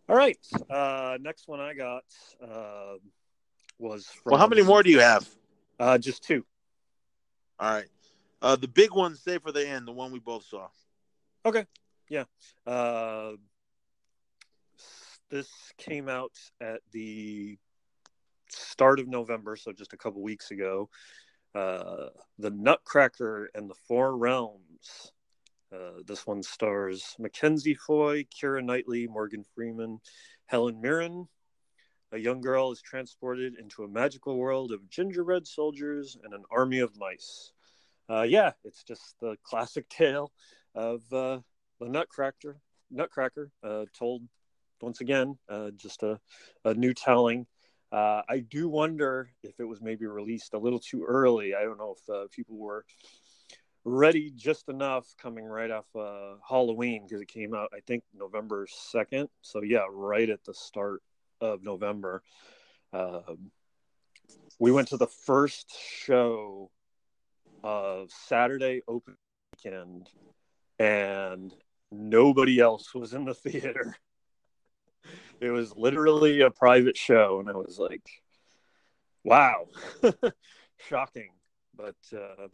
All 0.09 0.15
right, 0.15 0.39
uh, 0.71 1.17
next 1.21 1.47
one 1.47 1.59
I 1.59 1.75
got 1.75 2.03
uh, 2.43 2.95
was. 3.77 4.05
From, 4.05 4.31
well, 4.31 4.39
how 4.39 4.47
many 4.47 4.63
more 4.63 4.81
do 4.81 4.89
you 4.89 4.99
have? 4.99 5.29
Uh, 5.79 5.99
just 5.99 6.23
two. 6.23 6.43
All 7.59 7.71
right. 7.71 7.87
Uh, 8.41 8.55
the 8.55 8.67
big 8.67 8.91
one, 8.93 9.15
say 9.15 9.37
for 9.37 9.51
the 9.51 9.67
end, 9.67 9.87
the 9.87 9.91
one 9.91 10.11
we 10.11 10.19
both 10.19 10.45
saw. 10.45 10.67
Okay. 11.45 11.65
Yeah. 12.09 12.25
Uh, 12.65 13.33
this 15.29 15.49
came 15.77 16.09
out 16.09 16.33
at 16.61 16.81
the 16.91 17.57
start 18.49 18.99
of 18.99 19.07
November, 19.07 19.55
so 19.55 19.71
just 19.71 19.93
a 19.93 19.97
couple 19.97 20.21
weeks 20.21 20.51
ago. 20.51 20.89
Uh, 21.55 22.09
the 22.39 22.49
Nutcracker 22.49 23.49
and 23.55 23.69
the 23.69 23.75
Four 23.87 24.17
Realms. 24.17 25.11
Uh, 25.73 26.01
this 26.05 26.27
one 26.27 26.43
stars 26.43 27.15
Mackenzie 27.17 27.73
Foy, 27.73 28.25
Keira 28.25 28.63
Knightley, 28.63 29.07
Morgan 29.07 29.43
Freeman, 29.55 29.99
Helen 30.45 30.79
Mirren. 30.81 31.27
A 32.13 32.17
young 32.17 32.39
girl 32.39 32.71
is 32.71 32.81
transported 32.81 33.57
into 33.59 33.83
a 33.83 33.87
magical 33.87 34.37
world 34.37 34.71
of 34.71 34.89
gingerbread 34.89 35.45
soldiers 35.45 36.15
and 36.23 36.33
an 36.33 36.43
army 36.51 36.79
of 36.79 36.95
mice 36.95 37.51
uh, 38.09 38.23
yeah, 38.23 38.51
it's 38.63 38.83
just 38.83 39.15
the 39.21 39.37
classic 39.43 39.87
tale 39.89 40.31
of 40.75 41.01
uh, 41.11 41.39
the 41.79 41.87
Nutcracker. 41.89 42.57
Nutcracker 42.91 43.51
uh, 43.63 43.85
told 43.97 44.23
once 44.81 45.01
again, 45.01 45.37
uh, 45.49 45.71
just 45.77 46.03
a, 46.03 46.19
a 46.65 46.73
new 46.73 46.93
telling. 46.93 47.45
Uh, 47.91 48.21
I 48.27 48.39
do 48.39 48.67
wonder 48.67 49.29
if 49.43 49.59
it 49.59 49.63
was 49.63 49.81
maybe 49.81 50.05
released 50.05 50.53
a 50.53 50.57
little 50.57 50.79
too 50.79 51.05
early. 51.07 51.55
I 51.55 51.61
don't 51.61 51.77
know 51.77 51.95
if 51.97 52.09
uh, 52.13 52.27
people 52.31 52.57
were 52.57 52.85
ready 53.85 54.31
just 54.35 54.67
enough 54.67 55.05
coming 55.21 55.45
right 55.45 55.71
off 55.71 55.85
Halloween 56.47 57.05
because 57.05 57.21
it 57.21 57.27
came 57.27 57.53
out, 57.53 57.69
I 57.73 57.79
think, 57.85 58.03
November 58.13 58.67
2nd. 58.93 59.27
So, 59.41 59.61
yeah, 59.61 59.85
right 59.89 60.29
at 60.29 60.43
the 60.43 60.53
start 60.53 61.01
of 61.43 61.63
November. 61.63 62.23
Um, 62.91 63.51
we 64.59 64.71
went 64.71 64.89
to 64.89 64.97
the 64.97 65.07
first 65.07 65.71
show 65.77 66.71
of 67.63 68.09
Saturday 68.11 68.81
open 68.87 69.15
weekend, 69.53 70.09
and 70.79 71.53
nobody 71.91 72.59
else 72.59 72.93
was 72.93 73.13
in 73.13 73.25
the 73.25 73.33
theater. 73.33 73.95
It 75.39 75.49
was 75.49 75.75
literally 75.75 76.41
a 76.41 76.49
private 76.49 76.97
show, 76.97 77.39
and 77.39 77.49
I 77.49 77.53
was 77.53 77.77
like, 77.77 78.07
"Wow, 79.23 79.67
shocking!" 80.77 81.31
But 81.75 81.95
uh, 82.15 82.47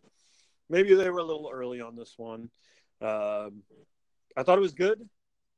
maybe 0.70 0.96
they 0.96 1.10
were 1.10 1.20
a 1.20 1.24
little 1.24 1.50
early 1.52 1.82
on 1.82 1.96
this 1.96 2.16
one. 2.18 2.50
Um, 3.02 3.64
I 4.36 4.44
thought 4.44 4.58
it 4.58 4.62
was 4.62 4.74
good. 4.74 5.08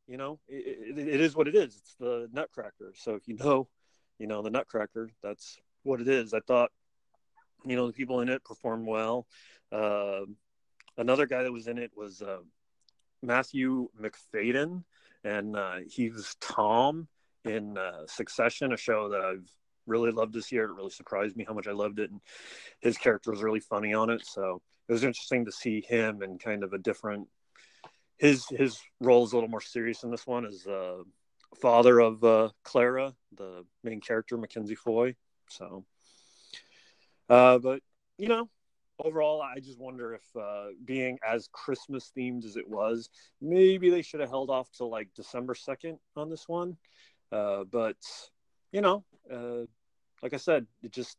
You 0.08 0.18
know, 0.18 0.40
it, 0.48 0.98
it, 0.98 1.08
it 1.08 1.22
is 1.22 1.36
what 1.36 1.48
it 1.48 1.56
is. 1.56 1.76
It's 1.78 1.96
the 2.00 2.28
Nutcracker. 2.34 2.94
So 2.96 3.16
if 3.16 3.28
you 3.28 3.36
know, 3.38 3.68
you 4.20 4.28
know 4.28 4.42
the 4.42 4.50
Nutcracker. 4.50 5.10
That's 5.24 5.58
what 5.84 6.02
it 6.02 6.08
is. 6.08 6.34
I 6.34 6.42
thought 6.42 6.72
you 7.66 7.76
know 7.76 7.88
the 7.88 7.94
people 7.94 8.22
in 8.22 8.30
it 8.30 8.44
performed 8.44 8.88
well 8.88 9.28
uh, 9.72 10.22
another 10.98 11.26
guy 11.26 11.44
that 11.44 11.52
was 11.52 11.68
in 11.68 11.78
it 11.78 11.92
was 11.96 12.22
uh, 12.22 12.40
matthew 13.22 13.90
macfadyen 14.00 14.84
and 15.24 15.56
uh, 15.56 15.78
he 15.88 16.10
was 16.10 16.36
tom 16.42 17.08
in 17.46 17.78
uh, 17.78 18.06
succession 18.08 18.74
a 18.74 18.78
show 18.78 19.10
that 19.10 19.22
i've 19.22 19.50
really 19.88 20.12
loved 20.12 20.34
this 20.34 20.52
year 20.52 20.66
it 20.66 20.74
really 20.74 20.90
surprised 20.90 21.36
me 21.36 21.46
how 21.48 21.54
much 21.54 21.68
i 21.68 21.72
loved 21.72 22.00
it 22.00 22.12
and 22.12 22.22
his 22.80 22.98
character 22.98 23.32
was 23.32 23.44
really 23.44 23.60
funny 23.60 23.94
on 23.94 24.10
it 24.10 24.26
so 24.26 24.62
it 24.88 24.92
was 24.92 25.04
interesting 25.04 25.46
to 25.46 25.52
see 25.52 25.82
him 25.82 26.22
in 26.22 26.38
kind 26.38 26.64
of 26.64 26.74
a 26.74 26.78
different 26.78 27.28
his 28.22 28.46
his 28.50 28.80
role 29.02 29.26
is 29.26 29.34
a 29.34 29.36
little 29.36 29.50
more 29.50 29.62
serious 29.62 30.04
in 30.04 30.12
this 30.12 30.26
one 30.26 30.46
as 30.46 30.66
uh, 30.66 31.04
father 31.62 32.00
of 32.00 32.24
uh, 32.24 32.50
clara 32.64 33.14
the 33.36 33.66
main 33.84 34.00
character 34.00 34.38
mackenzie 34.38 34.76
foy 34.76 35.14
so 35.50 35.84
uh, 37.32 37.58
but 37.60 37.82
you 38.18 38.28
know, 38.28 38.50
overall, 39.00 39.42
I 39.42 39.62
just 39.62 39.80
wonder 39.80 40.14
if 40.14 40.36
uh, 40.36 40.68
being 40.84 41.18
as 41.26 41.48
Christmas 41.54 42.12
themed 42.16 42.44
as 42.44 42.58
it 42.58 42.68
was, 42.68 43.10
maybe 43.40 43.90
they 43.90 44.02
should 44.02 44.20
have 44.20 44.30
held 44.30 44.50
off 44.50 44.70
till 44.72 44.92
like 44.92 45.08
December 45.16 45.56
second 45.56 45.98
on 46.18 46.30
this 46.30 46.48
one. 46.50 46.76
Uh, 47.32 47.64
but 47.64 47.96
you 48.74 48.82
know, 48.82 49.06
uh, 49.32 49.66
like 50.22 50.34
I 50.34 50.38
said, 50.38 50.68
it 50.84 50.92
just 50.92 51.18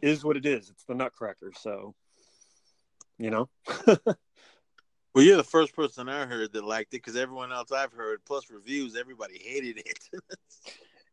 is 0.00 0.24
what 0.24 0.36
it 0.36 0.46
is. 0.46 0.70
It's 0.70 0.84
the 0.84 0.94
Nutcracker, 0.94 1.50
so 1.58 1.96
you 3.18 3.30
know. 3.30 3.48
well, 5.14 5.24
you're 5.24 5.36
the 5.36 5.44
first 5.44 5.74
person 5.74 6.08
I 6.08 6.26
heard 6.26 6.52
that 6.52 6.64
liked 6.64 6.92
it 6.94 6.98
because 6.98 7.16
everyone 7.16 7.52
else 7.52 7.70
I've 7.70 7.92
heard, 7.92 8.24
plus 8.24 8.50
reviews, 8.50 8.96
everybody 8.96 9.38
hated 9.38 9.78
it. 9.78 9.98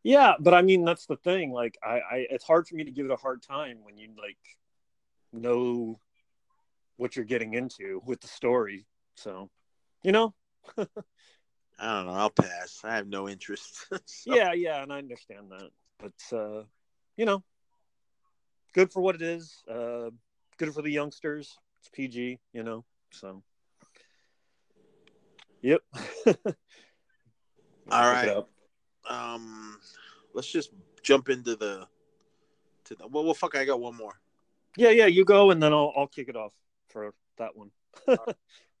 Yeah, 0.04 0.32
but 0.40 0.52
I 0.52 0.62
mean 0.62 0.84
that's 0.84 1.06
the 1.06 1.16
thing. 1.16 1.52
Like 1.52 1.78
I, 1.80 2.00
I 2.00 2.26
it's 2.30 2.44
hard 2.44 2.66
for 2.66 2.74
me 2.74 2.82
to 2.82 2.90
give 2.90 3.06
it 3.06 3.12
a 3.12 3.16
hard 3.16 3.40
time 3.40 3.78
when 3.84 3.96
you 3.96 4.08
like 4.20 4.36
know 5.32 6.00
what 6.96 7.14
you're 7.14 7.24
getting 7.24 7.54
into 7.54 8.02
with 8.04 8.20
the 8.20 8.26
story. 8.26 8.86
So, 9.14 9.48
you 10.02 10.10
know. 10.10 10.34
I 10.76 10.86
don't 11.78 12.06
know. 12.06 12.12
I'll 12.12 12.30
pass. 12.30 12.80
I 12.84 12.96
have 12.96 13.06
no 13.06 13.28
interest. 13.28 13.86
so. 14.06 14.34
Yeah, 14.34 14.52
yeah, 14.52 14.82
and 14.82 14.92
I 14.92 14.98
understand 14.98 15.50
that. 15.50 15.70
But 16.00 16.36
uh, 16.36 16.64
you 17.16 17.24
know, 17.24 17.44
good 18.72 18.92
for 18.92 19.00
what 19.00 19.14
it 19.14 19.22
is. 19.22 19.62
Uh, 19.70 20.10
good 20.58 20.74
for 20.74 20.82
the 20.82 20.90
youngsters. 20.90 21.56
It's 21.78 21.90
PG, 21.90 22.40
you 22.52 22.62
know. 22.64 22.84
So. 23.12 23.44
Yep. 25.62 25.80
All 27.90 28.12
right 28.12 28.44
um, 29.08 29.78
let's 30.34 30.50
just 30.50 30.70
jump 31.02 31.28
into 31.28 31.56
the 31.56 31.86
to 32.84 32.94
the. 32.94 33.06
Well, 33.06 33.24
well, 33.24 33.34
fuck, 33.34 33.56
I 33.56 33.64
got 33.64 33.80
one 33.80 33.96
more. 33.96 34.18
Yeah, 34.76 34.90
yeah, 34.90 35.06
you 35.06 35.24
go, 35.24 35.50
and 35.50 35.62
then 35.62 35.72
I'll 35.72 35.92
I'll 35.96 36.06
kick 36.06 36.28
it 36.28 36.36
off 36.36 36.52
for 36.88 37.14
that 37.38 37.56
one. 37.56 37.70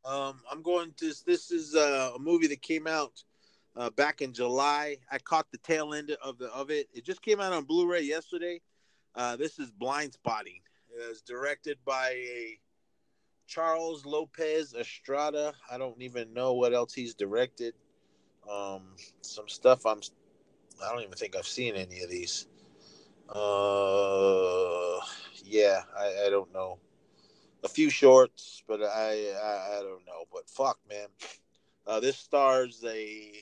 um, 0.04 0.40
I'm 0.50 0.62
going 0.62 0.92
to. 0.98 1.12
This 1.26 1.50
is 1.50 1.74
uh, 1.74 2.12
a 2.14 2.18
movie 2.18 2.48
that 2.48 2.62
came 2.62 2.86
out 2.86 3.22
uh, 3.76 3.90
back 3.90 4.22
in 4.22 4.32
July. 4.32 4.98
I 5.10 5.18
caught 5.18 5.50
the 5.50 5.58
tail 5.58 5.94
end 5.94 6.16
of 6.22 6.38
the 6.38 6.46
of 6.52 6.70
it. 6.70 6.88
It 6.92 7.04
just 7.04 7.22
came 7.22 7.40
out 7.40 7.52
on 7.52 7.64
Blu-ray 7.64 8.02
yesterday. 8.02 8.60
Uh, 9.14 9.36
this 9.36 9.58
is 9.58 9.70
Blindspotting. 9.70 10.62
It 10.94 11.08
was 11.08 11.22
directed 11.22 11.78
by 11.84 12.10
a 12.10 12.58
Charles 13.46 14.04
Lopez 14.06 14.74
Estrada. 14.74 15.52
I 15.70 15.78
don't 15.78 16.00
even 16.00 16.32
know 16.32 16.54
what 16.54 16.72
else 16.72 16.92
he's 16.92 17.14
directed. 17.14 17.74
Um, 18.50 18.96
some 19.20 19.48
stuff 19.48 19.86
I'm. 19.86 20.00
I 20.84 20.92
don't 20.92 21.02
even 21.02 21.14
think 21.14 21.36
I've 21.36 21.46
seen 21.46 21.74
any 21.74 22.00
of 22.02 22.10
these. 22.10 22.46
Uh, 23.28 24.98
yeah, 25.44 25.82
I, 25.96 26.26
I 26.26 26.30
don't 26.30 26.52
know. 26.52 26.78
A 27.64 27.68
few 27.68 27.90
shorts, 27.90 28.62
but 28.66 28.82
I, 28.82 29.30
I 29.32 29.78
I 29.78 29.82
don't 29.82 30.04
know. 30.06 30.24
But 30.32 30.48
fuck, 30.48 30.78
man. 30.88 31.06
Uh, 31.86 32.00
this 32.00 32.16
stars 32.16 32.82
a. 32.86 33.32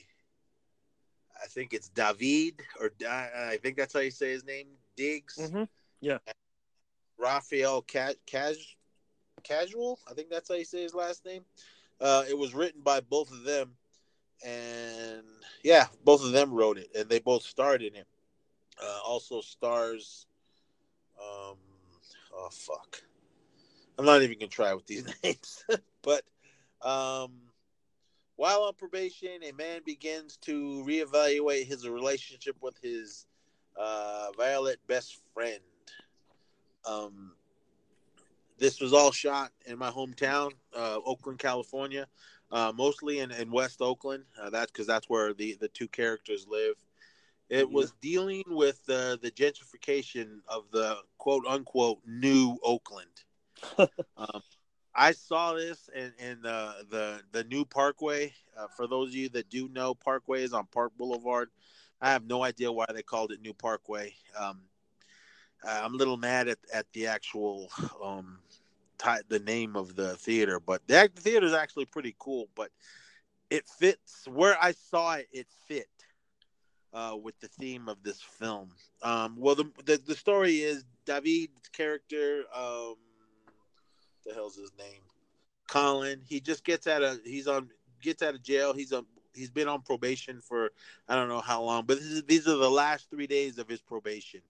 I 1.43 1.47
think 1.47 1.73
it's 1.73 1.89
David, 1.89 2.61
or 2.79 2.91
I 3.09 3.57
think 3.63 3.75
that's 3.77 3.93
how 3.93 3.99
you 3.99 4.11
say 4.11 4.31
his 4.31 4.45
name, 4.45 4.67
Diggs. 4.95 5.39
Mm-hmm. 5.39 5.63
Yeah. 5.99 6.19
Raphael 7.17 7.81
Ca- 7.81 8.13
Cas- 8.27 8.75
Casual, 9.41 9.99
I 10.09 10.13
think 10.13 10.29
that's 10.29 10.49
how 10.49 10.55
you 10.55 10.65
say 10.65 10.81
his 10.83 10.93
last 10.93 11.25
name. 11.25 11.43
Uh, 11.99 12.23
it 12.29 12.37
was 12.37 12.53
written 12.53 12.81
by 12.81 12.99
both 13.01 13.31
of 13.31 13.43
them, 13.43 13.75
and 14.45 15.23
yeah, 15.63 15.85
both 16.03 16.23
of 16.23 16.31
them 16.31 16.51
wrote 16.53 16.77
it, 16.77 16.89
and 16.95 17.09
they 17.09 17.19
both 17.19 17.43
starred 17.43 17.81
in 17.81 17.95
it. 17.95 18.07
Uh, 18.81 18.99
also 19.05 19.41
stars. 19.41 20.25
Um, 21.19 21.57
oh 22.35 22.49
fuck, 22.51 23.03
I'm 23.97 24.05
not 24.05 24.21
even 24.23 24.39
gonna 24.39 24.49
try 24.49 24.73
with 24.73 24.87
these 24.87 25.05
names, 25.23 25.63
but 26.01 26.23
um, 26.81 27.31
while 28.35 28.63
on 28.63 28.73
probation, 28.73 29.43
a 29.43 29.51
man 29.51 29.81
begins 29.85 30.37
to 30.37 30.83
reevaluate 30.87 31.67
his 31.67 31.87
relationship 31.87 32.55
with 32.61 32.75
his 32.81 33.27
uh, 33.77 34.27
Violet 34.35 34.79
best 34.87 35.19
friend. 35.33 35.59
Um, 36.87 37.33
this 38.61 38.79
was 38.79 38.93
all 38.93 39.11
shot 39.11 39.51
in 39.65 39.77
my 39.77 39.89
hometown, 39.89 40.51
uh, 40.77 40.99
Oakland, 41.03 41.39
California, 41.39 42.07
uh, 42.51 42.71
mostly 42.73 43.19
in, 43.19 43.31
in 43.31 43.49
West 43.49 43.81
Oakland. 43.81 44.23
Uh, 44.39 44.51
that's 44.51 44.71
because 44.71 44.85
that's 44.85 45.09
where 45.09 45.33
the, 45.33 45.57
the 45.59 45.67
two 45.69 45.87
characters 45.87 46.45
live. 46.47 46.75
It 47.49 47.67
yeah. 47.67 47.75
was 47.75 47.91
dealing 48.01 48.43
with 48.47 48.85
the 48.85 49.19
the 49.21 49.31
gentrification 49.31 50.39
of 50.47 50.65
the 50.71 50.97
quote 51.17 51.43
unquote 51.47 51.99
new 52.05 52.57
Oakland. 52.63 53.09
um, 54.15 54.41
I 54.93 55.11
saw 55.11 55.53
this 55.53 55.89
in, 55.93 56.13
in 56.19 56.41
the, 56.43 56.85
the 56.89 57.21
the 57.31 57.43
new 57.45 57.65
Parkway. 57.65 58.31
Uh, 58.55 58.67
for 58.77 58.87
those 58.87 59.09
of 59.09 59.15
you 59.15 59.27
that 59.29 59.49
do 59.49 59.69
know, 59.69 59.95
Parkway 59.95 60.43
is 60.43 60.53
on 60.53 60.67
Park 60.67 60.93
Boulevard. 60.97 61.49
I 61.99 62.11
have 62.11 62.25
no 62.25 62.43
idea 62.43 62.71
why 62.71 62.85
they 62.93 63.01
called 63.01 63.31
it 63.31 63.41
New 63.41 63.53
Parkway. 63.53 64.13
Um, 64.37 64.61
I'm 65.63 65.93
a 65.93 65.97
little 65.97 66.17
mad 66.17 66.47
at, 66.47 66.57
at 66.73 66.85
the 66.93 67.07
actual 67.07 67.69
um, 68.03 68.39
the 69.27 69.39
name 69.39 69.75
of 69.75 69.95
the 69.95 70.15
theater, 70.17 70.59
but 70.59 70.81
the, 70.87 71.09
the 71.13 71.21
theater 71.21 71.45
is 71.45 71.53
actually 71.53 71.85
pretty 71.85 72.15
cool. 72.19 72.47
But 72.55 72.69
it 73.49 73.67
fits 73.67 74.27
where 74.27 74.57
I 74.61 74.71
saw 74.71 75.15
it. 75.15 75.27
It 75.31 75.47
fit 75.67 75.89
uh, 76.93 77.17
with 77.21 77.39
the 77.39 77.47
theme 77.47 77.87
of 77.87 78.03
this 78.03 78.21
film. 78.21 78.69
Um, 79.01 79.35
well, 79.37 79.55
the, 79.55 79.69
the, 79.85 79.97
the 79.97 80.15
story 80.15 80.61
is 80.61 80.83
David's 81.05 81.69
character. 81.73 82.43
Um, 82.55 82.95
the 84.25 84.33
hell's 84.33 84.55
his 84.55 84.71
name? 84.77 85.01
Collin. 85.67 86.21
He 86.27 86.39
just 86.39 86.63
gets 86.63 86.87
out 86.87 87.01
of 87.01 87.19
he's 87.23 87.47
on 87.47 87.69
gets 88.01 88.21
out 88.21 88.35
of 88.35 88.43
jail. 88.43 88.73
He's 88.73 88.91
on 88.91 89.05
he's 89.33 89.49
been 89.49 89.67
on 89.67 89.81
probation 89.81 90.41
for 90.41 90.71
I 91.07 91.15
don't 91.15 91.29
know 91.29 91.39
how 91.39 91.63
long, 91.63 91.85
but 91.85 91.97
is, 91.97 92.23
these 92.23 92.47
are 92.47 92.57
the 92.57 92.69
last 92.69 93.09
three 93.09 93.27
days 93.27 93.57
of 93.57 93.67
his 93.67 93.81
probation. 93.81 94.41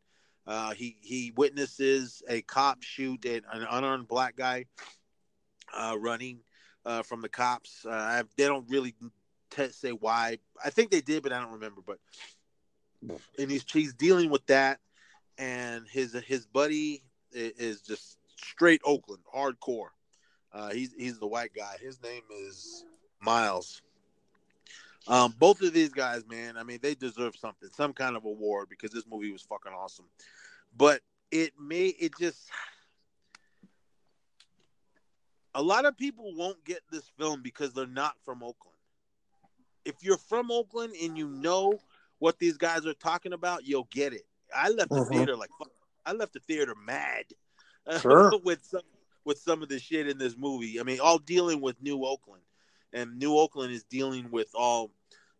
Uh, 0.47 0.71
he 0.71 0.97
he 1.01 1.31
witnesses 1.35 2.23
a 2.27 2.41
cop 2.41 2.81
shoot 2.81 3.23
an, 3.25 3.41
an 3.51 3.67
unarmed 3.69 4.07
black 4.07 4.35
guy 4.35 4.65
uh, 5.77 5.95
running 5.99 6.39
uh, 6.85 7.03
from 7.03 7.21
the 7.21 7.29
cops. 7.29 7.85
Uh, 7.85 8.23
they 8.37 8.45
don't 8.45 8.67
really 8.69 8.95
t- 9.51 9.69
say 9.69 9.91
why. 9.91 10.39
I 10.63 10.69
think 10.69 10.91
they 10.91 11.01
did, 11.01 11.23
but 11.23 11.31
I 11.31 11.39
don't 11.39 11.53
remember. 11.53 11.81
But 11.85 11.99
and 13.37 13.51
he's 13.51 13.63
he's 13.71 13.93
dealing 13.93 14.29
with 14.29 14.45
that, 14.47 14.79
and 15.37 15.85
his 15.87 16.13
his 16.25 16.45
buddy 16.45 17.03
is 17.33 17.81
just 17.81 18.17
straight 18.35 18.81
Oakland, 18.83 19.23
hardcore. 19.33 19.89
Uh, 20.53 20.69
he's 20.71 20.93
he's 20.97 21.19
the 21.19 21.27
white 21.27 21.53
guy. 21.55 21.77
His 21.79 22.01
name 22.01 22.23
is 22.45 22.83
Miles. 23.21 23.81
Um, 25.07 25.33
both 25.39 25.61
of 25.61 25.73
these 25.73 25.89
guys, 25.89 26.23
man, 26.29 26.57
I 26.57 26.63
mean, 26.63 26.79
they 26.81 26.93
deserve 26.93 27.35
something, 27.35 27.69
some 27.75 27.93
kind 27.93 28.15
of 28.15 28.25
award 28.25 28.69
because 28.69 28.91
this 28.91 29.05
movie 29.09 29.31
was 29.31 29.41
fucking 29.41 29.73
awesome. 29.73 30.05
But 30.75 31.01
it 31.31 31.53
may, 31.59 31.87
it 31.87 32.13
just, 32.19 32.49
a 35.55 35.61
lot 35.61 35.85
of 35.85 35.97
people 35.97 36.33
won't 36.35 36.63
get 36.63 36.81
this 36.91 37.09
film 37.17 37.41
because 37.41 37.73
they're 37.73 37.87
not 37.87 38.15
from 38.23 38.43
Oakland. 38.43 38.77
If 39.85 39.95
you're 40.01 40.17
from 40.17 40.51
Oakland 40.51 40.93
and 41.01 41.17
you 41.17 41.27
know 41.29 41.79
what 42.19 42.37
these 42.37 42.57
guys 42.57 42.85
are 42.85 42.93
talking 42.93 43.33
about, 43.33 43.65
you'll 43.65 43.87
get 43.91 44.13
it. 44.13 44.21
I 44.55 44.69
left 44.69 44.89
the 44.89 44.97
mm-hmm. 44.97 45.13
theater 45.13 45.35
like, 45.35 45.49
I 46.05 46.13
left 46.13 46.33
the 46.33 46.39
theater 46.41 46.75
mad 46.85 47.25
sure. 48.01 48.31
with 48.43 48.63
some 48.63 48.81
with 49.23 49.37
some 49.37 49.61
of 49.61 49.69
the 49.69 49.79
shit 49.79 50.07
in 50.07 50.17
this 50.17 50.35
movie. 50.35 50.79
I 50.79 50.83
mean, 50.83 50.99
all 50.99 51.19
dealing 51.19 51.61
with 51.61 51.81
New 51.81 52.03
Oakland 52.05 52.41
and 52.93 53.17
New 53.17 53.37
Oakland 53.37 53.73
is 53.73 53.83
dealing 53.83 54.29
with 54.31 54.49
all 54.53 54.91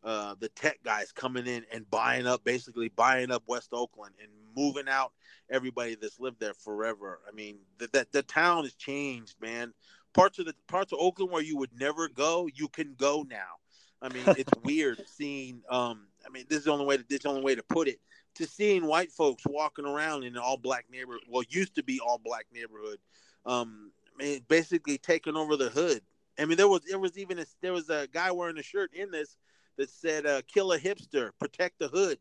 uh, 0.03 0.35
the 0.39 0.49
tech 0.49 0.79
guys 0.83 1.11
coming 1.11 1.45
in 1.45 1.63
and 1.71 1.89
buying 1.89 2.25
up, 2.25 2.43
basically 2.43 2.89
buying 2.89 3.31
up 3.31 3.43
West 3.47 3.69
Oakland 3.71 4.15
and 4.21 4.29
moving 4.55 4.87
out 4.87 5.11
everybody 5.49 5.95
that's 5.95 6.19
lived 6.19 6.39
there 6.39 6.53
forever. 6.53 7.19
I 7.27 7.31
mean, 7.33 7.57
the, 7.77 7.87
the, 7.87 8.07
the 8.11 8.23
town 8.23 8.63
has 8.63 8.73
changed, 8.73 9.35
man. 9.41 9.73
Parts 10.13 10.39
of 10.39 10.45
the 10.45 10.55
parts 10.67 10.91
of 10.91 10.99
Oakland 10.99 11.31
where 11.31 11.41
you 11.41 11.57
would 11.57 11.71
never 11.79 12.07
go, 12.09 12.49
you 12.53 12.67
can 12.67 12.95
go 12.97 13.25
now. 13.29 13.59
I 14.01 14.09
mean, 14.09 14.23
it's 14.37 14.51
weird 14.63 15.01
seeing. 15.07 15.61
Um, 15.69 16.07
I 16.25 16.29
mean, 16.29 16.45
this 16.49 16.59
is 16.59 16.65
the 16.65 16.71
only 16.71 16.85
way. 16.85 16.97
To, 16.97 17.03
this 17.07 17.17
is 17.17 17.23
the 17.23 17.29
only 17.29 17.43
way 17.43 17.55
to 17.55 17.63
put 17.63 17.87
it. 17.87 17.99
To 18.35 18.47
seeing 18.47 18.85
white 18.85 19.11
folks 19.11 19.43
walking 19.45 19.85
around 19.85 20.23
in 20.23 20.33
an 20.33 20.41
all 20.41 20.57
black 20.57 20.85
neighborhood. 20.91 21.21
Well, 21.29 21.43
used 21.49 21.75
to 21.75 21.83
be 21.83 21.99
all 21.99 22.17
black 22.17 22.45
neighborhood. 22.53 22.97
Um, 23.45 23.91
I 24.19 24.23
mean, 24.23 24.45
basically 24.47 24.97
taking 24.97 25.35
over 25.35 25.55
the 25.57 25.69
hood 25.69 26.01
I 26.39 26.45
mean, 26.45 26.57
there 26.57 26.67
was 26.67 26.81
there 26.87 26.99
was 26.99 27.17
even 27.17 27.39
a, 27.39 27.45
there 27.61 27.73
was 27.73 27.89
a 27.89 28.07
guy 28.11 28.31
wearing 28.31 28.57
a 28.57 28.63
shirt 28.63 28.93
in 28.93 29.11
this 29.11 29.35
that 29.77 29.89
said 29.89 30.25
uh, 30.25 30.41
"Kill 30.47 30.71
a 30.71 30.79
hipster, 30.79 31.31
protect 31.39 31.79
the 31.79 31.87
hood." 31.87 32.19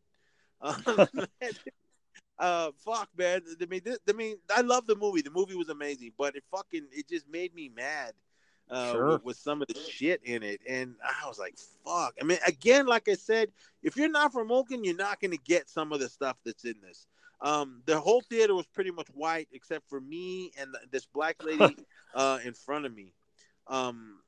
uh, 2.39 2.71
fuck, 2.85 3.09
man. 3.17 3.41
I 3.61 3.65
mean, 3.65 3.81
this, 3.83 3.99
I 4.07 4.13
mean, 4.13 4.37
I 4.55 4.61
love 4.61 4.87
the 4.87 4.95
movie. 4.95 5.21
The 5.21 5.31
movie 5.31 5.55
was 5.55 5.69
amazing, 5.69 6.13
but 6.17 6.35
it 6.35 6.43
fucking 6.51 6.87
it 6.91 7.09
just 7.09 7.27
made 7.29 7.53
me 7.53 7.69
mad. 7.73 8.13
Uh, 8.69 8.91
sure. 8.93 9.07
with, 9.07 9.25
with, 9.25 9.37
some 9.37 9.61
of 9.61 9.67
the 9.67 9.77
shit 9.77 10.21
in 10.23 10.43
it, 10.43 10.61
and 10.65 10.95
I 11.03 11.27
was 11.27 11.37
like, 11.37 11.57
"Fuck!" 11.83 12.13
I 12.21 12.23
mean, 12.23 12.37
again, 12.47 12.85
like 12.85 13.09
I 13.09 13.15
said, 13.15 13.49
if 13.83 13.97
you're 13.97 14.07
not 14.07 14.31
from 14.31 14.49
Oakland, 14.49 14.85
you're 14.85 14.95
not 14.95 15.19
going 15.19 15.31
to 15.31 15.43
get 15.43 15.69
some 15.69 15.91
of 15.91 15.99
the 15.99 16.07
stuff 16.07 16.37
that's 16.45 16.63
in 16.63 16.75
this. 16.81 17.05
Um, 17.41 17.81
the 17.85 17.99
whole 17.99 18.21
theater 18.21 18.53
was 18.53 18.67
pretty 18.67 18.91
much 18.91 19.07
white, 19.09 19.47
except 19.51 19.89
for 19.89 19.99
me 19.99 20.51
and 20.57 20.75
this 20.91 21.05
black 21.05 21.43
lady 21.43 21.75
uh, 22.15 22.39
in 22.45 22.53
front 22.53 22.85
of 22.85 22.95
me. 22.95 23.13
Um, 23.67 24.19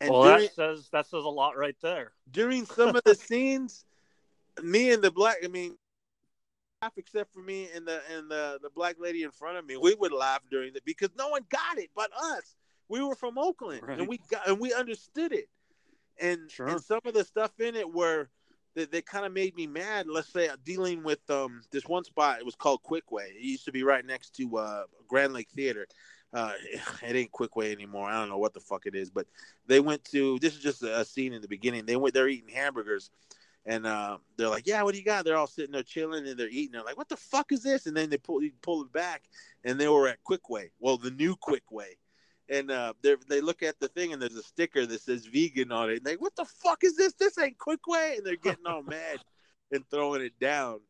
and 0.00 0.10
well, 0.10 0.24
during, 0.24 0.42
that 0.42 0.54
says 0.54 0.88
that 0.92 1.06
says 1.06 1.24
a 1.24 1.28
lot 1.28 1.56
right 1.56 1.76
there. 1.82 2.12
During 2.30 2.66
some 2.66 2.96
of 2.96 3.02
the 3.04 3.14
scenes, 3.14 3.84
me 4.62 4.92
and 4.92 5.02
the 5.02 5.10
black, 5.10 5.36
I 5.44 5.48
mean, 5.48 5.76
except 6.96 7.32
for 7.32 7.40
me 7.40 7.68
and 7.74 7.86
the 7.86 8.00
and 8.16 8.30
the 8.30 8.58
the 8.62 8.70
black 8.70 8.96
lady 8.98 9.22
in 9.22 9.30
front 9.30 9.58
of 9.58 9.66
me, 9.66 9.76
we 9.76 9.94
would 9.94 10.12
laugh 10.12 10.40
during 10.50 10.74
it 10.74 10.84
because 10.84 11.10
no 11.16 11.28
one 11.28 11.42
got 11.50 11.78
it 11.78 11.90
but 11.94 12.10
us. 12.12 12.56
We 12.88 13.02
were 13.02 13.14
from 13.14 13.38
Oakland 13.38 13.82
right. 13.84 13.98
and 13.98 14.08
we 14.08 14.18
got 14.30 14.48
and 14.48 14.58
we 14.58 14.72
understood 14.74 15.32
it. 15.32 15.48
And 16.20 16.50
sure. 16.50 16.66
and 16.66 16.80
some 16.80 17.00
of 17.04 17.14
the 17.14 17.24
stuff 17.24 17.58
in 17.60 17.74
it 17.76 17.90
were 17.90 18.28
that 18.74 19.06
kind 19.06 19.26
of 19.26 19.32
made 19.32 19.54
me 19.54 19.66
mad. 19.66 20.06
Let's 20.08 20.32
say 20.32 20.48
dealing 20.64 21.02
with 21.02 21.18
um 21.30 21.62
this 21.70 21.84
one 21.86 22.04
spot. 22.04 22.38
It 22.38 22.44
was 22.44 22.54
called 22.54 22.82
Kwik 22.82 23.10
Way. 23.10 23.32
It 23.36 23.42
used 23.42 23.64
to 23.66 23.72
be 23.72 23.82
right 23.82 24.04
next 24.04 24.34
to 24.36 24.56
uh, 24.56 24.82
Grand 25.08 25.32
Lake 25.32 25.48
Theater, 25.54 25.86
uh, 26.32 26.52
it 27.02 27.16
ain't 27.16 27.32
Kwik 27.32 27.56
Way 27.56 27.72
anymore. 27.72 28.08
I 28.08 28.18
don't 28.18 28.28
know 28.28 28.38
what 28.38 28.54
the 28.54 28.60
fuck 28.60 28.86
it 28.86 28.94
is, 28.94 29.10
but 29.10 29.26
they 29.66 29.80
went 29.80 30.04
to. 30.06 30.38
This 30.38 30.54
is 30.54 30.62
just 30.62 30.82
a 30.82 31.04
scene 31.04 31.32
in 31.32 31.42
the 31.42 31.48
beginning. 31.48 31.86
They 31.86 31.96
went. 31.96 32.14
They're 32.14 32.28
eating 32.28 32.54
hamburgers, 32.54 33.10
and 33.66 33.86
uh, 33.86 34.18
they're 34.36 34.48
like, 34.48 34.66
"Yeah, 34.66 34.82
what 34.82 34.92
do 34.92 34.98
you 34.98 35.04
got?" 35.04 35.24
They're 35.24 35.36
all 35.36 35.46
sitting 35.46 35.72
there 35.72 35.82
chilling, 35.82 36.26
and 36.26 36.38
they're 36.38 36.48
eating. 36.48 36.72
They're 36.72 36.82
like, 36.82 36.98
"What 36.98 37.08
the 37.08 37.16
fuck 37.16 37.52
is 37.52 37.62
this?" 37.62 37.86
And 37.86 37.96
then 37.96 38.10
they 38.10 38.18
pull 38.18 38.40
pull 38.62 38.82
it 38.82 38.92
back, 38.92 39.24
and 39.64 39.78
they 39.78 39.88
were 39.88 40.08
at 40.08 40.22
Kwik 40.24 40.48
Way. 40.48 40.72
Well, 40.80 40.96
the 40.96 41.10
new 41.10 41.36
Kwik 41.36 41.70
Way. 41.70 41.98
And 42.48 42.70
uh, 42.70 42.92
they 43.02 43.40
look 43.40 43.62
at 43.62 43.80
the 43.80 43.88
thing, 43.88 44.12
and 44.12 44.20
there's 44.20 44.34
a 44.34 44.42
sticker 44.42 44.84
that 44.84 45.00
says 45.00 45.24
vegan 45.24 45.72
on 45.72 45.88
it. 45.88 45.98
And 45.98 46.04
they, 46.04 46.16
what 46.16 46.36
the 46.36 46.44
fuck 46.44 46.84
is 46.84 46.96
this? 46.96 47.14
This 47.14 47.38
ain't 47.38 47.56
Kwik 47.56 47.86
Way. 47.86 48.16
And 48.18 48.26
they're 48.26 48.36
getting 48.36 48.66
all 48.66 48.82
mad 48.86 49.20
and 49.70 49.88
throwing 49.88 50.22
it 50.22 50.38
down. 50.38 50.80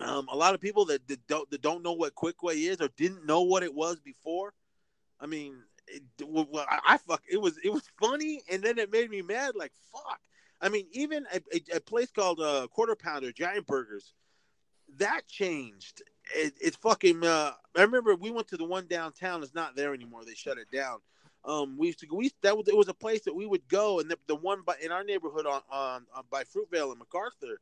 Um, 0.00 0.28
a 0.30 0.36
lot 0.36 0.54
of 0.54 0.60
people 0.60 0.84
that, 0.86 1.06
that, 1.08 1.26
don't 1.26 1.50
that 1.50 1.60
don't 1.60 1.82
know 1.82 1.92
what 1.92 2.14
Kwik 2.14 2.42
Way 2.42 2.54
is 2.54 2.80
or 2.80 2.88
didn't 2.96 3.26
know 3.26 3.42
what 3.42 3.62
it 3.62 3.74
was 3.74 3.98
before. 3.98 4.54
I 5.20 5.26
mean, 5.26 5.56
it, 5.88 6.02
well, 6.24 6.66
I, 6.70 6.78
I 6.86 6.96
fuck 6.98 7.22
it 7.30 7.40
was 7.40 7.58
it 7.64 7.72
was 7.72 7.82
funny, 8.00 8.42
and 8.50 8.62
then 8.62 8.78
it 8.78 8.92
made 8.92 9.10
me 9.10 9.22
mad. 9.22 9.56
Like 9.56 9.72
fuck, 9.92 10.20
I 10.60 10.68
mean, 10.68 10.86
even 10.92 11.26
a, 11.32 11.40
a, 11.52 11.76
a 11.76 11.80
place 11.80 12.10
called 12.12 12.40
uh, 12.40 12.68
Quarter 12.68 12.94
Pounder 12.96 13.32
Giant 13.32 13.66
Burgers, 13.66 14.14
that 14.98 15.22
changed. 15.26 16.02
It, 16.36 16.54
it's 16.60 16.76
fucking. 16.76 17.24
Uh, 17.24 17.52
I 17.76 17.82
remember 17.82 18.14
we 18.14 18.30
went 18.30 18.48
to 18.48 18.56
the 18.56 18.64
one 18.64 18.86
downtown. 18.86 19.42
It's 19.42 19.54
not 19.54 19.74
there 19.74 19.94
anymore. 19.94 20.24
They 20.24 20.34
shut 20.34 20.58
it 20.58 20.70
down. 20.70 20.98
Um, 21.44 21.76
we 21.78 21.88
used 21.88 22.00
to. 22.00 22.06
We 22.12 22.30
that 22.42 22.56
was, 22.56 22.68
it 22.68 22.76
was 22.76 22.88
a 22.88 22.94
place 22.94 23.22
that 23.24 23.34
we 23.34 23.46
would 23.46 23.66
go, 23.68 24.00
and 24.00 24.10
the, 24.10 24.18
the 24.28 24.36
one 24.36 24.62
by 24.64 24.74
in 24.82 24.92
our 24.92 25.02
neighborhood 25.02 25.46
on, 25.46 25.62
on, 25.70 26.06
on 26.14 26.24
by 26.30 26.44
Fruitvale 26.44 26.90
and 26.90 26.98
MacArthur. 26.98 27.60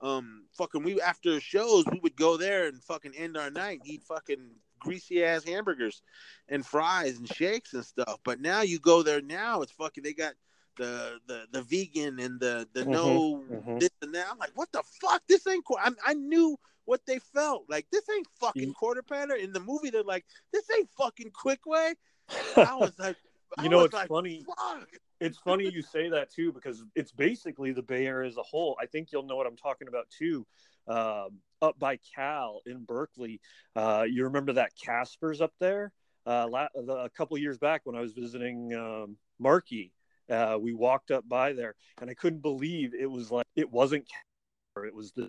Um, 0.00 0.44
fucking 0.56 0.84
we 0.84 1.00
after 1.00 1.40
shows 1.40 1.84
we 1.90 1.98
would 2.00 2.16
go 2.16 2.36
there 2.36 2.66
and 2.66 2.82
fucking 2.84 3.14
end 3.16 3.36
our 3.36 3.50
night, 3.50 3.80
eat 3.84 4.02
fucking 4.04 4.50
greasy 4.78 5.24
ass 5.24 5.44
hamburgers 5.44 6.02
and 6.48 6.64
fries 6.64 7.18
and 7.18 7.28
shakes 7.28 7.74
and 7.74 7.84
stuff. 7.84 8.20
But 8.24 8.40
now 8.40 8.62
you 8.62 8.78
go 8.78 9.02
there 9.02 9.20
now, 9.20 9.62
it's 9.62 9.72
fucking 9.72 10.04
they 10.04 10.14
got 10.14 10.34
the 10.76 11.18
the 11.26 11.46
the 11.52 11.62
vegan 11.62 12.20
and 12.20 12.38
the 12.38 12.66
the 12.72 12.82
mm-hmm, 12.82 12.90
no 12.90 13.44
mm-hmm. 13.50 13.78
this 13.78 13.90
and 14.02 14.14
that. 14.14 14.26
I'm 14.30 14.38
like, 14.38 14.52
what 14.54 14.70
the 14.72 14.82
fuck? 15.02 15.22
This 15.28 15.46
ain't. 15.46 15.64
I, 15.78 15.90
I 16.06 16.14
knew 16.14 16.56
what 16.84 17.04
they 17.06 17.18
felt 17.18 17.64
like. 17.68 17.86
This 17.92 18.08
ain't 18.08 18.26
fucking 18.40 18.72
quarter 18.74 19.02
pounder. 19.02 19.34
In 19.34 19.52
the 19.52 19.60
movie, 19.60 19.90
they're 19.90 20.02
like, 20.02 20.24
this 20.52 20.64
ain't 20.76 20.88
fucking 20.96 21.32
Kwik 21.32 21.66
Way. 21.66 21.94
I 22.56 22.76
was 22.76 22.92
like, 22.98 23.16
you 23.58 23.64
I 23.64 23.68
know, 23.68 23.80
it's 23.80 23.94
like, 23.94 24.08
funny. 24.08 24.44
Fuck. 24.46 24.88
It's 25.20 25.38
funny 25.38 25.68
you 25.68 25.82
say 25.82 26.08
that 26.10 26.30
too 26.30 26.52
because 26.52 26.84
it's 26.94 27.10
basically 27.12 27.72
the 27.72 27.82
Bay 27.82 28.06
Area 28.06 28.28
as 28.28 28.36
a 28.36 28.42
whole. 28.42 28.76
I 28.80 28.86
think 28.86 29.10
you'll 29.10 29.24
know 29.24 29.36
what 29.36 29.46
I'm 29.46 29.56
talking 29.56 29.88
about 29.88 30.08
too. 30.10 30.46
Um, 30.86 31.40
up 31.60 31.78
by 31.78 31.98
Cal 32.14 32.60
in 32.66 32.84
Berkeley, 32.84 33.40
uh, 33.74 34.04
you 34.08 34.24
remember 34.24 34.52
that 34.54 34.72
Casper's 34.82 35.40
up 35.40 35.52
there? 35.58 35.92
Uh, 36.24 36.46
la- 36.48 36.68
the, 36.74 36.92
a 36.92 37.10
couple 37.10 37.36
years 37.36 37.58
back 37.58 37.82
when 37.84 37.96
I 37.96 38.00
was 38.00 38.12
visiting 38.12 38.72
um, 38.74 39.16
Markey, 39.38 39.92
uh, 40.30 40.58
we 40.60 40.72
walked 40.72 41.10
up 41.10 41.28
by 41.28 41.52
there, 41.52 41.74
and 42.00 42.08
I 42.10 42.14
couldn't 42.14 42.42
believe 42.42 42.94
it 42.94 43.10
was 43.10 43.30
like 43.30 43.46
it 43.56 43.70
wasn't 43.70 44.06
Casper. 44.06 44.86
It 44.86 44.94
was 44.94 45.12
the 45.12 45.28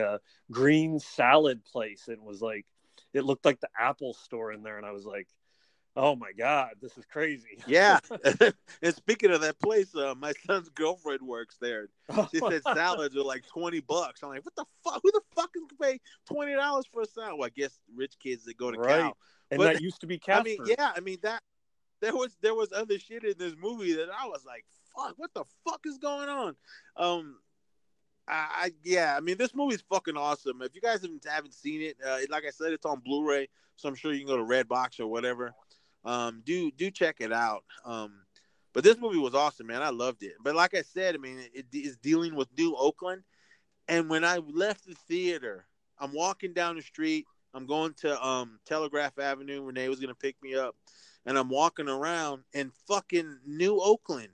uh, 0.00 0.18
green 0.50 0.98
salad 0.98 1.64
place. 1.64 2.08
It 2.08 2.22
was 2.22 2.42
like 2.42 2.66
it 3.14 3.24
looked 3.24 3.44
like 3.44 3.60
the 3.60 3.68
Apple 3.78 4.14
store 4.14 4.52
in 4.52 4.62
there, 4.62 4.78
and 4.78 4.86
I 4.86 4.92
was 4.92 5.04
like, 5.04 5.28
"Oh 5.96 6.16
my 6.16 6.32
god, 6.32 6.72
this 6.80 6.96
is 6.96 7.04
crazy." 7.06 7.58
Yeah. 7.66 7.98
and 8.82 8.94
speaking 8.94 9.30
of 9.30 9.40
that 9.42 9.58
place, 9.60 9.94
uh, 9.94 10.14
my 10.16 10.32
son's 10.46 10.68
girlfriend 10.70 11.22
works 11.22 11.56
there. 11.60 11.88
She 12.30 12.38
said 12.38 12.62
salads 12.74 13.16
are 13.16 13.22
like 13.22 13.46
twenty 13.46 13.80
bucks. 13.80 14.22
I'm 14.22 14.30
like, 14.30 14.44
"What 14.44 14.56
the 14.56 14.64
fuck? 14.84 15.00
Who 15.02 15.10
the 15.12 15.22
fuck 15.34 15.50
is 15.56 15.62
pay 15.80 16.00
twenty 16.26 16.54
dollars 16.54 16.86
for 16.92 17.02
a 17.02 17.06
salad?" 17.06 17.38
Well, 17.38 17.46
I 17.46 17.60
guess 17.60 17.78
rich 17.94 18.14
kids 18.22 18.44
that 18.44 18.56
go 18.56 18.70
to 18.70 18.78
right. 18.78 19.00
Cal. 19.00 19.16
And 19.50 19.58
but, 19.58 19.74
that 19.74 19.82
used 19.82 20.00
to 20.00 20.06
be 20.06 20.18
Casper. 20.18 20.40
I 20.40 20.42
mean, 20.44 20.58
yeah, 20.66 20.92
I 20.96 21.00
mean 21.00 21.18
that 21.22 21.42
there 22.00 22.14
was 22.14 22.36
there 22.42 22.54
was 22.54 22.72
other 22.72 22.98
shit 22.98 23.24
in 23.24 23.34
this 23.38 23.54
movie 23.58 23.94
that 23.94 24.08
I 24.10 24.26
was 24.26 24.44
like, 24.44 24.64
"Fuck, 24.94 25.14
what 25.16 25.32
the 25.34 25.44
fuck 25.66 25.80
is 25.86 25.98
going 25.98 26.28
on?" 26.28 26.56
Um, 26.96 27.36
I, 28.28 28.48
I 28.52 28.72
yeah, 28.82 29.14
I 29.16 29.20
mean 29.20 29.36
this 29.38 29.54
movie's 29.54 29.82
fucking 29.88 30.16
awesome. 30.16 30.62
If 30.62 30.74
you 30.74 30.80
guys 30.80 31.02
haven't, 31.02 31.24
haven't 31.26 31.54
seen 31.54 31.80
it, 31.82 31.96
uh, 32.06 32.18
like 32.30 32.44
I 32.46 32.50
said, 32.50 32.72
it's 32.72 32.86
on 32.86 33.00
Blu-ray, 33.00 33.48
so 33.76 33.88
I'm 33.88 33.94
sure 33.94 34.12
you 34.12 34.20
can 34.20 34.28
go 34.28 34.36
to 34.36 34.44
Redbox 34.44 35.00
or 35.00 35.06
whatever. 35.06 35.54
Um, 36.04 36.42
do 36.44 36.70
do 36.70 36.90
check 36.90 37.16
it 37.20 37.32
out. 37.32 37.64
Um, 37.84 38.12
but 38.72 38.84
this 38.84 38.98
movie 38.98 39.18
was 39.18 39.34
awesome, 39.34 39.66
man. 39.66 39.82
I 39.82 39.90
loved 39.90 40.22
it. 40.22 40.32
But 40.42 40.54
like 40.54 40.74
I 40.74 40.82
said, 40.82 41.14
I 41.14 41.18
mean, 41.18 41.38
it 41.52 41.66
is 41.72 41.96
dealing 41.96 42.34
with 42.34 42.48
New 42.56 42.74
Oakland, 42.76 43.22
and 43.88 44.08
when 44.08 44.24
I 44.24 44.38
left 44.38 44.86
the 44.86 44.94
theater, 45.08 45.66
I'm 45.98 46.12
walking 46.12 46.52
down 46.52 46.76
the 46.76 46.82
street. 46.82 47.26
I'm 47.54 47.66
going 47.66 47.94
to 47.98 48.26
um, 48.26 48.58
Telegraph 48.64 49.18
Avenue. 49.18 49.62
Renee 49.62 49.88
was 49.88 50.00
gonna 50.00 50.14
pick 50.14 50.36
me 50.42 50.54
up, 50.54 50.74
and 51.26 51.38
I'm 51.38 51.48
walking 51.48 51.88
around 51.88 52.44
in 52.52 52.72
fucking 52.86 53.38
New 53.46 53.80
Oakland 53.80 54.30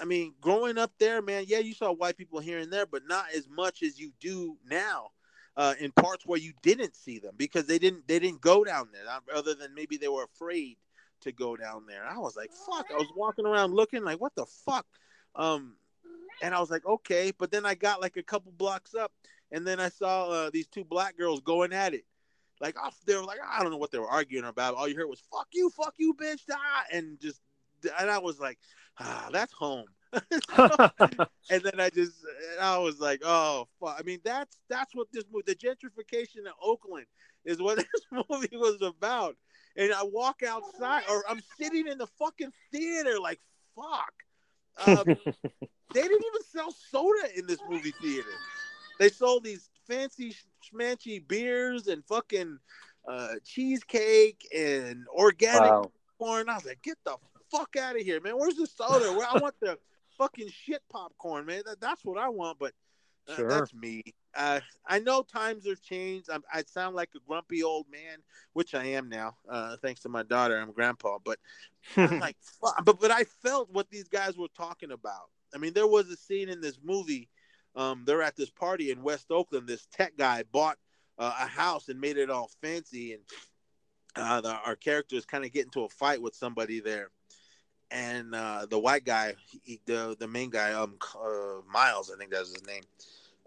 I 0.00 0.04
mean, 0.04 0.34
growing 0.40 0.78
up 0.78 0.92
there, 0.98 1.20
man, 1.20 1.44
yeah, 1.48 1.58
you 1.58 1.74
saw 1.74 1.92
white 1.92 2.16
people 2.16 2.38
here 2.38 2.58
and 2.58 2.72
there, 2.72 2.86
but 2.86 3.02
not 3.06 3.26
as 3.34 3.48
much 3.48 3.82
as 3.82 3.98
you 3.98 4.12
do 4.20 4.56
now. 4.64 5.10
Uh, 5.58 5.74
in 5.80 5.90
parts 5.90 6.24
where 6.24 6.38
you 6.38 6.52
didn't 6.62 6.94
see 6.94 7.18
them 7.18 7.34
because 7.36 7.66
they 7.66 7.80
didn't 7.80 8.06
they 8.06 8.20
didn't 8.20 8.40
go 8.40 8.62
down 8.62 8.88
there 8.92 9.02
other 9.34 9.54
than 9.56 9.74
maybe 9.74 9.96
they 9.96 10.06
were 10.06 10.22
afraid 10.22 10.76
to 11.22 11.32
go 11.32 11.56
down 11.56 11.84
there. 11.86 12.04
I 12.04 12.16
was 12.18 12.36
like, 12.36 12.50
fuck. 12.52 12.86
I 12.92 12.96
was 12.96 13.08
walking 13.16 13.44
around 13.44 13.74
looking 13.74 14.04
like, 14.04 14.20
what 14.20 14.36
the 14.36 14.46
fuck? 14.46 14.86
Um, 15.34 15.74
and 16.42 16.54
I 16.54 16.60
was 16.60 16.70
like, 16.70 16.86
okay. 16.86 17.32
But 17.36 17.50
then 17.50 17.66
I 17.66 17.74
got 17.74 18.00
like 18.00 18.16
a 18.16 18.22
couple 18.22 18.52
blocks 18.52 18.94
up, 18.94 19.12
and 19.50 19.66
then 19.66 19.80
I 19.80 19.88
saw 19.88 20.28
uh, 20.28 20.50
these 20.52 20.68
two 20.68 20.84
black 20.84 21.16
girls 21.18 21.40
going 21.40 21.72
at 21.72 21.94
it. 21.94 22.04
Like 22.60 22.78
off, 22.80 22.96
they 23.06 23.16
were 23.16 23.24
like, 23.24 23.38
I 23.44 23.62
don't 23.62 23.70
know 23.70 23.78
what 23.78 23.90
they 23.90 23.98
were 23.98 24.08
arguing 24.08 24.44
about. 24.44 24.74
All 24.74 24.88
you 24.88 24.96
heard 24.96 25.08
was 25.08 25.22
"fuck 25.32 25.48
you, 25.52 25.70
fuck 25.70 25.94
you, 25.96 26.14
bitch," 26.14 26.42
ah, 26.50 26.84
and 26.92 27.20
just, 27.20 27.40
and 27.98 28.10
I 28.10 28.18
was 28.18 28.40
like, 28.40 28.58
ah, 28.98 29.28
that's 29.32 29.52
home. 29.52 29.86
and 31.50 31.62
then 31.62 31.78
I 31.80 31.90
just, 31.90 32.14
I 32.60 32.78
was 32.78 33.00
like, 33.00 33.20
oh, 33.24 33.68
fuck. 33.80 33.96
I 33.98 34.02
mean, 34.02 34.20
that's 34.24 34.58
that's 34.68 34.94
what 34.94 35.08
this 35.12 35.24
movie, 35.32 35.44
the 35.46 35.54
gentrification 35.54 36.46
of 36.46 36.54
Oakland, 36.62 37.06
is 37.44 37.60
what 37.60 37.76
this 37.76 38.24
movie 38.30 38.56
was 38.56 38.80
about. 38.82 39.36
And 39.76 39.92
I 39.92 40.02
walk 40.02 40.42
outside, 40.46 41.02
or 41.10 41.24
I'm 41.28 41.40
sitting 41.60 41.86
in 41.86 41.98
the 41.98 42.06
fucking 42.18 42.52
theater, 42.72 43.20
like, 43.20 43.40
fuck. 43.76 44.12
Um, 44.86 45.04
they 45.94 46.02
didn't 46.02 46.24
even 46.24 46.42
sell 46.50 46.72
soda 46.90 47.38
in 47.38 47.46
this 47.46 47.60
movie 47.68 47.92
theater. 48.02 48.28
They 48.98 49.08
sold 49.08 49.44
these 49.44 49.70
fancy 49.86 50.34
schmancy 50.64 51.26
beers 51.26 51.86
and 51.86 52.04
fucking 52.04 52.58
uh, 53.08 53.34
cheesecake 53.44 54.46
and 54.56 55.06
organic 55.08 55.70
wow. 55.70 55.90
corn. 56.18 56.48
I 56.48 56.54
was 56.54 56.66
like, 56.66 56.82
get 56.82 56.98
the 57.04 57.16
fuck 57.50 57.76
out 57.76 57.96
of 57.96 58.02
here, 58.02 58.20
man. 58.20 58.36
Where's 58.36 58.56
the 58.56 58.66
soda? 58.66 59.12
Where 59.12 59.26
I 59.26 59.38
want 59.38 59.54
the 59.60 59.78
fucking 60.18 60.48
shit 60.50 60.82
popcorn, 60.90 61.46
man. 61.46 61.62
That, 61.64 61.80
that's 61.80 62.04
what 62.04 62.18
I 62.18 62.28
want, 62.28 62.58
but 62.58 62.72
uh, 63.28 63.36
sure. 63.36 63.48
that's 63.48 63.74
me. 63.74 64.02
Uh, 64.36 64.60
I 64.86 64.98
know 64.98 65.22
times 65.22 65.66
have 65.66 65.80
changed. 65.80 66.28
I'm, 66.30 66.42
i 66.52 66.62
sound 66.62 66.96
like 66.96 67.10
a 67.16 67.20
grumpy 67.26 67.62
old 67.62 67.86
man, 67.90 68.18
which 68.52 68.74
I 68.74 68.84
am 68.84 69.08
now, 69.08 69.36
uh, 69.48 69.76
thanks 69.82 70.00
to 70.00 70.08
my 70.08 70.22
daughter. 70.22 70.58
I'm 70.58 70.72
grandpa, 70.72 71.18
but 71.24 71.38
I'm 71.96 72.18
like, 72.20 72.36
but 72.84 73.00
but 73.00 73.10
I 73.10 73.24
felt 73.42 73.70
what 73.70 73.90
these 73.90 74.08
guys 74.08 74.36
were 74.36 74.48
talking 74.56 74.92
about. 74.92 75.30
I 75.54 75.58
mean, 75.58 75.72
there 75.72 75.86
was 75.86 76.10
a 76.10 76.16
scene 76.16 76.48
in 76.48 76.60
this 76.60 76.78
movie. 76.82 77.28
Um, 77.74 78.02
they're 78.06 78.22
at 78.22 78.36
this 78.36 78.50
party 78.50 78.90
in 78.90 79.02
West 79.02 79.26
Oakland. 79.30 79.68
This 79.68 79.86
tech 79.92 80.16
guy 80.16 80.44
bought 80.50 80.78
uh, 81.18 81.34
a 81.40 81.46
house 81.46 81.88
and 81.88 82.00
made 82.00 82.16
it 82.16 82.30
all 82.30 82.50
fancy, 82.62 83.14
and 83.14 83.22
uh, 84.16 84.40
the, 84.40 84.52
our 84.66 84.76
characters 84.76 85.24
kind 85.24 85.44
of 85.44 85.52
get 85.52 85.64
into 85.64 85.84
a 85.84 85.88
fight 85.88 86.20
with 86.20 86.34
somebody 86.34 86.80
there 86.80 87.10
and 87.90 88.34
uh, 88.34 88.66
the 88.68 88.78
white 88.78 89.04
guy, 89.04 89.34
he, 89.64 89.80
the 89.86 90.16
the 90.18 90.28
main 90.28 90.50
guy, 90.50 90.72
um, 90.72 90.96
uh, 91.16 91.60
Miles, 91.72 92.10
I 92.12 92.18
think 92.18 92.30
that's 92.30 92.52
his 92.52 92.66
name. 92.66 92.82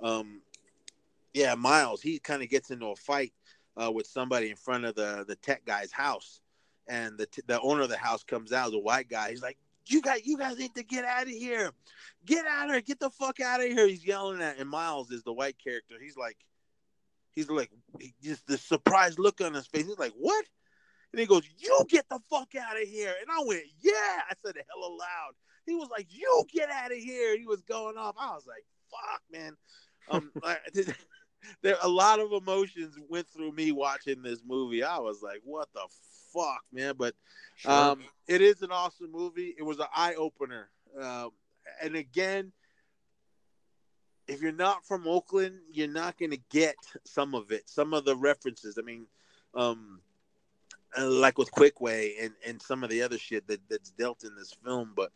Um, 0.02 0.42
yeah, 1.34 1.56
Miles. 1.56 2.02
He 2.02 2.20
kind 2.20 2.42
of 2.42 2.50
gets 2.50 2.72
into 2.72 2.88
a 2.88 2.96
fight 2.96 3.34
uh, 3.82 3.92
with 3.92 4.08
somebody 4.08 4.50
in 4.50 4.56
front 4.56 4.86
of 4.86 4.96
the 4.96 5.26
the 5.28 5.36
tech 5.36 5.66
guy's 5.66 5.92
house, 5.92 6.42
and 6.88 7.18
the 7.18 7.28
the 7.48 7.60
owner 7.62 7.82
of 7.82 7.90
the 7.90 7.98
house 7.98 8.24
comes 8.24 8.52
out, 8.52 8.72
the 8.72 8.80
white 8.80 9.10
guy. 9.10 9.30
He's 9.30 9.44
like, 9.44 9.58
"You 9.86 10.02
guys, 10.02 10.22
you 10.26 10.38
guys 10.38 10.58
need 10.58 10.76
to 10.76 10.84
get 10.84 11.06
out 11.06 11.24
of 11.24 11.30
here! 11.30 11.72
Get 12.26 12.46
out 12.46 12.66
of 12.66 12.72
here! 12.72 12.82
Get 12.82 13.00
the 13.00 13.10
fuck 13.12 13.40
out 13.40 13.62
of 13.62 13.68
here!" 13.68 13.88
He's 13.88 14.06
yelling 14.06 14.42
at, 14.42 14.58
and 14.58 14.70
Miles 14.70 15.12
is 15.12 15.24
the 15.24 15.34
white 15.34 15.58
character. 15.64 15.96
He's 16.02 16.18
like, 16.18 16.38
he's 17.32 17.50
like, 17.50 17.72
he, 18.00 18.14
just 18.24 18.48
the 18.48 18.58
surprised 18.58 19.20
look 19.20 19.40
on 19.42 19.54
his 19.54 19.68
face. 19.68 19.86
He's 19.86 20.00
like, 20.00 20.14
"What?" 20.18 20.46
And 21.14 21.20
he 21.20 21.26
goes, 21.26 21.44
"You 21.58 21.86
get 21.90 22.08
the 22.10 22.20
fuck 22.30 22.56
out 22.56 22.82
of 22.82 22.88
here!" 22.88 23.14
And 23.22 23.30
I 23.30 23.44
went, 23.46 23.64
"Yeah!" 23.82 24.22
I 24.30 24.34
said 24.44 24.56
it 24.56 24.66
hella 24.74 24.92
loud. 24.94 25.34
He 25.66 25.76
was 25.76 25.90
like, 25.90 26.08
"You 26.10 26.44
get 26.52 26.70
out 26.70 26.92
of 26.92 26.98
here!" 26.98 27.38
He 27.38 27.46
was 27.46 27.62
going 27.64 27.98
off. 27.98 28.16
I 28.20 28.34
was 28.34 28.48
like, 28.48 28.66
"Fuck, 28.90 29.22
man!" 29.32 29.58
Um, 30.10 30.32
there 31.62 31.78
a 31.82 31.88
lot 31.88 32.20
of 32.20 32.32
emotions 32.32 32.98
went 33.10 33.28
through 33.28 33.52
me 33.52 33.72
watching 33.72 34.22
this 34.22 34.42
movie. 34.46 34.84
I 34.84 35.00
was 35.00 35.22
like, 35.22 35.42
"What 35.44 35.70
the 35.74 35.88
fuck, 36.34 36.64
man!" 36.72 36.96
But 36.98 37.16
sure. 37.56 37.72
um, 37.72 38.04
it 38.28 38.42
is 38.42 38.62
an 38.62 38.72
awesome 38.72 39.12
movie. 39.12 39.54
It 39.58 39.64
was 39.64 39.80
an 39.80 39.88
eye 39.96 40.16
opener, 40.16 40.70
um, 41.00 41.32
and 41.82 41.96
again. 41.96 42.52
If 44.28 44.42
you're 44.42 44.54
not 44.54 44.86
from 44.86 45.08
Oakland, 45.08 45.60
you're 45.74 45.90
not 45.90 46.18
going 46.18 46.32
to 46.32 46.40
get 46.52 46.76
some 47.04 47.36
of 47.36 47.52
it, 47.52 47.68
some 47.68 47.94
of 47.94 48.06
the 48.06 48.16
references. 48.16 48.78
I 48.78 48.82
mean, 48.82 49.08
um, 49.56 50.00
like 51.00 51.38
with 51.38 51.52
Kwik 51.52 51.80
Way 51.80 52.16
and 52.22 52.34
and 52.46 52.62
some 52.62 52.84
of 52.84 52.90
the 52.90 53.02
other 53.02 53.18
shit 53.18 53.48
that 53.48 53.62
that's 53.70 53.92
dealt 53.92 54.24
in 54.24 54.36
this 54.36 54.56
film, 54.64 54.94
but 54.96 55.12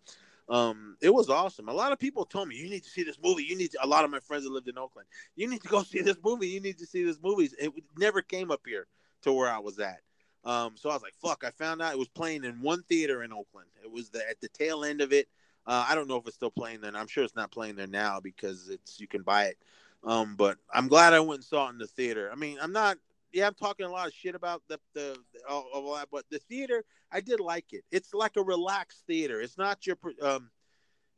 um, 0.48 0.96
it 1.02 1.14
was 1.14 1.30
awesome. 1.30 1.70
A 1.70 1.74
lot 1.74 1.92
of 1.92 2.00
people 2.00 2.26
told 2.26 2.48
me 2.48 2.56
you 2.56 2.70
need 2.70 2.84
to 2.84 2.90
see 2.90 3.04
this 3.04 3.18
movie. 3.24 3.44
You 3.44 3.58
need 3.58 3.72
to, 3.72 3.84
a 3.84 3.88
lot 3.88 4.06
of 4.06 4.12
my 4.12 4.20
friends 4.20 4.44
that 4.44 4.52
lived 4.52 4.68
in 4.68 4.78
Oakland. 4.78 5.08
You 5.36 5.50
need 5.50 5.62
to 5.62 5.68
go 5.68 5.84
see 5.84 6.02
this 6.02 6.18
movie. 6.24 6.48
You 6.48 6.62
need 6.62 6.78
to 6.78 6.86
see 6.86 7.04
this 7.04 7.18
movie. 7.22 7.50
It 7.58 7.72
never 7.98 8.22
came 8.22 8.52
up 8.52 8.62
here 8.66 8.88
to 9.24 9.34
where 9.34 9.50
I 9.50 9.60
was 9.60 9.80
at. 9.80 10.02
Um, 10.44 10.74
so 10.76 10.92
I 10.92 10.94
was 10.94 11.02
like, 11.02 11.16
fuck. 11.16 11.44
I 11.44 11.50
found 11.50 11.82
out 11.82 11.94
it 11.94 11.98
was 12.00 12.08
playing 12.08 12.44
in 12.44 12.62
one 12.62 12.84
theater 12.84 13.24
in 13.24 13.34
Oakland. 13.34 13.68
It 13.84 13.92
was 13.92 14.10
the, 14.10 14.20
at 14.30 14.40
the 14.40 14.50
tail 14.50 14.84
end 14.84 15.02
of 15.02 15.12
it. 15.12 15.28
Uh, 15.66 15.84
I 15.90 15.96
don't 15.96 16.08
know 16.08 16.18
if 16.18 16.28
it's 16.28 16.36
still 16.36 16.52
playing 16.52 16.82
there. 16.82 16.96
I'm 16.96 17.08
sure 17.08 17.24
it's 17.24 17.36
not 17.36 17.52
playing 17.52 17.76
there 17.76 17.88
now 17.88 18.20
because 18.20 18.70
it's 18.70 19.00
you 19.00 19.08
can 19.08 19.24
buy 19.24 19.46
it. 19.46 19.58
Um, 20.04 20.36
but 20.36 20.58
I'm 20.72 20.88
glad 20.88 21.14
I 21.14 21.20
went 21.20 21.40
and 21.40 21.44
saw 21.44 21.68
it 21.68 21.72
in 21.72 21.78
the 21.80 21.88
theater. 21.88 22.30
I 22.32 22.36
mean, 22.36 22.60
I'm 22.62 22.72
not 22.72 22.98
yeah, 23.36 23.48
I'm 23.48 23.54
talking 23.54 23.86
a 23.86 23.92
lot 23.92 24.08
of 24.08 24.14
shit 24.14 24.34
about 24.34 24.64
the 24.70 24.80
the, 24.94 25.18
all, 25.48 25.94
that, 25.96 26.08
but 26.10 26.24
the 26.32 26.40
theater, 26.40 26.86
I 27.12 27.20
did 27.20 27.42
like 27.42 27.74
it. 27.74 27.84
It's 27.92 28.14
like 28.14 28.38
a 28.38 28.42
relaxed 28.42 29.04
theater. 29.08 29.42
It's 29.42 29.58
not 29.58 29.86
your 29.86 29.98
um, 30.22 30.50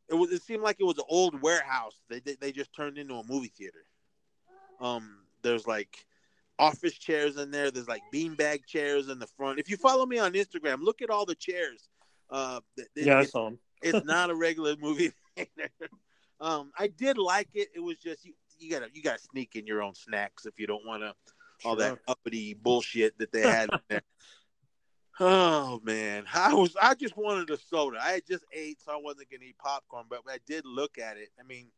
it 0.09 0.15
was. 0.15 0.31
It 0.31 0.41
seemed 0.41 0.63
like 0.63 0.77
it 0.79 0.83
was 0.83 0.97
an 0.97 1.03
old 1.07 1.39
warehouse. 1.43 2.01
They 2.09 2.19
they, 2.19 2.33
they 2.33 2.51
just 2.51 2.73
turned 2.73 2.97
into 2.97 3.13
a 3.13 3.23
movie 3.27 3.53
theater. 3.55 3.85
Um, 4.81 5.19
there's 5.43 5.67
like 5.67 6.07
office 6.57 6.97
chairs 6.97 7.37
in 7.37 7.51
there. 7.51 7.69
There's 7.69 7.87
like 7.87 8.01
beanbag 8.11 8.65
chairs 8.65 9.09
in 9.09 9.19
the 9.19 9.27
front. 9.27 9.59
If 9.59 9.69
you 9.69 9.77
follow 9.77 10.07
me 10.07 10.17
on 10.17 10.33
Instagram, 10.33 10.81
look 10.81 11.03
at 11.03 11.11
all 11.11 11.27
the 11.27 11.35
chairs. 11.35 11.87
Uh, 12.31 12.61
it, 12.77 12.87
yeah, 12.95 13.19
I 13.19 13.25
saw 13.25 13.45
them. 13.45 13.59
it's 13.83 14.05
not 14.07 14.31
a 14.31 14.35
regular 14.35 14.75
movie 14.81 15.11
theater. 15.35 15.69
Um, 16.41 16.71
I 16.79 16.87
did 16.87 17.19
like 17.19 17.49
it. 17.53 17.67
It 17.75 17.79
was 17.79 17.97
just 17.97 18.25
you, 18.25 18.33
you 18.57 18.71
gotta 18.71 18.87
you 18.91 19.03
gotta 19.03 19.21
sneak 19.21 19.55
in 19.55 19.67
your 19.67 19.83
own 19.83 19.93
snacks 19.93 20.47
if 20.47 20.59
you 20.59 20.65
don't 20.65 20.85
want 20.85 21.03
to 21.03 21.13
all 21.65 21.75
that 21.77 21.99
uppity 22.07 22.53
bullshit 22.53 23.17
that 23.17 23.31
they 23.31 23.41
had 23.41 23.69
in 23.71 23.79
there. 23.89 24.01
Oh 25.19 25.81
man, 25.83 26.25
I 26.31 26.53
was 26.53 26.75
I 26.79 26.93
just 26.93 27.17
wanted 27.17 27.49
a 27.49 27.57
soda. 27.57 27.97
I 27.99 28.21
just 28.27 28.45
ate, 28.53 28.79
so 28.79 28.91
I 28.91 28.97
wasn't 28.97 29.31
gonna 29.31 29.45
eat 29.45 29.57
popcorn. 29.57 30.05
But 30.07 30.21
I 30.29 30.37
did 30.45 30.63
look 30.63 30.99
at 30.99 31.17
it. 31.17 31.29
I 31.39 31.43
mean, 31.43 31.69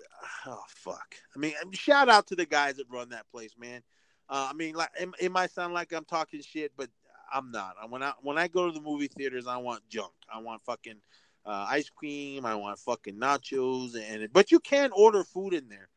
oh 0.46 0.62
fuck. 0.68 1.16
I 1.34 1.38
mean, 1.40 1.54
shout 1.72 2.08
out 2.08 2.28
to 2.28 2.36
the 2.36 2.46
guys 2.46 2.76
that 2.76 2.86
run 2.88 3.08
that 3.08 3.28
place, 3.32 3.56
man. 3.58 3.82
Uh, 4.28 4.48
I 4.50 4.52
mean, 4.54 4.76
like 4.76 4.90
it, 5.00 5.08
it, 5.20 5.32
might 5.32 5.50
sound 5.50 5.74
like 5.74 5.92
I'm 5.92 6.04
talking 6.04 6.42
shit, 6.42 6.70
but 6.76 6.88
I'm 7.32 7.50
not. 7.50 7.74
When 7.88 8.04
I 8.04 8.12
when 8.22 8.38
I 8.38 8.46
go 8.46 8.68
to 8.68 8.72
the 8.72 8.80
movie 8.80 9.08
theaters, 9.08 9.48
I 9.48 9.56
want 9.56 9.82
junk. 9.88 10.12
I 10.32 10.38
want 10.40 10.62
fucking 10.62 11.00
uh, 11.44 11.66
ice 11.68 11.90
cream. 11.90 12.46
I 12.46 12.54
want 12.54 12.78
fucking 12.78 13.16
nachos, 13.16 13.96
and 14.00 14.32
but 14.32 14.52
you 14.52 14.60
can 14.60 14.90
order 14.92 15.24
food 15.24 15.54
in 15.54 15.68
there. 15.68 15.88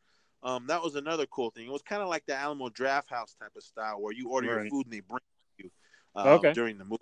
Um, 0.44 0.66
that 0.66 0.82
was 0.82 0.94
another 0.94 1.24
cool 1.26 1.50
thing. 1.50 1.66
It 1.66 1.72
was 1.72 1.82
kind 1.82 2.02
of 2.02 2.08
like 2.08 2.26
the 2.26 2.36
Alamo 2.36 2.68
Drafthouse 2.68 3.38
type 3.38 3.52
of 3.56 3.62
style, 3.62 4.00
where 4.00 4.12
you 4.12 4.28
order 4.28 4.54
right. 4.54 4.62
your 4.62 4.70
food 4.70 4.86
and 4.86 4.92
they 4.92 5.00
bring 5.00 5.20
you 5.58 5.70
uh, 6.14 6.34
okay. 6.34 6.52
during 6.52 6.76
the 6.76 6.84
movie 6.84 6.98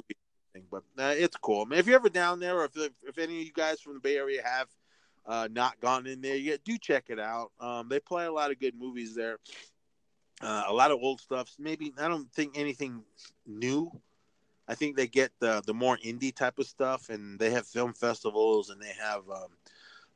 thing. 0.55 0.65
But 0.71 0.85
uh, 0.97 1.15
it's 1.17 1.37
cool. 1.37 1.63
I 1.63 1.65
mean, 1.69 1.79
if 1.81 1.87
you're 1.87 1.97
ever 1.97 2.09
down 2.09 2.39
there, 2.39 2.59
or 2.59 2.67
if 2.67 2.77
if 2.77 3.19
any 3.19 3.41
of 3.41 3.47
you 3.47 3.53
guys 3.53 3.81
from 3.81 3.95
the 3.95 4.01
Bay 4.01 4.17
Area 4.17 4.43
have 4.45 4.69
uh, 5.27 5.49
not 5.51 5.81
gone 5.81 6.07
in 6.07 6.21
there 6.21 6.37
yet, 6.37 6.63
do 6.65 6.79
check 6.79 7.07
it 7.09 7.19
out. 7.19 7.51
Um, 7.59 7.89
they 7.89 7.99
play 7.99 8.27
a 8.27 8.33
lot 8.33 8.53
of 8.53 8.61
good 8.61 8.77
movies 8.79 9.15
there. 9.15 9.39
Uh, 10.41 10.65
a 10.69 10.73
lot 10.73 10.93
of 10.93 10.99
old 11.03 11.21
stuff. 11.21 11.51
Maybe 11.59 11.93
I 11.99 12.07
don't 12.07 12.33
think 12.33 12.57
anything 12.57 13.03
new. 13.45 13.91
I 14.69 14.77
think 14.77 14.97
they 14.97 15.09
get 15.09 15.33
the 15.41 15.63
the 15.67 15.75
more 15.75 15.99
indie 15.99 16.35
type 16.35 16.61
of 16.61 16.67
stuff, 16.67 17.09
and 17.09 17.41
they 17.41 17.51
have 17.51 17.67
film 17.67 17.93
festivals, 17.93 18.71
and 18.71 18.81
they 18.81 18.93
have 19.01 19.29
um, 19.29 19.49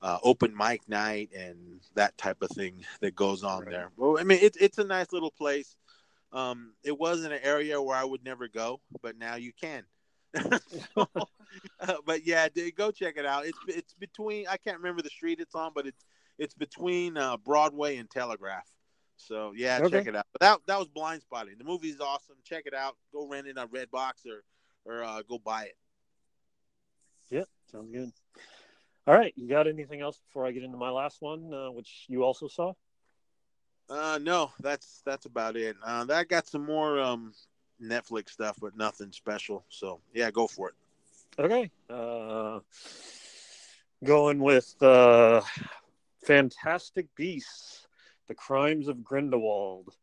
uh, 0.07 0.19
open 0.23 0.57
mic 0.57 0.89
night 0.89 1.31
and 1.37 1.81
that 1.97 2.17
type 2.17 2.41
of 2.41 2.49
thing 2.51 2.85
that 3.01 3.17
goes 3.17 3.43
on 3.43 3.63
right. 3.63 3.71
there. 3.71 3.91
Well, 3.97 4.19
I 4.21 4.23
mean, 4.23 4.39
it's 4.41 4.57
it's 4.59 4.79
a 4.79 4.85
nice 4.85 5.13
little 5.13 5.33
place. 5.33 5.75
Um, 6.33 6.75
it 6.85 6.97
was 6.97 7.25
in 7.25 7.33
an 7.33 7.41
area 7.43 7.83
where 7.83 7.97
I 7.97 8.05
would 8.05 8.25
never 8.25 8.47
go, 8.47 8.81
but 9.03 9.19
now 9.19 9.35
you 9.35 9.53
can. 9.61 9.83
so, 10.95 11.09
uh, 11.81 11.95
but 12.05 12.25
yeah, 12.25 12.47
go 12.77 12.93
check 12.93 13.17
it 13.17 13.27
out. 13.27 13.47
It's 13.47 13.59
it's 13.67 13.95
between 13.95 14.47
I 14.47 14.59
can't 14.59 14.77
remember 14.77 15.03
the 15.03 15.11
street 15.11 15.41
it's 15.41 15.57
on, 15.57 15.73
but 15.75 15.89
it's 15.89 16.05
it's 16.39 16.55
between 16.55 17.17
uh, 17.17 17.37
Broadway 17.39 17.97
and 17.97 18.09
Telegraph. 18.09 18.69
So 19.17 19.55
yeah, 19.57 19.81
okay. 19.83 19.99
check 19.99 20.07
it 20.07 20.15
out. 20.15 20.27
But 20.33 20.41
that 20.41 20.61
that 20.69 20.79
was 20.79 20.89
Blindspotting. 20.89 21.59
The 21.59 21.65
movie's 21.65 21.99
awesome. 22.01 22.37
Check 22.45 22.63
it 22.67 22.75
out. 22.75 22.95
Go 23.13 23.27
rent 23.27 23.49
it 23.49 23.59
on 23.59 23.67
Redbox 23.71 24.25
or 24.25 24.45
or 24.85 25.03
uh, 25.03 25.23
go 25.29 25.41
buy 25.41 25.65
it. 25.65 25.77
Yep, 27.31 27.49
sounds 27.73 27.91
good. 27.91 28.13
All 29.07 29.15
right, 29.15 29.33
you 29.37 29.49
got 29.49 29.69
anything 29.69 30.01
else 30.01 30.19
before 30.19 30.47
I 30.47 30.53
get 30.53 30.65
into 30.65 30.77
my 30.77 30.91
last 30.91 31.23
one, 31.23 31.55
uh, 31.55 31.71
which 31.71 32.07
you 32.09 32.25
also 32.25 32.49
saw? 32.49 32.73
Uh, 33.89 34.19
no, 34.21 34.51
that's 34.59 35.01
that's 35.07 35.27
about 35.27 35.57
it. 35.57 35.77
Uh, 35.85 36.05
I 36.11 36.25
got 36.25 36.49
some 36.49 36.67
more 36.67 36.99
um, 36.99 37.33
Netflix 37.81 38.31
stuff, 38.31 38.59
but 38.61 38.77
nothing 38.77 39.13
special. 39.13 39.65
So 39.69 40.01
yeah, 40.13 40.33
go 40.33 40.49
for 40.49 40.71
it. 40.71 40.75
Okay. 41.39 41.71
Uh, 41.89 42.61
going 44.03 44.41
with 44.41 44.75
uh, 44.83 45.41
Fantastic 46.25 47.07
Beasts: 47.15 47.87
The 48.27 48.35
Crimes 48.35 48.89
of 48.89 49.05
Grindelwald, 49.05 49.95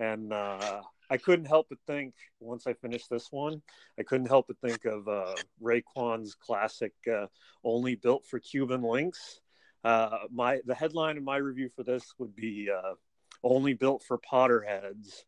and 0.00 0.32
uh, 0.32 0.82
I 1.10 1.16
couldn't 1.16 1.46
help 1.46 1.68
but 1.70 1.78
think 1.86 2.14
once 2.40 2.66
I 2.66 2.74
finished 2.74 3.08
this 3.10 3.28
one, 3.30 3.62
I 3.98 4.02
couldn't 4.02 4.28
help 4.28 4.48
but 4.48 4.58
think 4.60 4.84
of 4.84 5.08
uh, 5.08 5.36
Raekwon's 5.62 6.34
classic 6.34 6.92
uh, 7.10 7.26
"Only 7.64 7.94
Built 7.94 8.26
for 8.26 8.38
Cuban 8.38 8.82
Linx." 8.82 9.40
Uh, 9.84 10.18
my 10.30 10.60
the 10.66 10.74
headline 10.74 11.16
of 11.16 11.22
my 11.22 11.36
review 11.36 11.70
for 11.74 11.82
this 11.82 12.14
would 12.18 12.36
be 12.36 12.68
uh, 12.70 12.94
"Only 13.42 13.74
Built 13.74 14.02
for 14.06 14.18
Potterheads." 14.18 15.24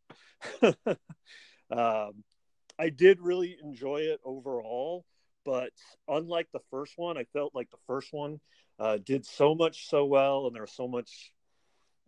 um, 1.71 2.25
I 2.79 2.91
did 2.91 3.21
really 3.21 3.57
enjoy 3.63 4.03
it 4.03 4.21
overall, 4.25 5.05
but 5.45 5.73
unlike 6.09 6.49
the 6.53 6.61
first 6.71 6.95
one, 6.97 7.17
I 7.17 7.25
felt 7.33 7.55
like 7.55 7.71
the 7.71 7.77
first 7.87 8.09
one 8.13 8.41
uh, 8.79 8.99
did 8.99 9.25
so 9.25 9.55
much 9.55 9.89
so 9.89 10.05
well, 10.05 10.47
and 10.47 10.55
there 10.55 10.63
was 10.63 10.73
so 10.73 10.89
much 10.89 11.33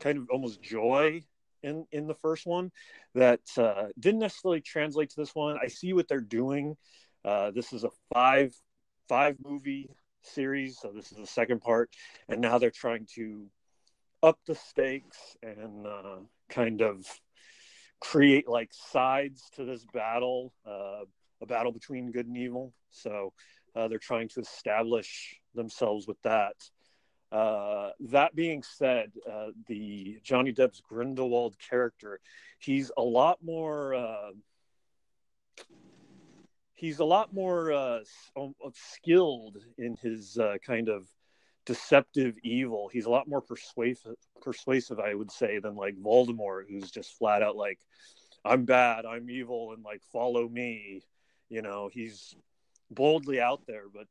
kind 0.01 0.19
of 0.19 0.29
almost 0.31 0.61
joy 0.63 1.23
in 1.63 1.87
in 1.93 2.07
the 2.07 2.15
first 2.15 2.47
one 2.47 2.71
that 3.15 3.41
uh, 3.57 3.87
didn't 3.99 4.21
necessarily 4.21 4.61
translate 4.61 5.11
to 5.11 5.17
this 5.17 5.35
one. 5.35 5.59
I 5.63 5.69
see 5.69 5.93
what 5.93 6.09
they're 6.09 6.21
doing. 6.21 6.77
Uh, 7.25 7.51
this 7.51 7.73
is 7.73 7.85
a 7.85 7.91
five 8.13 8.55
five 9.09 9.37
movie 9.45 9.91
series, 10.23 10.79
so 10.81 10.93
this 10.95 11.13
is 11.13 11.19
the 11.19 11.27
second 11.27 11.61
part, 11.61 11.91
and 12.29 12.41
now 12.41 12.59
they're 12.59 12.71
trying 12.71 13.07
to 13.15 13.47
up 14.23 14.39
the 14.47 14.55
stakes 14.55 15.37
and 15.43 15.87
uh, 15.87 16.19
kind 16.49 16.81
of 16.81 17.05
create 18.01 18.49
like 18.49 18.71
sides 18.73 19.51
to 19.55 19.65
this 19.65 19.85
battle, 19.93 20.53
uh, 20.67 21.05
a 21.41 21.47
battle 21.47 21.73
between 21.73 22.13
good 22.13 22.27
and 22.27 22.37
evil. 22.37 22.73
So 22.91 23.33
uh, 23.75 23.89
they're 23.89 23.99
trying 23.99 24.29
to 24.31 24.41
establish 24.41 25.37
themselves 25.55 26.07
with 26.07 26.21
that. 26.23 26.55
Uh, 27.33 27.93
that 27.99 28.35
being 28.35 28.63
said, 28.63 29.11
uh, 29.31 29.49
the 29.67 30.19
Johnny 30.23 30.53
Depp's 30.53 30.83
Grindelwald 30.87 31.57
character, 31.59 32.21
he's 32.59 32.93
a 32.99 33.03
lot 33.03 33.39
more. 33.43 33.95
Uh, 33.95 34.33
he's 36.75 36.99
a 36.99 37.05
lot 37.05 37.33
more 37.33 37.73
uh, 37.73 38.01
um, 38.37 38.55
skilled 38.75 39.57
in 39.79 39.97
his 40.03 40.37
uh, 40.37 40.57
kind 40.67 40.91
of 40.91 41.09
deceptive 41.65 42.37
evil. 42.43 42.91
He's 42.93 43.07
a 43.07 43.11
lot 43.11 43.29
more 43.29 43.41
persuasive, 43.41 44.17
persuasive, 44.43 44.99
I 45.01 45.15
would 45.15 45.31
say, 45.31 45.59
than 45.59 45.75
like 45.75 45.97
Voldemort, 45.97 46.65
who's 46.69 46.91
just 46.91 47.17
flat 47.17 47.43
out 47.43 47.57
like, 47.57 47.79
"I'm 48.45 48.67
bad, 48.67 49.07
I'm 49.07 49.31
evil, 49.31 49.73
and 49.73 49.83
like 49.83 50.03
follow 50.13 50.47
me." 50.47 51.01
You 51.49 51.63
know, 51.63 51.89
he's 51.91 52.37
boldly 52.91 53.41
out 53.41 53.63
there, 53.67 53.85
but 53.91 54.09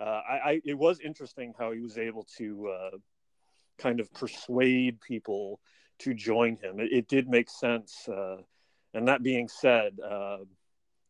uh, 0.00 0.04
I, 0.28 0.34
I, 0.44 0.60
it 0.64 0.76
was 0.76 1.00
interesting 1.00 1.54
how 1.58 1.72
he 1.72 1.80
was 1.80 1.98
able 1.98 2.26
to 2.36 2.68
uh, 2.68 2.96
kind 3.78 4.00
of 4.00 4.12
persuade 4.12 5.00
people 5.00 5.60
to 6.00 6.14
join 6.14 6.56
him. 6.56 6.80
It, 6.80 6.92
it 6.92 7.08
did 7.08 7.28
make 7.28 7.48
sense. 7.48 8.08
Uh, 8.08 8.38
and 8.92 9.08
that 9.08 9.22
being 9.22 9.48
said, 9.48 9.98
uh, 10.00 10.38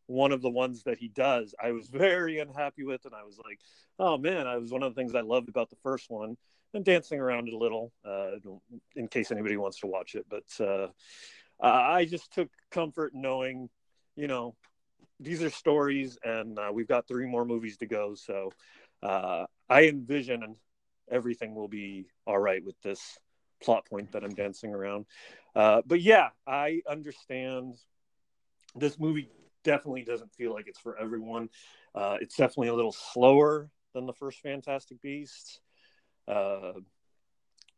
one 0.07 0.31
of 0.31 0.41
the 0.41 0.49
ones 0.49 0.83
that 0.83 0.97
he 0.97 1.09
does, 1.09 1.53
I 1.61 1.71
was 1.71 1.87
very 1.89 2.39
unhappy 2.39 2.83
with, 2.83 3.05
and 3.05 3.13
I 3.13 3.23
was 3.23 3.37
like, 3.37 3.59
"Oh 3.99 4.17
man!" 4.17 4.47
I 4.47 4.57
was 4.57 4.71
one 4.71 4.83
of 4.83 4.93
the 4.93 4.99
things 4.99 5.15
I 5.15 5.21
loved 5.21 5.49
about 5.49 5.69
the 5.69 5.75
first 5.83 6.09
one, 6.09 6.37
and 6.73 6.85
dancing 6.85 7.19
around 7.19 7.49
it 7.49 7.53
a 7.53 7.57
little, 7.57 7.91
uh, 8.05 8.31
in 8.95 9.07
case 9.09 9.31
anybody 9.31 9.57
wants 9.57 9.79
to 9.79 9.87
watch 9.87 10.15
it. 10.15 10.25
But 10.29 10.87
I 11.59 12.05
just 12.05 12.31
took 12.31 12.49
comfort 12.71 13.13
knowing, 13.13 13.69
you 14.15 14.27
know, 14.27 14.55
these 15.19 15.43
are 15.43 15.49
stories, 15.49 16.17
and 16.23 16.57
uh, 16.59 16.69
we've 16.73 16.87
got 16.87 17.07
three 17.07 17.25
more 17.25 17.45
movies 17.45 17.77
to 17.77 17.85
go. 17.85 18.15
So 18.15 18.51
uh, 19.01 19.45
I 19.69 19.83
envision 19.83 20.55
everything 21.09 21.55
will 21.55 21.67
be 21.67 22.07
all 22.25 22.37
right 22.37 22.63
with 22.63 22.79
this 22.81 23.17
plot 23.63 23.85
point 23.89 24.11
that 24.11 24.23
I'm 24.23 24.35
dancing 24.35 24.73
around. 24.73 25.05
Uh, 25.55 25.81
but 25.85 26.01
yeah, 26.01 26.29
I 26.45 26.81
understand 26.87 27.75
this 28.75 28.99
movie 28.99 29.29
definitely 29.63 30.03
doesn't 30.03 30.33
feel 30.35 30.53
like 30.53 30.67
it's 30.67 30.79
for 30.79 30.97
everyone. 30.97 31.49
Uh, 31.95 32.17
it's 32.21 32.35
definitely 32.35 32.67
a 32.67 32.75
little 32.75 32.91
slower 32.91 33.69
than 33.93 34.05
the 34.05 34.13
first 34.13 34.39
Fantastic 34.41 35.01
Beasts. 35.01 35.59
Uh, 36.27 36.73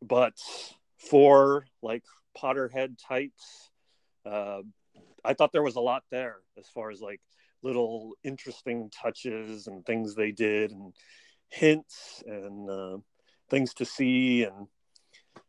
but 0.02 0.34
for 0.98 1.66
like 1.82 2.04
Potterhead 2.36 2.96
types, 3.08 3.70
uh, 4.26 4.60
I 5.24 5.34
thought 5.34 5.52
there 5.52 5.62
was 5.62 5.76
a 5.76 5.80
lot 5.80 6.04
there 6.10 6.38
as 6.58 6.68
far 6.68 6.90
as 6.90 7.00
like 7.00 7.20
little 7.62 8.14
interesting 8.24 8.90
touches 8.90 9.66
and 9.66 9.84
things 9.84 10.14
they 10.14 10.32
did 10.32 10.70
and 10.70 10.94
hints 11.48 12.22
and 12.26 12.70
uh, 12.70 12.98
things 13.50 13.74
to 13.74 13.84
see 13.84 14.44
and 14.44 14.66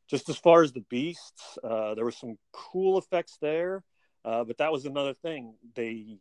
just 0.09 0.27
as 0.27 0.37
far 0.37 0.61
as 0.61 0.73
the 0.73 0.85
beasts 0.89 1.57
uh, 1.63 1.95
there 1.95 2.05
were 2.05 2.11
some 2.11 2.37
cool 2.51 2.97
effects 2.97 3.37
there 3.41 3.83
uh, 4.23 4.43
but 4.43 4.57
that 4.57 4.71
was 4.71 4.85
another 4.85 5.13
thing. 5.13 5.55
They 5.75 6.19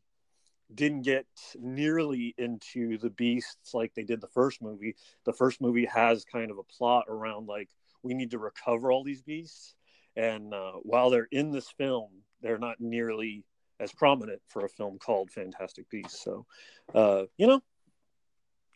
didn't 0.72 1.02
get 1.02 1.26
nearly 1.58 2.34
into 2.38 2.96
the 2.98 3.10
beasts 3.10 3.74
like 3.74 3.92
they 3.94 4.04
did 4.04 4.20
the 4.20 4.28
first 4.28 4.62
movie. 4.62 4.96
The 5.24 5.32
first 5.32 5.60
movie 5.60 5.86
has 5.86 6.24
kind 6.24 6.50
of 6.50 6.58
a 6.58 6.62
plot 6.62 7.06
around 7.08 7.46
like 7.46 7.68
we 8.02 8.14
need 8.14 8.30
to 8.30 8.38
recover 8.38 8.90
all 8.90 9.04
these 9.04 9.22
beasts 9.22 9.74
and 10.16 10.52
uh, 10.52 10.72
while 10.82 11.10
they're 11.10 11.28
in 11.30 11.50
this 11.50 11.68
film 11.78 12.08
they're 12.42 12.58
not 12.58 12.80
nearly 12.80 13.44
as 13.78 13.92
prominent 13.92 14.40
for 14.48 14.64
a 14.64 14.68
film 14.68 14.98
called 14.98 15.30
Fantastic 15.30 15.88
Beasts. 15.88 16.22
So, 16.22 16.46
uh, 16.94 17.24
you 17.38 17.46
know, 17.46 17.60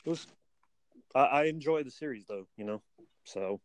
it 0.05 0.09
was 0.11 0.27
I, 1.15 1.21
I 1.21 1.45
enjoy 1.45 1.83
the 1.83 1.91
series 1.91 2.25
though, 2.27 2.47
you 2.57 2.65
know. 2.65 2.83
So, 3.25 3.61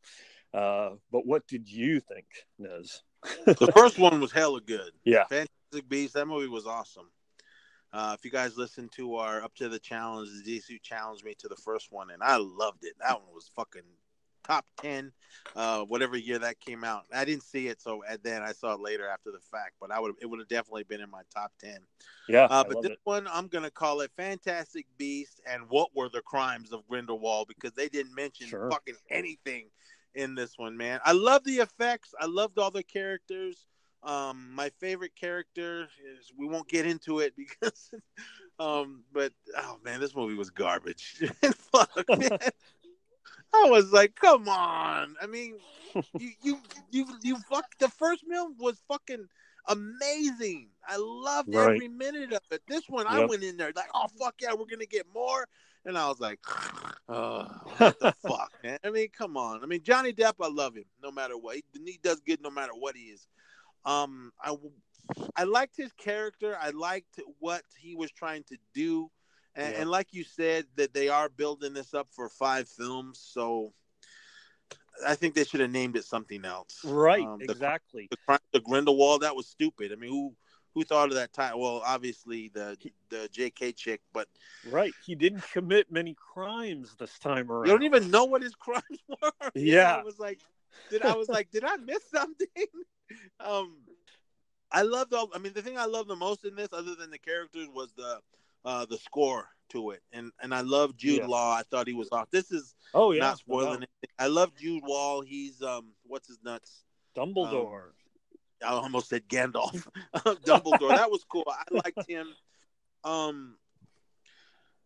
uh, 0.54 0.92
but 1.12 1.26
what 1.26 1.48
did 1.48 1.70
you 1.70 2.00
think, 2.00 2.26
Nez? 2.58 3.04
the 3.46 3.72
first 3.76 3.98
one 3.98 4.20
was 4.20 4.32
hella 4.32 4.62
good. 4.62 4.92
Yeah, 5.04 5.24
Fantastic 5.26 5.88
Beasts. 5.88 6.14
That 6.14 6.28
movie 6.28 6.48
was 6.48 6.66
awesome. 6.66 7.10
Uh, 7.92 8.16
if 8.18 8.24
you 8.24 8.30
guys 8.30 8.56
listen 8.56 8.88
to 8.96 9.16
our 9.16 9.42
up 9.42 9.56
to 9.56 9.68
the 9.68 9.80
challenge, 9.80 10.30
the 10.44 10.60
DC 10.60 10.82
challenged 10.84 11.24
me 11.24 11.34
to 11.40 11.48
the 11.48 11.56
first 11.56 11.88
one, 11.92 12.12
and 12.12 12.22
I 12.22 12.38
loved 12.38 12.84
it. 12.84 12.94
That 13.02 13.20
one 13.20 13.34
was 13.34 13.50
fucking 13.56 13.82
top 14.44 14.66
ten, 14.82 15.12
uh, 15.56 15.84
whatever 15.84 16.18
year 16.18 16.40
that 16.40 16.60
came 16.60 16.84
out. 16.84 17.04
I 17.14 17.26
didn't 17.26 17.44
see 17.44 17.68
it, 17.68 17.82
so 17.82 18.04
and 18.10 18.20
then 18.24 18.42
I 18.42 18.52
saw 18.52 18.74
it 18.74 18.80
later 18.80 19.08
after 19.08 19.32
the 19.32 19.40
fact. 19.40 19.74
But 19.80 19.92
I 19.92 20.00
would 20.00 20.16
it 20.22 20.26
would 20.26 20.40
have 20.40 20.48
definitely 20.48 20.84
been 20.84 21.02
in 21.02 21.10
my 21.10 21.22
top 21.34 21.52
ten. 21.60 21.80
yeah. 22.28 22.46
Uh, 22.46 22.64
but 22.64 22.82
this 22.82 22.92
it. 22.92 23.00
one, 23.04 23.28
I'm 23.32 23.48
gonna 23.48 23.72
call 23.72 24.02
it 24.02 24.12
Fantastic 24.18 24.86
Beast 24.98 25.42
and 25.48 25.64
What 25.70 25.90
Were 25.96 26.10
the 26.10 26.22
Crimes 26.22 26.72
of 26.72 26.88
Grindelwald 26.88 27.48
because 27.48 27.74
they 27.74 27.90
didn't 27.90 28.16
mention 28.16 28.48
Sure. 28.48 28.70
fucking 28.70 28.96
anything 29.10 29.70
in 30.16 30.36
this 30.36 30.58
one, 30.58 30.76
man. 30.78 31.00
I 31.06 31.12
love 31.14 31.44
the 31.44 31.58
effects. 31.58 32.14
I 32.20 32.26
loved 32.26 32.58
all 32.60 32.72
the 32.72 32.84
characters. 32.84 33.66
Um, 34.02 34.52
my 34.54 34.70
favorite 34.80 35.16
character 35.16 35.84
is 35.84 36.32
we 36.38 36.48
won't 36.48 36.70
get 36.70 36.86
into 36.86 37.20
it 37.20 37.34
because, 37.38 37.92
um, 38.60 39.04
but 39.12 39.34
oh 39.58 39.78
man, 39.84 40.00
this 40.00 40.16
movie 40.16 40.36
was 40.36 40.50
garbage. 40.50 41.22
Fuck. 41.72 42.06
I 43.54 43.68
was 43.70 43.92
like, 43.92 44.16
come 44.16 44.48
on. 44.48 45.16
I 45.22 45.28
mean, 45.28 45.58
you 46.18 46.32
you 46.42 46.60
you 46.92 47.06
you 47.24 47.38
fuck 47.50 47.66
the 47.80 47.90
first 47.90 48.26
meal 48.28 48.52
was 48.60 48.82
fucking 48.88 49.28
amazing. 49.68 50.70
I 50.88 50.98
loved 50.98 51.56
Right. 51.56 51.56
every 51.56 51.88
minute 51.88 52.34
of 52.34 52.42
it. 52.52 52.62
This 52.68 52.84
one, 52.90 53.08
I 53.08 53.20
went 53.20 53.44
in 53.44 53.58
there 53.58 53.72
like, 53.76 53.90
oh 53.94 54.08
fuck 54.20 54.36
yeah, 54.42 54.54
we're 54.54 54.66
gonna 54.66 54.86
get 54.86 55.06
more, 55.14 55.48
and 55.86 55.98
I 55.98 56.08
was 56.08 56.20
like, 56.20 56.40
oh, 57.10 57.46
what 57.78 57.98
the 58.00 58.10
fuck, 58.26 58.52
man. 58.64 58.80
I 58.84 58.90
mean, 58.90 59.10
come 59.18 59.38
on. 59.38 59.64
I 59.64 59.68
mean, 59.68 59.84
Johnny 59.84 60.14
Depp, 60.14 60.34
I 60.42 60.48
love 60.50 60.76
him 60.76 60.86
no 61.02 61.12
matter 61.12 61.38
what. 61.38 61.56
He, 61.58 61.64
he 61.86 62.00
does 62.02 62.22
good 62.22 62.42
no 62.42 62.50
matter 62.52 62.74
what 62.78 62.96
he 62.96 63.04
is. 63.04 63.28
Um, 63.86 64.32
I 64.42 64.56
I 65.36 65.44
liked 65.44 65.78
his 65.78 65.92
character. 65.94 66.58
I 66.60 66.70
liked 66.72 67.20
what 67.40 67.64
he 67.78 67.96
was 67.96 68.12
trying 68.12 68.44
to 68.46 68.58
do. 68.74 69.10
And, 69.56 69.74
Yeah. 69.74 69.82
and 69.82 69.90
like 69.90 70.08
you 70.14 70.24
said, 70.24 70.66
that 70.76 70.94
they 70.94 71.10
are 71.10 71.30
building 71.30 71.74
this 71.74 71.94
up 71.94 72.08
for 72.12 72.30
five 72.30 72.68
films, 72.70 73.20
so 73.20 73.74
I 75.06 75.16
think 75.16 75.34
they 75.34 75.44
should 75.44 75.62
have 75.62 75.72
named 75.72 75.96
it 75.96 76.04
something 76.06 76.46
else. 76.46 76.82
Right, 76.84 77.26
Um, 77.26 77.40
the, 77.40 77.52
exactly. 77.52 78.08
the, 78.12 78.18
Crime- 78.26 78.40
the 78.52 78.60
Grindelwald, 78.60 79.22
that 79.22 79.36
was 79.36 79.48
stupid. 79.48 79.92
I 79.92 79.96
mean, 79.96 80.10
who 80.12 80.36
who 80.76 80.84
thought 80.84 81.10
of 81.10 81.16
that 81.16 81.34
title? 81.34 81.62
Well, 81.62 81.82
obviously 81.86 82.50
the 82.50 82.78
the 83.10 83.28
J.K. 83.32 83.72
chick, 83.74 84.02
but 84.14 84.28
Right. 84.66 84.94
He 85.04 85.16
didn't 85.16 85.44
commit 85.52 85.92
many 85.92 86.16
crimes 86.34 86.96
this 87.00 87.18
time 87.18 87.50
around. 87.52 87.66
you 87.66 87.72
don't 87.72 87.84
even 87.84 88.12
know 88.12 88.26
what 88.26 88.44
his 88.44 88.54
crimes 88.56 88.84
were. 89.08 89.32
Yeah. 89.56 89.96
I 89.96 90.04
was 90.04 90.20
like, 90.20 90.40
did 90.92 91.02
I 91.02 91.16
was 91.16 91.28
like, 91.30 91.50
did 91.50 91.64
I 91.64 91.78
miss 91.78 92.04
something? 92.12 92.48
um, 93.40 93.78
I 94.72 94.84
loved 94.84 95.14
all. 95.14 95.30
I 95.34 95.40
mean, 95.40 95.54
the 95.54 95.62
thing 95.64 95.78
I 95.78 95.86
loved 95.86 96.10
the 96.10 96.16
most 96.16 96.46
in 96.46 96.56
this, 96.56 96.70
other 96.72 96.94
than 96.94 97.10
the 97.10 97.18
characters, 97.18 97.68
was 97.74 97.92
the 97.94 98.20
uh 98.66 98.86
the 98.86 98.98
score 98.98 99.50
to 99.70 99.92
it, 99.92 100.02
and 100.14 100.32
and 100.42 100.54
I 100.54 100.62
love 100.62 100.96
Jude 100.98 101.20
Yeah. 101.20 101.28
Law. 101.28 101.54
I 101.56 101.64
thought 101.70 101.88
he 101.88 101.94
was 101.94 102.10
off. 102.12 102.30
This 102.32 102.52
is 102.52 102.74
Oh 102.94 103.12
yeah. 103.12 103.20
not 103.22 103.38
spoiling 103.38 103.66
doubt. 103.66 103.76
anything. 103.78 104.10
I 104.18 104.28
love 104.28 104.56
Jude 104.56 104.84
Law. 104.84 105.22
He's 105.22 105.62
um, 105.62 105.92
what's 106.06 106.28
his 106.28 106.40
nuts? 106.44 106.84
Dumbledore. 107.16 107.92
I 108.64 108.70
almost 108.72 109.10
said 109.10 109.28
Gandalf. 109.30 109.88
Dumbledore. 110.16 110.96
that 110.96 111.10
was 111.12 111.24
cool. 111.24 111.46
I 111.48 111.64
liked 111.72 112.10
him. 112.10 112.28
Um. 113.04 113.56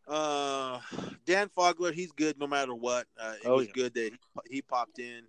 Uh, 0.06 0.82
Dan 1.26 1.50
Fogler, 1.58 1.94
he's 1.94 2.12
good 2.12 2.38
no 2.38 2.46
matter 2.46 2.76
what. 2.76 3.08
Uh, 3.18 3.34
it 3.42 3.48
Oh, 3.48 3.56
was 3.56 3.68
yeah. 3.68 3.72
good 3.74 3.94
that 3.94 4.12
he, 4.50 4.56
he 4.56 4.62
popped 4.62 5.00
in. 5.00 5.22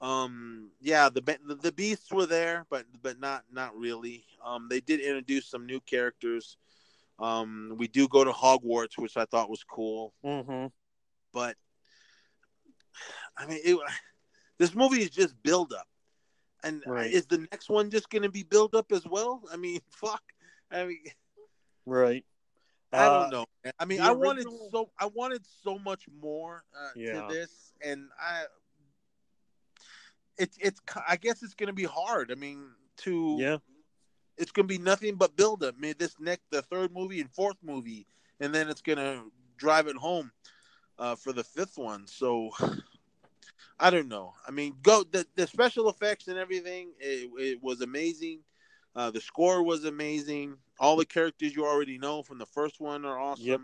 Um, 0.00 0.70
yeah, 0.80 1.08
the, 1.08 1.20
the 1.46 1.54
the 1.54 1.72
beasts 1.72 2.10
were 2.10 2.26
there, 2.26 2.66
but 2.68 2.86
but 3.02 3.20
not 3.20 3.44
not 3.52 3.74
really. 3.76 4.24
Um, 4.44 4.66
they 4.68 4.80
did 4.80 5.00
introduce 5.00 5.46
some 5.46 5.64
new 5.64 5.78
characters. 5.80 6.56
Um, 7.18 7.74
we 7.78 7.86
do 7.88 8.08
go 8.08 8.24
to 8.24 8.32
Hogwarts, 8.32 8.98
which 8.98 9.16
I 9.16 9.24
thought 9.26 9.48
was 9.50 9.62
cool 9.62 10.12
mm-hmm. 10.24 10.66
but 11.32 11.56
I 13.36 13.46
mean, 13.46 13.60
it, 13.64 13.78
this 14.58 14.74
movie 14.74 15.02
is 15.02 15.10
just 15.10 15.34
build 15.42 15.72
up, 15.72 15.86
and 16.62 16.82
Right. 16.86 17.10
is 17.12 17.26
the 17.26 17.38
next 17.38 17.68
one 17.68 17.90
just 17.90 18.08
going 18.10 18.22
to 18.22 18.30
be 18.30 18.42
build 18.44 18.74
up 18.74 18.92
as 18.92 19.04
well? 19.06 19.42
I 19.52 19.56
mean, 19.56 19.80
fuck. 19.90 20.22
I 20.70 20.86
mean, 20.86 21.04
Right. 21.86 22.24
I 22.92 23.06
Uh, 23.06 23.20
don't 23.20 23.30
know. 23.30 23.46
man. 23.64 23.72
I 23.78 23.84
mean, 23.84 23.98
the 23.98 24.04
I 24.04 24.10
wanted 24.12 24.46
so 24.70 24.90
I 24.98 25.06
wanted 25.06 25.44
so 25.46 25.78
much 25.78 26.04
more 26.08 26.64
uh, 26.78 26.90
Yeah. 26.94 27.26
to 27.26 27.34
this, 27.34 27.72
and 27.80 28.08
I. 28.20 28.44
It's 30.36 30.56
it's 30.60 30.80
I 31.06 31.16
guess 31.16 31.42
it's 31.42 31.54
going 31.54 31.68
to 31.68 31.72
be 31.72 31.84
hard. 31.84 32.32
I 32.32 32.34
mean, 32.34 32.70
to 32.98 33.36
Yeah. 33.38 33.56
It's 34.38 34.52
going 34.52 34.68
to 34.68 34.74
be 34.78 34.82
nothing 34.82 35.16
but 35.16 35.36
build 35.36 35.62
up. 35.62 35.74
I 35.76 35.80
mean, 35.80 35.94
this 35.98 36.14
next 36.18 36.50
the 36.50 36.62
third 36.62 36.92
movie 36.92 37.20
and 37.20 37.30
fourth 37.30 37.56
movie, 37.62 38.06
and 38.40 38.54
then 38.54 38.68
it's 38.68 38.82
going 38.82 38.98
to 38.98 39.30
drive 39.56 39.86
it 39.86 39.96
home 39.96 40.32
uh, 40.98 41.14
for 41.16 41.32
the 41.32 41.44
fifth 41.44 41.78
one. 41.78 42.06
So 42.06 42.50
I 43.78 43.90
don't 43.90 44.08
know. 44.08 44.34
I 44.46 44.50
mean, 44.50 44.74
go 44.82 45.04
the, 45.04 45.26
the 45.36 45.46
special 45.46 45.88
effects 45.88 46.28
and 46.28 46.38
everything. 46.38 46.90
It, 46.98 47.30
it 47.38 47.62
was 47.62 47.80
amazing. 47.80 48.40
Uh, 48.96 49.10
the 49.10 49.20
score 49.20 49.62
was 49.62 49.84
amazing. 49.84 50.56
All 50.78 50.96
the 50.96 51.04
characters 51.04 51.54
you 51.54 51.66
already 51.66 51.98
know 51.98 52.22
from 52.22 52.38
the 52.38 52.46
first 52.46 52.80
one 52.80 53.04
are 53.04 53.18
awesome. 53.18 53.44
Yep. 53.44 53.60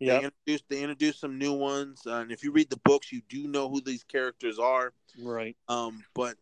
They 0.00 0.06
Yeah. 0.06 0.20
introduced 0.20 0.64
they 0.68 0.80
introduced 0.80 1.20
some 1.20 1.38
new 1.38 1.52
ones, 1.52 2.06
uh, 2.06 2.14
and 2.18 2.30
if 2.30 2.44
you 2.44 2.52
read 2.52 2.70
the 2.70 2.80
books, 2.84 3.10
you 3.10 3.20
do 3.28 3.48
know 3.48 3.68
who 3.68 3.80
these 3.80 4.04
characters 4.04 4.58
are. 4.58 4.92
Right. 5.20 5.56
Um, 5.68 6.04
but 6.14 6.36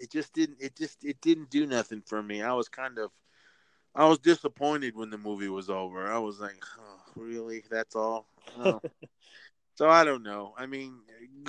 it 0.00 0.10
just 0.10 0.32
didn't. 0.32 0.58
It 0.60 0.76
just 0.76 1.04
it 1.04 1.20
didn't 1.20 1.50
do 1.50 1.66
nothing 1.66 2.02
for 2.06 2.22
me. 2.22 2.42
I 2.42 2.52
was 2.52 2.68
kind 2.68 2.98
of, 2.98 3.10
I 3.94 4.06
was 4.06 4.18
disappointed 4.18 4.96
when 4.96 5.10
the 5.10 5.18
movie 5.18 5.48
was 5.48 5.70
over. 5.70 6.10
I 6.10 6.18
was 6.18 6.40
like, 6.40 6.62
oh, 6.78 7.00
really? 7.16 7.62
That's 7.70 7.94
all. 7.96 8.28
Oh. 8.58 8.80
so 9.74 9.88
I 9.88 10.04
don't 10.04 10.22
know. 10.22 10.54
I 10.56 10.66
mean, 10.66 11.00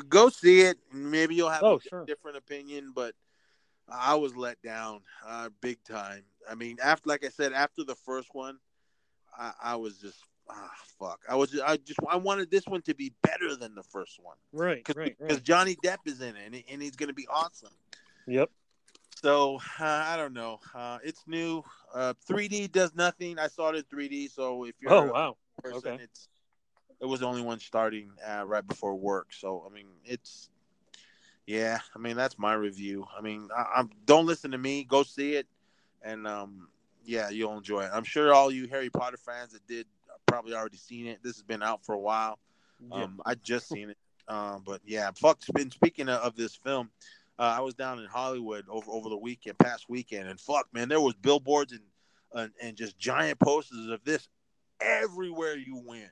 go 0.09 0.29
see 0.29 0.61
it. 0.61 0.77
Maybe 0.91 1.35
you'll 1.35 1.49
have 1.49 1.63
Oh, 1.63 1.75
a 1.77 1.89
sure. 1.89 2.05
different 2.05 2.37
opinion, 2.37 2.91
but 2.95 3.13
I 3.89 4.15
was 4.15 4.35
let 4.35 4.61
down 4.61 5.01
uh, 5.27 5.49
big 5.61 5.83
time. 5.83 6.23
I 6.49 6.55
mean, 6.55 6.77
after 6.83 7.09
like 7.09 7.25
I 7.25 7.29
said, 7.29 7.53
after 7.53 7.83
the 7.83 7.95
first 7.95 8.29
one, 8.33 8.57
I, 9.37 9.51
I 9.63 9.75
was 9.75 9.97
just. 9.97 10.17
Ah, 10.47 10.69
fuck! 10.99 11.21
I 11.27 11.33
was. 11.35 11.59
I 11.59 11.77
just. 11.77 11.99
I 12.07 12.17
wanted 12.17 12.51
this 12.51 12.67
one 12.67 12.83
to 12.83 12.93
be 12.93 13.11
better 13.23 13.55
than 13.55 13.73
the 13.73 13.81
first 13.81 14.19
one 14.21 14.37
Right. 14.53 14.77
because 14.77 14.95
Right. 14.95 15.17
because 15.17 15.37
Right. 15.37 15.43
Johnny 15.43 15.75
Depp 15.83 15.97
is 16.05 16.21
in 16.21 16.35
it 16.35 16.43
and, 16.45 16.53
he- 16.53 16.65
and 16.69 16.79
he's 16.83 16.95
going 16.95 17.07
to 17.07 17.15
be 17.15 17.27
awesome. 17.27 17.73
Yep. 18.27 18.49
So 19.21 19.59
uh, 19.79 19.83
I 19.83 20.17
don't 20.17 20.33
know. 20.33 20.59
Uh, 20.73 20.99
it's 21.03 21.23
new. 21.27 21.63
Uh, 21.93 22.13
3D 22.29 22.71
does 22.71 22.93
nothing. 22.95 23.39
I 23.39 23.47
saw 23.47 23.69
it 23.69 23.75
in 23.75 23.83
3D. 23.83 24.31
So 24.31 24.65
if 24.65 24.75
you're 24.81 24.91
Oh 24.91 25.11
wow. 25.11 25.37
person, 25.63 25.93
okay. 25.93 26.03
it's 26.03 26.27
it 26.99 27.05
was 27.05 27.21
the 27.21 27.27
only 27.27 27.41
one 27.41 27.59
starting 27.59 28.11
uh, 28.25 28.45
right 28.45 28.65
before 28.65 28.95
work. 28.95 29.27
So 29.31 29.65
I 29.69 29.73
mean, 29.73 29.87
it's 30.03 30.49
yeah. 31.47 31.79
I 31.95 31.99
mean, 31.99 32.15
that's 32.15 32.37
my 32.37 32.53
review. 32.53 33.05
I 33.17 33.21
mean, 33.21 33.49
I, 33.55 33.65
I'm 33.77 33.89
don't 34.05 34.25
listen 34.25 34.51
to 34.51 34.57
me. 34.57 34.83
Go 34.83 35.03
see 35.03 35.33
it, 35.35 35.47
and 36.03 36.27
um, 36.27 36.67
yeah, 37.05 37.29
you'll 37.29 37.57
enjoy 37.57 37.83
it. 37.85 37.91
I'm 37.93 38.03
sure 38.03 38.33
all 38.33 38.51
you 38.51 38.67
Harry 38.67 38.89
Potter 38.89 39.17
fans 39.17 39.53
that 39.53 39.65
did 39.67 39.85
probably 40.25 40.53
already 40.53 40.77
seen 40.77 41.07
it. 41.07 41.19
This 41.23 41.35
has 41.35 41.43
been 41.43 41.63
out 41.63 41.85
for 41.85 41.93
a 41.93 41.99
while. 41.99 42.39
Yeah. 42.91 43.03
Um, 43.03 43.21
I 43.25 43.35
just 43.35 43.69
seen 43.69 43.91
it. 43.91 43.97
Um, 44.27 44.63
but 44.65 44.81
yeah, 44.85 45.11
fuck. 45.15 45.39
Been 45.53 45.71
speaking 45.71 46.09
of, 46.09 46.21
of 46.21 46.35
this 46.35 46.55
film, 46.55 46.89
uh, 47.37 47.55
I 47.57 47.61
was 47.61 47.73
down 47.73 47.99
in 47.99 48.05
Hollywood 48.05 48.65
over 48.69 48.89
over 48.91 49.09
the 49.09 49.17
weekend, 49.17 49.57
past 49.57 49.85
weekend, 49.89 50.29
and 50.29 50.39
fuck, 50.39 50.67
man, 50.73 50.89
there 50.89 51.01
was 51.01 51.15
billboards 51.15 51.71
and 51.73 51.81
and, 52.33 52.51
and 52.61 52.75
just 52.75 52.97
giant 52.97 53.39
posters 53.39 53.87
of 53.89 54.03
this 54.03 54.27
everywhere 54.81 55.55
you 55.55 55.81
went. 55.83 56.11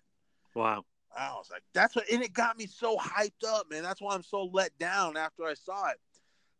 wow. 0.55 0.85
I 1.15 1.29
was 1.33 1.49
like, 1.51 1.61
that's 1.73 1.95
what, 1.95 2.09
and 2.11 2.23
it 2.23 2.33
got 2.33 2.57
me 2.57 2.65
so 2.65 2.97
hyped 2.97 3.47
up, 3.47 3.69
man. 3.69 3.83
That's 3.83 4.01
why 4.01 4.15
I'm 4.15 4.23
so 4.23 4.49
let 4.51 4.75
down 4.79 5.15
after 5.15 5.45
I 5.45 5.53
saw 5.53 5.89
it. 5.89 5.97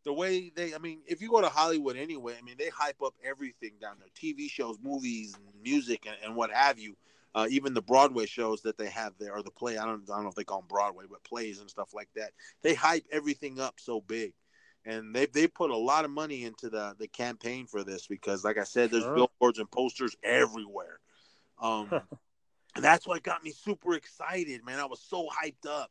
The 0.04 0.12
way 0.12 0.52
they, 0.54 0.74
I 0.74 0.78
mean, 0.78 1.00
if 1.06 1.20
you 1.20 1.30
go 1.30 1.40
to 1.40 1.48
Hollywood 1.48 1.96
anyway, 1.96 2.36
I 2.38 2.42
mean, 2.42 2.56
they 2.56 2.68
hype 2.68 3.02
up 3.02 3.14
everything 3.24 3.72
down 3.80 3.96
there 3.98 4.08
TV 4.14 4.48
shows, 4.48 4.76
movies, 4.82 5.34
music, 5.62 6.06
and, 6.06 6.16
and 6.22 6.36
what 6.36 6.52
have 6.52 6.78
you. 6.78 6.94
Uh, 7.34 7.46
even 7.50 7.74
the 7.74 7.82
Broadway 7.82 8.26
shows 8.26 8.60
that 8.62 8.78
they 8.78 8.88
have 8.88 9.14
there, 9.18 9.34
or 9.34 9.42
the 9.42 9.50
play, 9.50 9.76
I 9.76 9.84
don't, 9.84 10.08
I 10.08 10.14
don't 10.14 10.22
know 10.22 10.28
if 10.28 10.36
they 10.36 10.44
call 10.44 10.60
them 10.60 10.68
Broadway, 10.68 11.06
but 11.10 11.24
plays 11.24 11.58
and 11.58 11.68
stuff 11.68 11.92
like 11.92 12.08
that. 12.14 12.30
They 12.62 12.74
hype 12.74 13.06
everything 13.10 13.58
up 13.58 13.74
so 13.78 14.00
big. 14.02 14.34
And 14.86 15.14
they 15.14 15.26
they 15.26 15.46
put 15.46 15.70
a 15.70 15.76
lot 15.76 16.04
of 16.04 16.10
money 16.10 16.44
into 16.44 16.68
the, 16.68 16.94
the 16.98 17.08
campaign 17.08 17.66
for 17.66 17.84
this 17.84 18.06
because, 18.06 18.44
like 18.44 18.58
I 18.58 18.64
said, 18.64 18.90
there's 18.90 19.04
Sure. 19.04 19.14
billboards 19.14 19.58
and 19.58 19.70
posters 19.70 20.14
everywhere. 20.22 21.00
Um, 21.58 21.88
and 22.76 22.84
that's 22.84 23.06
what 23.06 23.22
got 23.22 23.42
me 23.42 23.50
super 23.50 23.94
excited, 23.94 24.64
man. 24.64 24.78
I 24.80 24.84
was 24.84 25.00
so 25.00 25.28
hyped 25.28 25.66
up. 25.68 25.90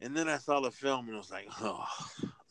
And 0.00 0.14
then 0.16 0.28
I 0.28 0.36
saw 0.38 0.60
the 0.60 0.70
film 0.70 1.06
and 1.06 1.14
I 1.16 1.18
was 1.18 1.30
like, 1.30 1.48
oh. 1.60 1.84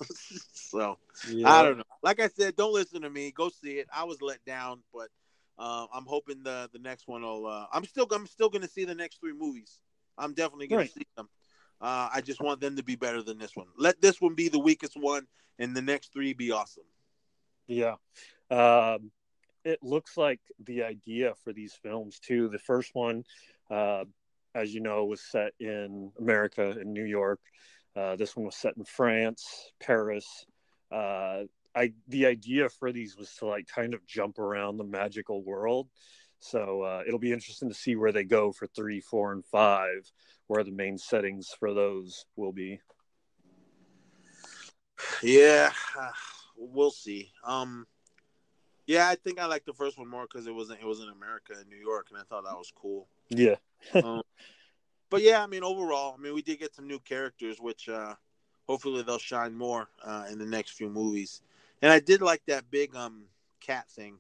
so 0.54 0.98
Yeah. 1.30 1.50
I 1.50 1.64
don't 1.64 1.78
know. 1.78 1.84
Like 2.02 2.20
I 2.20 2.28
said, 2.28 2.56
don't 2.56 2.74
listen 2.74 3.02
to 3.04 3.10
me. 3.10 3.32
Go 3.32 3.50
see 3.50 3.74
it. 3.74 3.88
I 3.94 4.04
was 4.04 4.22
let 4.22 4.44
down, 4.46 4.82
but 4.94 5.10
uh, 5.58 5.86
I'm 5.94 6.06
hoping 6.06 6.44
the 6.44 6.70
the 6.74 6.80
next 6.80 7.08
one 7.08 7.22
will. 7.22 7.46
Uh, 7.48 7.68
I'm 7.72 7.86
still 7.86 8.08
I'm 8.12 8.28
still 8.28 8.50
going 8.50 8.64
to 8.64 8.68
see 8.68 8.84
the 8.84 8.96
next 8.96 9.20
three 9.20 9.34
movies. 9.34 9.80
I'm 10.18 10.34
definitely 10.34 10.68
going 10.68 10.80
Right. 10.80 10.88
to 10.88 10.94
see 11.00 11.06
them. 11.16 11.30
Uh, 11.82 12.10
I 12.14 12.22
just 12.22 12.42
want 12.42 12.62
them 12.62 12.76
to 12.78 12.84
be 12.84 12.96
better 12.96 13.22
than 13.22 13.38
this 13.38 13.56
one. 13.56 13.68
Let 13.78 14.02
this 14.02 14.22
one 14.22 14.36
be 14.36 14.50
the 14.50 14.60
weakest 14.60 14.94
one, 14.96 15.28
and 15.60 15.76
the 15.76 15.82
next 15.82 16.14
three 16.14 16.34
be 16.34 16.52
awesome. 16.52 16.84
Yeah. 17.68 17.96
Um, 18.50 19.12
it 19.64 19.80
looks 19.82 20.16
like 20.16 20.40
the 20.64 20.84
idea 20.84 21.34
for 21.44 21.52
these 21.52 21.74
films 21.74 22.20
too. 22.20 22.50
The 22.50 22.60
first 22.60 22.92
one, 22.94 23.24
uh, 23.70 24.06
as 24.54 24.74
you 24.74 24.80
know, 24.80 25.06
was 25.06 25.22
set 25.22 25.54
in 25.60 26.12
America 26.20 26.80
in 26.80 26.94
New 26.94 27.04
York. 27.04 27.40
Uh, 27.96 28.16
this 28.16 28.36
one 28.36 28.46
was 28.46 28.56
set 28.56 28.78
in 28.78 28.86
France, 28.86 29.72
Paris. 29.80 30.46
Uh, 30.92 31.44
I 31.76 31.94
the 32.08 32.28
idea 32.28 32.70
for 32.70 32.92
these 32.92 33.18
was 33.18 33.34
to 33.36 33.48
like 33.48 33.68
kind 33.68 33.94
of 33.94 34.06
jump 34.06 34.40
around 34.40 34.78
the 34.78 34.84
magical 34.84 35.44
world. 35.44 35.90
So 36.40 36.82
uh, 36.82 37.04
it'll 37.08 37.20
be 37.20 37.34
interesting 37.34 37.70
to 37.70 37.76
see 37.76 37.96
where 37.96 38.12
they 38.12 38.24
go 38.24 38.52
for 38.52 38.68
three, 38.68 39.00
four, 39.00 39.32
and 39.32 39.44
five, 39.46 40.12
where 40.48 40.64
the 40.64 40.72
main 40.72 40.98
settings 40.98 41.50
for 41.60 41.74
those 41.74 42.26
will 42.36 42.52
be. 42.52 42.80
Yeah, 45.24 45.72
we'll 46.58 46.92
see. 46.92 47.32
Um, 47.44 47.88
yeah, 48.88 49.08
I 49.08 49.16
think 49.16 49.40
I 49.40 49.46
like 49.46 49.66
the 49.66 49.74
first 49.74 49.98
one 49.98 50.08
more 50.08 50.28
because 50.32 50.48
it 50.48 50.54
wasn't 50.54 50.82
it 50.82 50.86
was 50.86 51.00
in 51.00 51.10
America 51.10 51.54
in 51.60 51.68
New 51.68 51.84
York, 51.84 52.08
and 52.12 52.20
I 52.20 52.24
thought 52.24 52.44
that 52.46 52.58
was 52.58 52.72
cool. 52.76 53.08
Yeah. 53.30 53.56
um, 53.94 54.22
but 55.10 55.22
yeah, 55.22 55.44
I 55.44 55.48
mean, 55.48 55.64
overall, 55.64 56.16
I 56.18 56.22
mean, 56.22 56.34
we 56.34 56.42
did 56.42 56.60
get 56.60 56.76
some 56.76 56.88
new 56.88 57.00
characters, 57.00 57.60
which 57.60 57.90
uh, 57.90 58.16
hopefully 58.68 59.02
they'll 59.02 59.18
shine 59.18 59.54
more 59.54 59.88
uh, 60.04 60.26
in 60.32 60.40
the 60.40 60.46
next 60.46 60.72
few 60.72 60.90
movies. 60.90 61.42
And 61.82 61.92
I 61.92 62.00
did 62.00 62.22
like 62.22 62.42
that 62.48 62.70
big 62.70 62.96
um 62.96 63.26
cat 63.60 63.90
thing, 63.90 64.18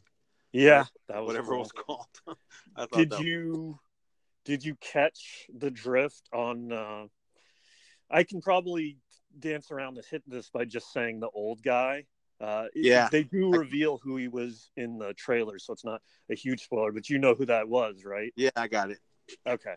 Yeah, 0.55 0.85
that 1.09 1.19
was 1.19 1.27
whatever 1.27 1.49
cool. 1.49 1.55
it 1.55 1.59
was 1.59 1.71
called. 1.71 2.07
I 2.75 2.85
thought 2.85 2.97
did 2.97 3.09
that 3.11 3.19
you 3.21 3.79
did 4.45 4.63
you 4.63 4.75
catch 4.79 5.47
the 5.57 5.71
drift 5.71 6.29
on 6.33 6.71
uh 6.71 7.05
i 8.09 8.23
can 8.23 8.39
probably 8.41 8.97
dance 9.39 9.71
around 9.71 9.97
and 9.97 10.05
hit 10.05 10.23
this 10.27 10.49
by 10.49 10.63
just 10.63 10.93
saying 10.93 11.19
the 11.19 11.29
old 11.29 11.61
guy 11.63 12.05
uh 12.41 12.65
Yeah. 12.75 13.09
they 13.11 13.23
do 13.23 13.49
reveal 13.49 13.97
who 13.97 14.17
he 14.17 14.27
was 14.27 14.69
in 14.77 14.97
the 14.97 15.13
trailer 15.15 15.57
so 15.59 15.73
it's 15.73 15.83
not 15.83 16.01
a 16.29 16.35
huge 16.35 16.63
spoiler 16.63 16.91
but 16.91 17.09
you 17.09 17.17
know 17.17 17.33
who 17.33 17.45
that 17.45 17.67
was 17.67 18.03
right 18.05 18.31
yeah, 18.35 18.49
I 18.55 18.67
got 18.67 18.91
it. 18.91 18.99
okay 19.47 19.75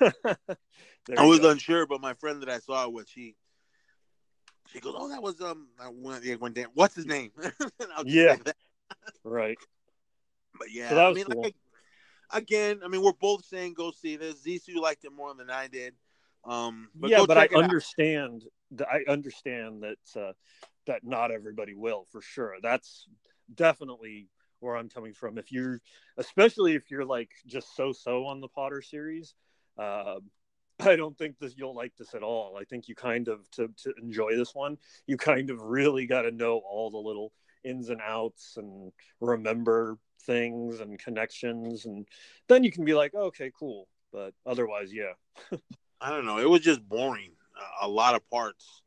I 1.16 1.24
was 1.24 1.40
go. 1.40 1.50
unsure, 1.50 1.86
but 1.86 2.00
my 2.00 2.14
friend 2.14 2.42
that 2.42 2.50
I 2.50 2.58
saw 2.58 2.88
with, 2.88 3.08
she 3.08 3.34
she 4.72 4.78
goes, 4.80 4.94
"Oh, 4.96 5.08
that 5.08 5.22
was 5.22 5.40
um, 5.40 5.68
I 5.80 5.88
went, 5.90 6.24
yeah, 6.24 6.34
went 6.36 6.54
down. 6.54 6.66
What's 6.74 6.94
his 6.94 7.06
name?" 7.06 7.32
And 7.80 7.90
I'll 7.96 8.04
just 8.04 8.14
Yeah. 8.14 8.36
right 9.24 9.58
But 10.58 10.72
yeah, 10.72 10.90
So 10.90 11.10
I 11.10 11.12
mean, 11.12 11.24
cool. 11.24 11.42
like, 11.42 11.54
again, 12.32 12.80
I 12.84 12.88
mean, 12.88 13.02
we're 13.02 13.12
both 13.12 13.44
saying 13.44 13.74
go 13.74 13.90
see 13.90 14.16
this. 14.16 14.42
Zissou 14.44 14.76
liked 14.80 15.04
it 15.04 15.12
more 15.12 15.34
than 15.34 15.50
I 15.50 15.68
did. 15.68 15.94
Um, 16.44 16.88
but 16.94 17.10
yeah 17.10 17.24
but 17.26 17.36
i 17.36 17.42
out. 17.42 17.52
understand 17.54 18.44
that 18.70 18.88
i 18.88 19.04
understand 19.10 19.82
that 19.82 20.20
uh 20.20 20.32
that 20.86 21.04
not 21.04 21.30
everybody 21.30 21.74
will 21.74 22.06
for 22.10 22.22
sure 22.22 22.54
that's 22.62 23.06
definitely 23.54 24.28
where 24.60 24.76
i'm 24.76 24.88
coming 24.88 25.12
from 25.12 25.36
if 25.38 25.50
you're 25.52 25.80
especially 26.16 26.74
if 26.74 26.90
you're 26.90 27.04
like 27.04 27.30
just 27.46 27.74
so 27.76 27.92
so 27.92 28.26
on 28.26 28.40
the 28.40 28.48
potter 28.48 28.80
series 28.82 29.34
uh 29.78 30.16
i 30.80 30.94
don't 30.94 31.18
think 31.18 31.38
that 31.38 31.56
you'll 31.58 31.74
like 31.74 31.94
this 31.96 32.14
at 32.14 32.22
all 32.22 32.56
i 32.56 32.64
think 32.64 32.88
you 32.88 32.94
kind 32.94 33.28
of 33.28 33.50
to, 33.50 33.68
to 33.76 33.92
enjoy 34.00 34.36
this 34.36 34.54
one 34.54 34.78
you 35.06 35.16
kind 35.16 35.50
of 35.50 35.60
really 35.60 36.06
got 36.06 36.22
to 36.22 36.30
know 36.30 36.62
all 36.70 36.90
the 36.90 36.96
little 36.96 37.32
ins 37.64 37.90
and 37.90 38.00
outs 38.00 38.56
and 38.56 38.92
remember 39.20 39.98
things 40.22 40.80
and 40.80 40.98
connections 40.98 41.86
and 41.86 42.06
then 42.48 42.62
you 42.62 42.70
can 42.70 42.84
be 42.84 42.94
like 42.94 43.14
okay 43.14 43.50
cool 43.58 43.88
but 44.12 44.34
otherwise 44.46 44.92
yeah 44.92 45.12
I 46.00 46.10
don't 46.10 46.26
know. 46.26 46.38
It 46.38 46.48
was 46.48 46.60
just 46.60 46.86
boring. 46.88 47.32
Uh, 47.56 47.86
a 47.86 47.88
lot 47.88 48.14
of 48.14 48.28
parts 48.30 48.82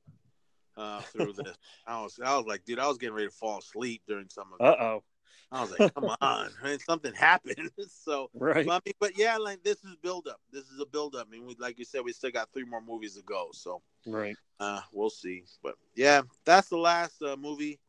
uh, 0.78 1.02
through 1.02 1.34
this. 1.34 1.58
I 1.88 2.02
was, 2.02 2.20
I 2.24 2.38
was 2.38 2.46
like, 2.46 2.64
dude, 2.66 2.80
I 2.80 2.88
was 2.88 2.98
getting 2.98 3.16
ready 3.16 3.28
to 3.28 3.34
fall 3.34 3.60
asleep 3.60 4.02
during 4.08 4.30
some 4.30 4.48
of 4.54 4.60
it. 4.60 4.70
uh-oh 4.70 5.04
I 5.52 5.62
was 5.62 5.78
like, 5.78 5.94
come 5.94 6.06
on, 6.22 6.50
man, 6.64 6.80
something 6.80 7.14
happened. 7.14 7.72
so, 7.90 8.30
right 8.34 8.66
but, 8.66 8.72
I 8.72 8.80
mean, 8.86 8.94
but 9.02 9.18
yeah, 9.18 9.36
like 9.36 9.62
this 9.64 9.84
is 9.84 9.98
build 10.02 10.28
up. 10.30 10.40
This 10.52 10.64
is 10.64 10.80
a 10.80 10.86
build 10.86 11.16
up. 11.16 11.28
I 11.28 11.30
mean, 11.30 11.46
we, 11.46 11.56
like 11.60 11.78
you 11.78 11.84
said, 11.84 12.02
we 12.06 12.14
still 12.14 12.32
got 12.32 12.48
three 12.54 12.64
more 12.64 12.82
movies 12.82 13.16
to 13.16 13.24
go. 13.24 13.50
So, 13.52 13.82
right 14.06 14.36
uh, 14.62 14.80
we'll 14.94 15.10
see. 15.10 15.44
But 15.62 15.76
yeah, 15.94 16.22
that's 16.46 16.70
the 16.70 16.78
last 16.78 17.22
uh, 17.22 17.36
movie, 17.36 17.80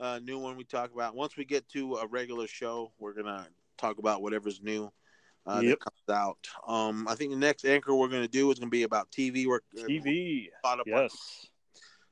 uh, 0.00 0.18
new 0.22 0.38
one 0.38 0.56
we 0.56 0.64
talk 0.64 0.92
about. 0.92 1.14
Once 1.14 1.36
we 1.36 1.44
get 1.44 1.68
to 1.70 1.96
a 1.96 2.06
regular 2.06 2.46
show, 2.46 2.92
we're 2.98 3.12
gonna 3.12 3.46
talk 3.76 3.98
about 3.98 4.22
whatever's 4.22 4.60
new 4.62 4.90
uh, 5.46 5.60
Yep. 5.62 5.78
that 5.78 5.80
comes 5.80 6.18
out. 6.18 6.48
Um, 6.66 7.06
I 7.08 7.14
think 7.14 7.30
the 7.30 7.36
next 7.38 7.64
anchor 7.64 7.94
we're 7.94 8.08
gonna 8.08 8.28
do 8.28 8.50
is 8.50 8.58
gonna 8.58 8.70
be 8.70 8.82
about 8.84 9.10
TV. 9.10 9.46
We're 9.46 9.60
TV. 9.76 10.48
caught 10.64 10.80
up 10.80 10.86
Yes. 10.86 11.46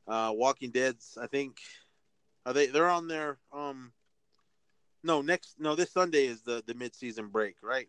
uh, 0.06 0.32
Walking 0.34 0.70
Dead's. 0.70 1.16
I 1.20 1.26
think 1.26 1.58
are 2.46 2.52
they? 2.52 2.66
They're 2.66 2.88
on 2.88 3.08
their 3.08 3.38
um. 3.52 3.92
No, 5.02 5.22
next 5.22 5.60
no, 5.60 5.74
this 5.74 5.92
Sunday 5.92 6.26
is 6.26 6.42
the 6.42 6.62
the 6.66 6.74
mid 6.74 6.94
season 6.94 7.28
break, 7.28 7.56
right? 7.62 7.88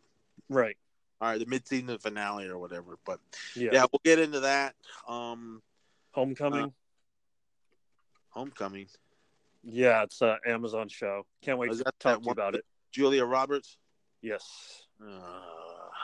Right. 0.49 0.77
All 1.21 1.27
right, 1.29 1.39
the 1.39 1.45
mid 1.45 1.67
season 1.67 1.97
finale 1.97 2.47
or 2.47 2.57
whatever. 2.57 2.97
But 3.05 3.19
Yeah. 3.55 3.71
yeah, 3.73 3.85
we'll 3.91 4.01
get 4.05 4.19
into 4.19 4.41
that. 4.41 4.75
Um, 5.07 5.61
Homecoming. 6.11 6.73
Homecoming. 8.29 8.87
Yeah, 9.63 10.03
it's 10.03 10.21
an 10.21 10.37
Amazon 10.45 10.87
show. 10.89 11.25
Can't 11.41 11.57
wait 11.57 11.71
to 11.71 11.83
talk 11.99 12.19
to 12.19 12.25
you 12.25 12.31
about 12.31 12.55
it. 12.55 12.65
Julia 12.91 13.25
Roberts. 13.25 13.77
Yes. 14.21 14.83
Uh, 15.01 15.07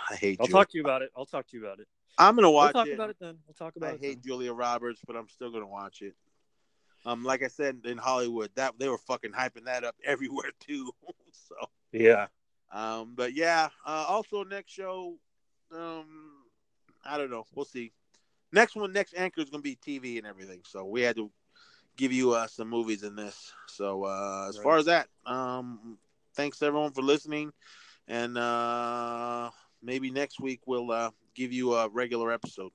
I 0.10 0.16
hate. 0.16 0.38
I'll 0.39 0.47
Julia. 0.47 0.60
talk 0.62 0.70
to 0.72 0.78
you 0.78 0.84
about 0.84 1.01
it. 1.01 1.10
I'll 1.18 1.26
talk 1.26 1.47
to 1.47 1.58
you 1.58 1.66
about 1.66 1.80
it. 1.80 1.88
I'm 2.18 2.36
gonna 2.36 2.49
watch. 2.51 2.70
It. 2.72 2.76
We'll 2.76 2.84
talk 2.84 2.88
it. 2.89 2.93
about 2.93 3.10
it 3.10 3.18
then. 3.20 3.38
We'll 3.47 3.53
talk 3.56 3.76
about 3.76 3.91
I 3.91 3.93
it. 3.95 4.01
hate 4.01 4.14
then. 4.16 4.24
Julia 4.26 4.53
Roberts, 4.53 5.01
but 5.06 5.16
I'm 5.16 5.28
still 5.28 5.51
gonna 5.51 5.68
watch 5.68 6.01
it. 6.01 6.16
Um, 7.06 7.24
like 7.24 7.43
I 7.43 7.47
said 7.47 7.82
in 7.86 7.97
Hollywood, 7.97 8.49
that 8.56 8.74
they 8.80 8.88
were 8.89 8.97
fucking 8.97 9.32
hyping 9.32 9.66
that 9.66 9.84
up 9.84 9.95
everywhere 10.06 10.51
too. 10.60 10.91
so, 11.32 11.56
Yeah. 11.91 12.28
um, 12.72 13.14
but 13.16 13.34
yeah. 13.34 13.70
Uh, 13.86 14.06
also 14.08 14.43
next 14.43 14.72
show, 14.72 15.18
um, 15.72 16.32
I 17.03 17.18
don't 17.18 17.30
know. 17.30 17.45
We'll 17.53 17.66
see. 17.66 17.91
Next 18.51 18.76
one, 18.76 18.93
next 18.93 19.14
anchor 19.18 19.41
is 19.41 19.49
gonna 19.49 19.62
be 19.62 19.76
TV 19.76 20.18
and 20.18 20.26
everything. 20.26 20.62
So 20.66 20.86
we 20.86 21.01
had 21.01 21.16
to 21.18 21.30
give 21.98 22.12
you 22.12 22.34
uh, 22.34 22.48
some 22.48 22.70
movies 22.70 23.04
in 23.04 23.16
this. 23.16 23.52
So 23.68 24.04
uh, 24.06 24.48
as 24.50 24.58
Right. 24.58 24.64
far 24.64 24.78
as 24.78 24.86
that, 24.86 25.08
um, 25.26 25.98
thanks 26.36 26.62
everyone 26.62 26.91
for 26.91 27.02
listening, 27.02 27.52
and 28.08 28.38
uh, 28.38 29.50
maybe 29.82 30.12
next 30.12 30.39
week 30.39 30.62
we'll 30.66 30.91
uh, 30.91 31.12
give 31.34 31.52
you 31.54 31.74
a 31.76 31.89
regular 31.89 32.32
episode. 32.32 32.72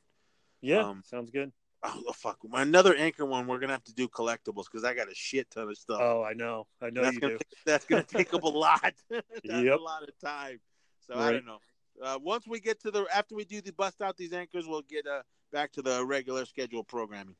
Yeah. 0.60 0.80
Um, 0.88 1.02
sounds 1.04 1.30
good. 1.30 1.52
Oh 1.82 2.12
fuck! 2.12 2.36
Another 2.52 2.94
anchor 2.94 3.24
one. 3.24 3.46
We're 3.46 3.58
gonna 3.58 3.72
have 3.72 3.84
to 3.84 3.94
do 3.94 4.06
collectibles 4.06 4.64
because 4.70 4.84
I 4.84 4.92
got 4.92 5.10
a 5.10 5.14
shit 5.14 5.50
ton 5.50 5.68
of 5.70 5.78
stuff. 5.78 5.98
Oh, 6.02 6.22
I 6.22 6.34
know. 6.34 6.66
I 6.82 6.90
know 6.90 7.00
that's 7.02 7.14
you 7.14 7.20
gonna 7.20 7.32
do. 7.34 7.38
Take, 7.38 7.64
that's 7.64 7.86
gonna 7.86 8.02
take 8.02 8.34
up 8.34 8.42
a 8.42 8.48
lot. 8.48 8.92
that's 9.10 9.24
Yep. 9.44 9.78
a 9.78 9.82
lot 9.82 10.02
of 10.02 10.10
time. 10.22 10.60
So 11.06 11.14
I 11.18 11.32
don't 11.32 11.46
know. 11.46 11.58
Uh, 12.02 12.18
once 12.22 12.46
we 12.46 12.60
get 12.60 12.80
to 12.82 12.90
the 12.90 13.06
after 13.14 13.34
we 13.34 13.44
do 13.46 13.62
the 13.62 13.72
bust 13.72 14.02
out 14.02 14.18
these 14.18 14.34
anchors, 14.34 14.66
we'll 14.66 14.82
get 14.82 15.06
uh, 15.06 15.22
back 15.52 15.72
to 15.72 15.80
the 15.80 16.04
regular 16.04 16.44
schedule 16.44 16.84
programming. 16.84 17.36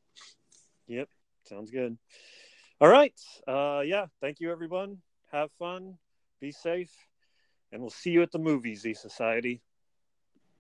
Sounds 1.50 1.72
good. 1.72 1.98
All 2.80 2.88
right. 2.88 3.12
Uh, 3.46 3.82
yeah. 3.84 4.06
Thank 4.20 4.38
you, 4.38 4.52
everyone. 4.52 4.98
Have 5.32 5.50
fun. 5.58 5.98
Be 6.40 6.52
safe. 6.52 6.92
And 7.72 7.80
we'll 7.80 7.90
see 7.90 8.10
you 8.10 8.22
at 8.22 8.30
the 8.30 8.38
movies, 8.38 8.82
Z 8.82 8.94
Society. 8.94 9.60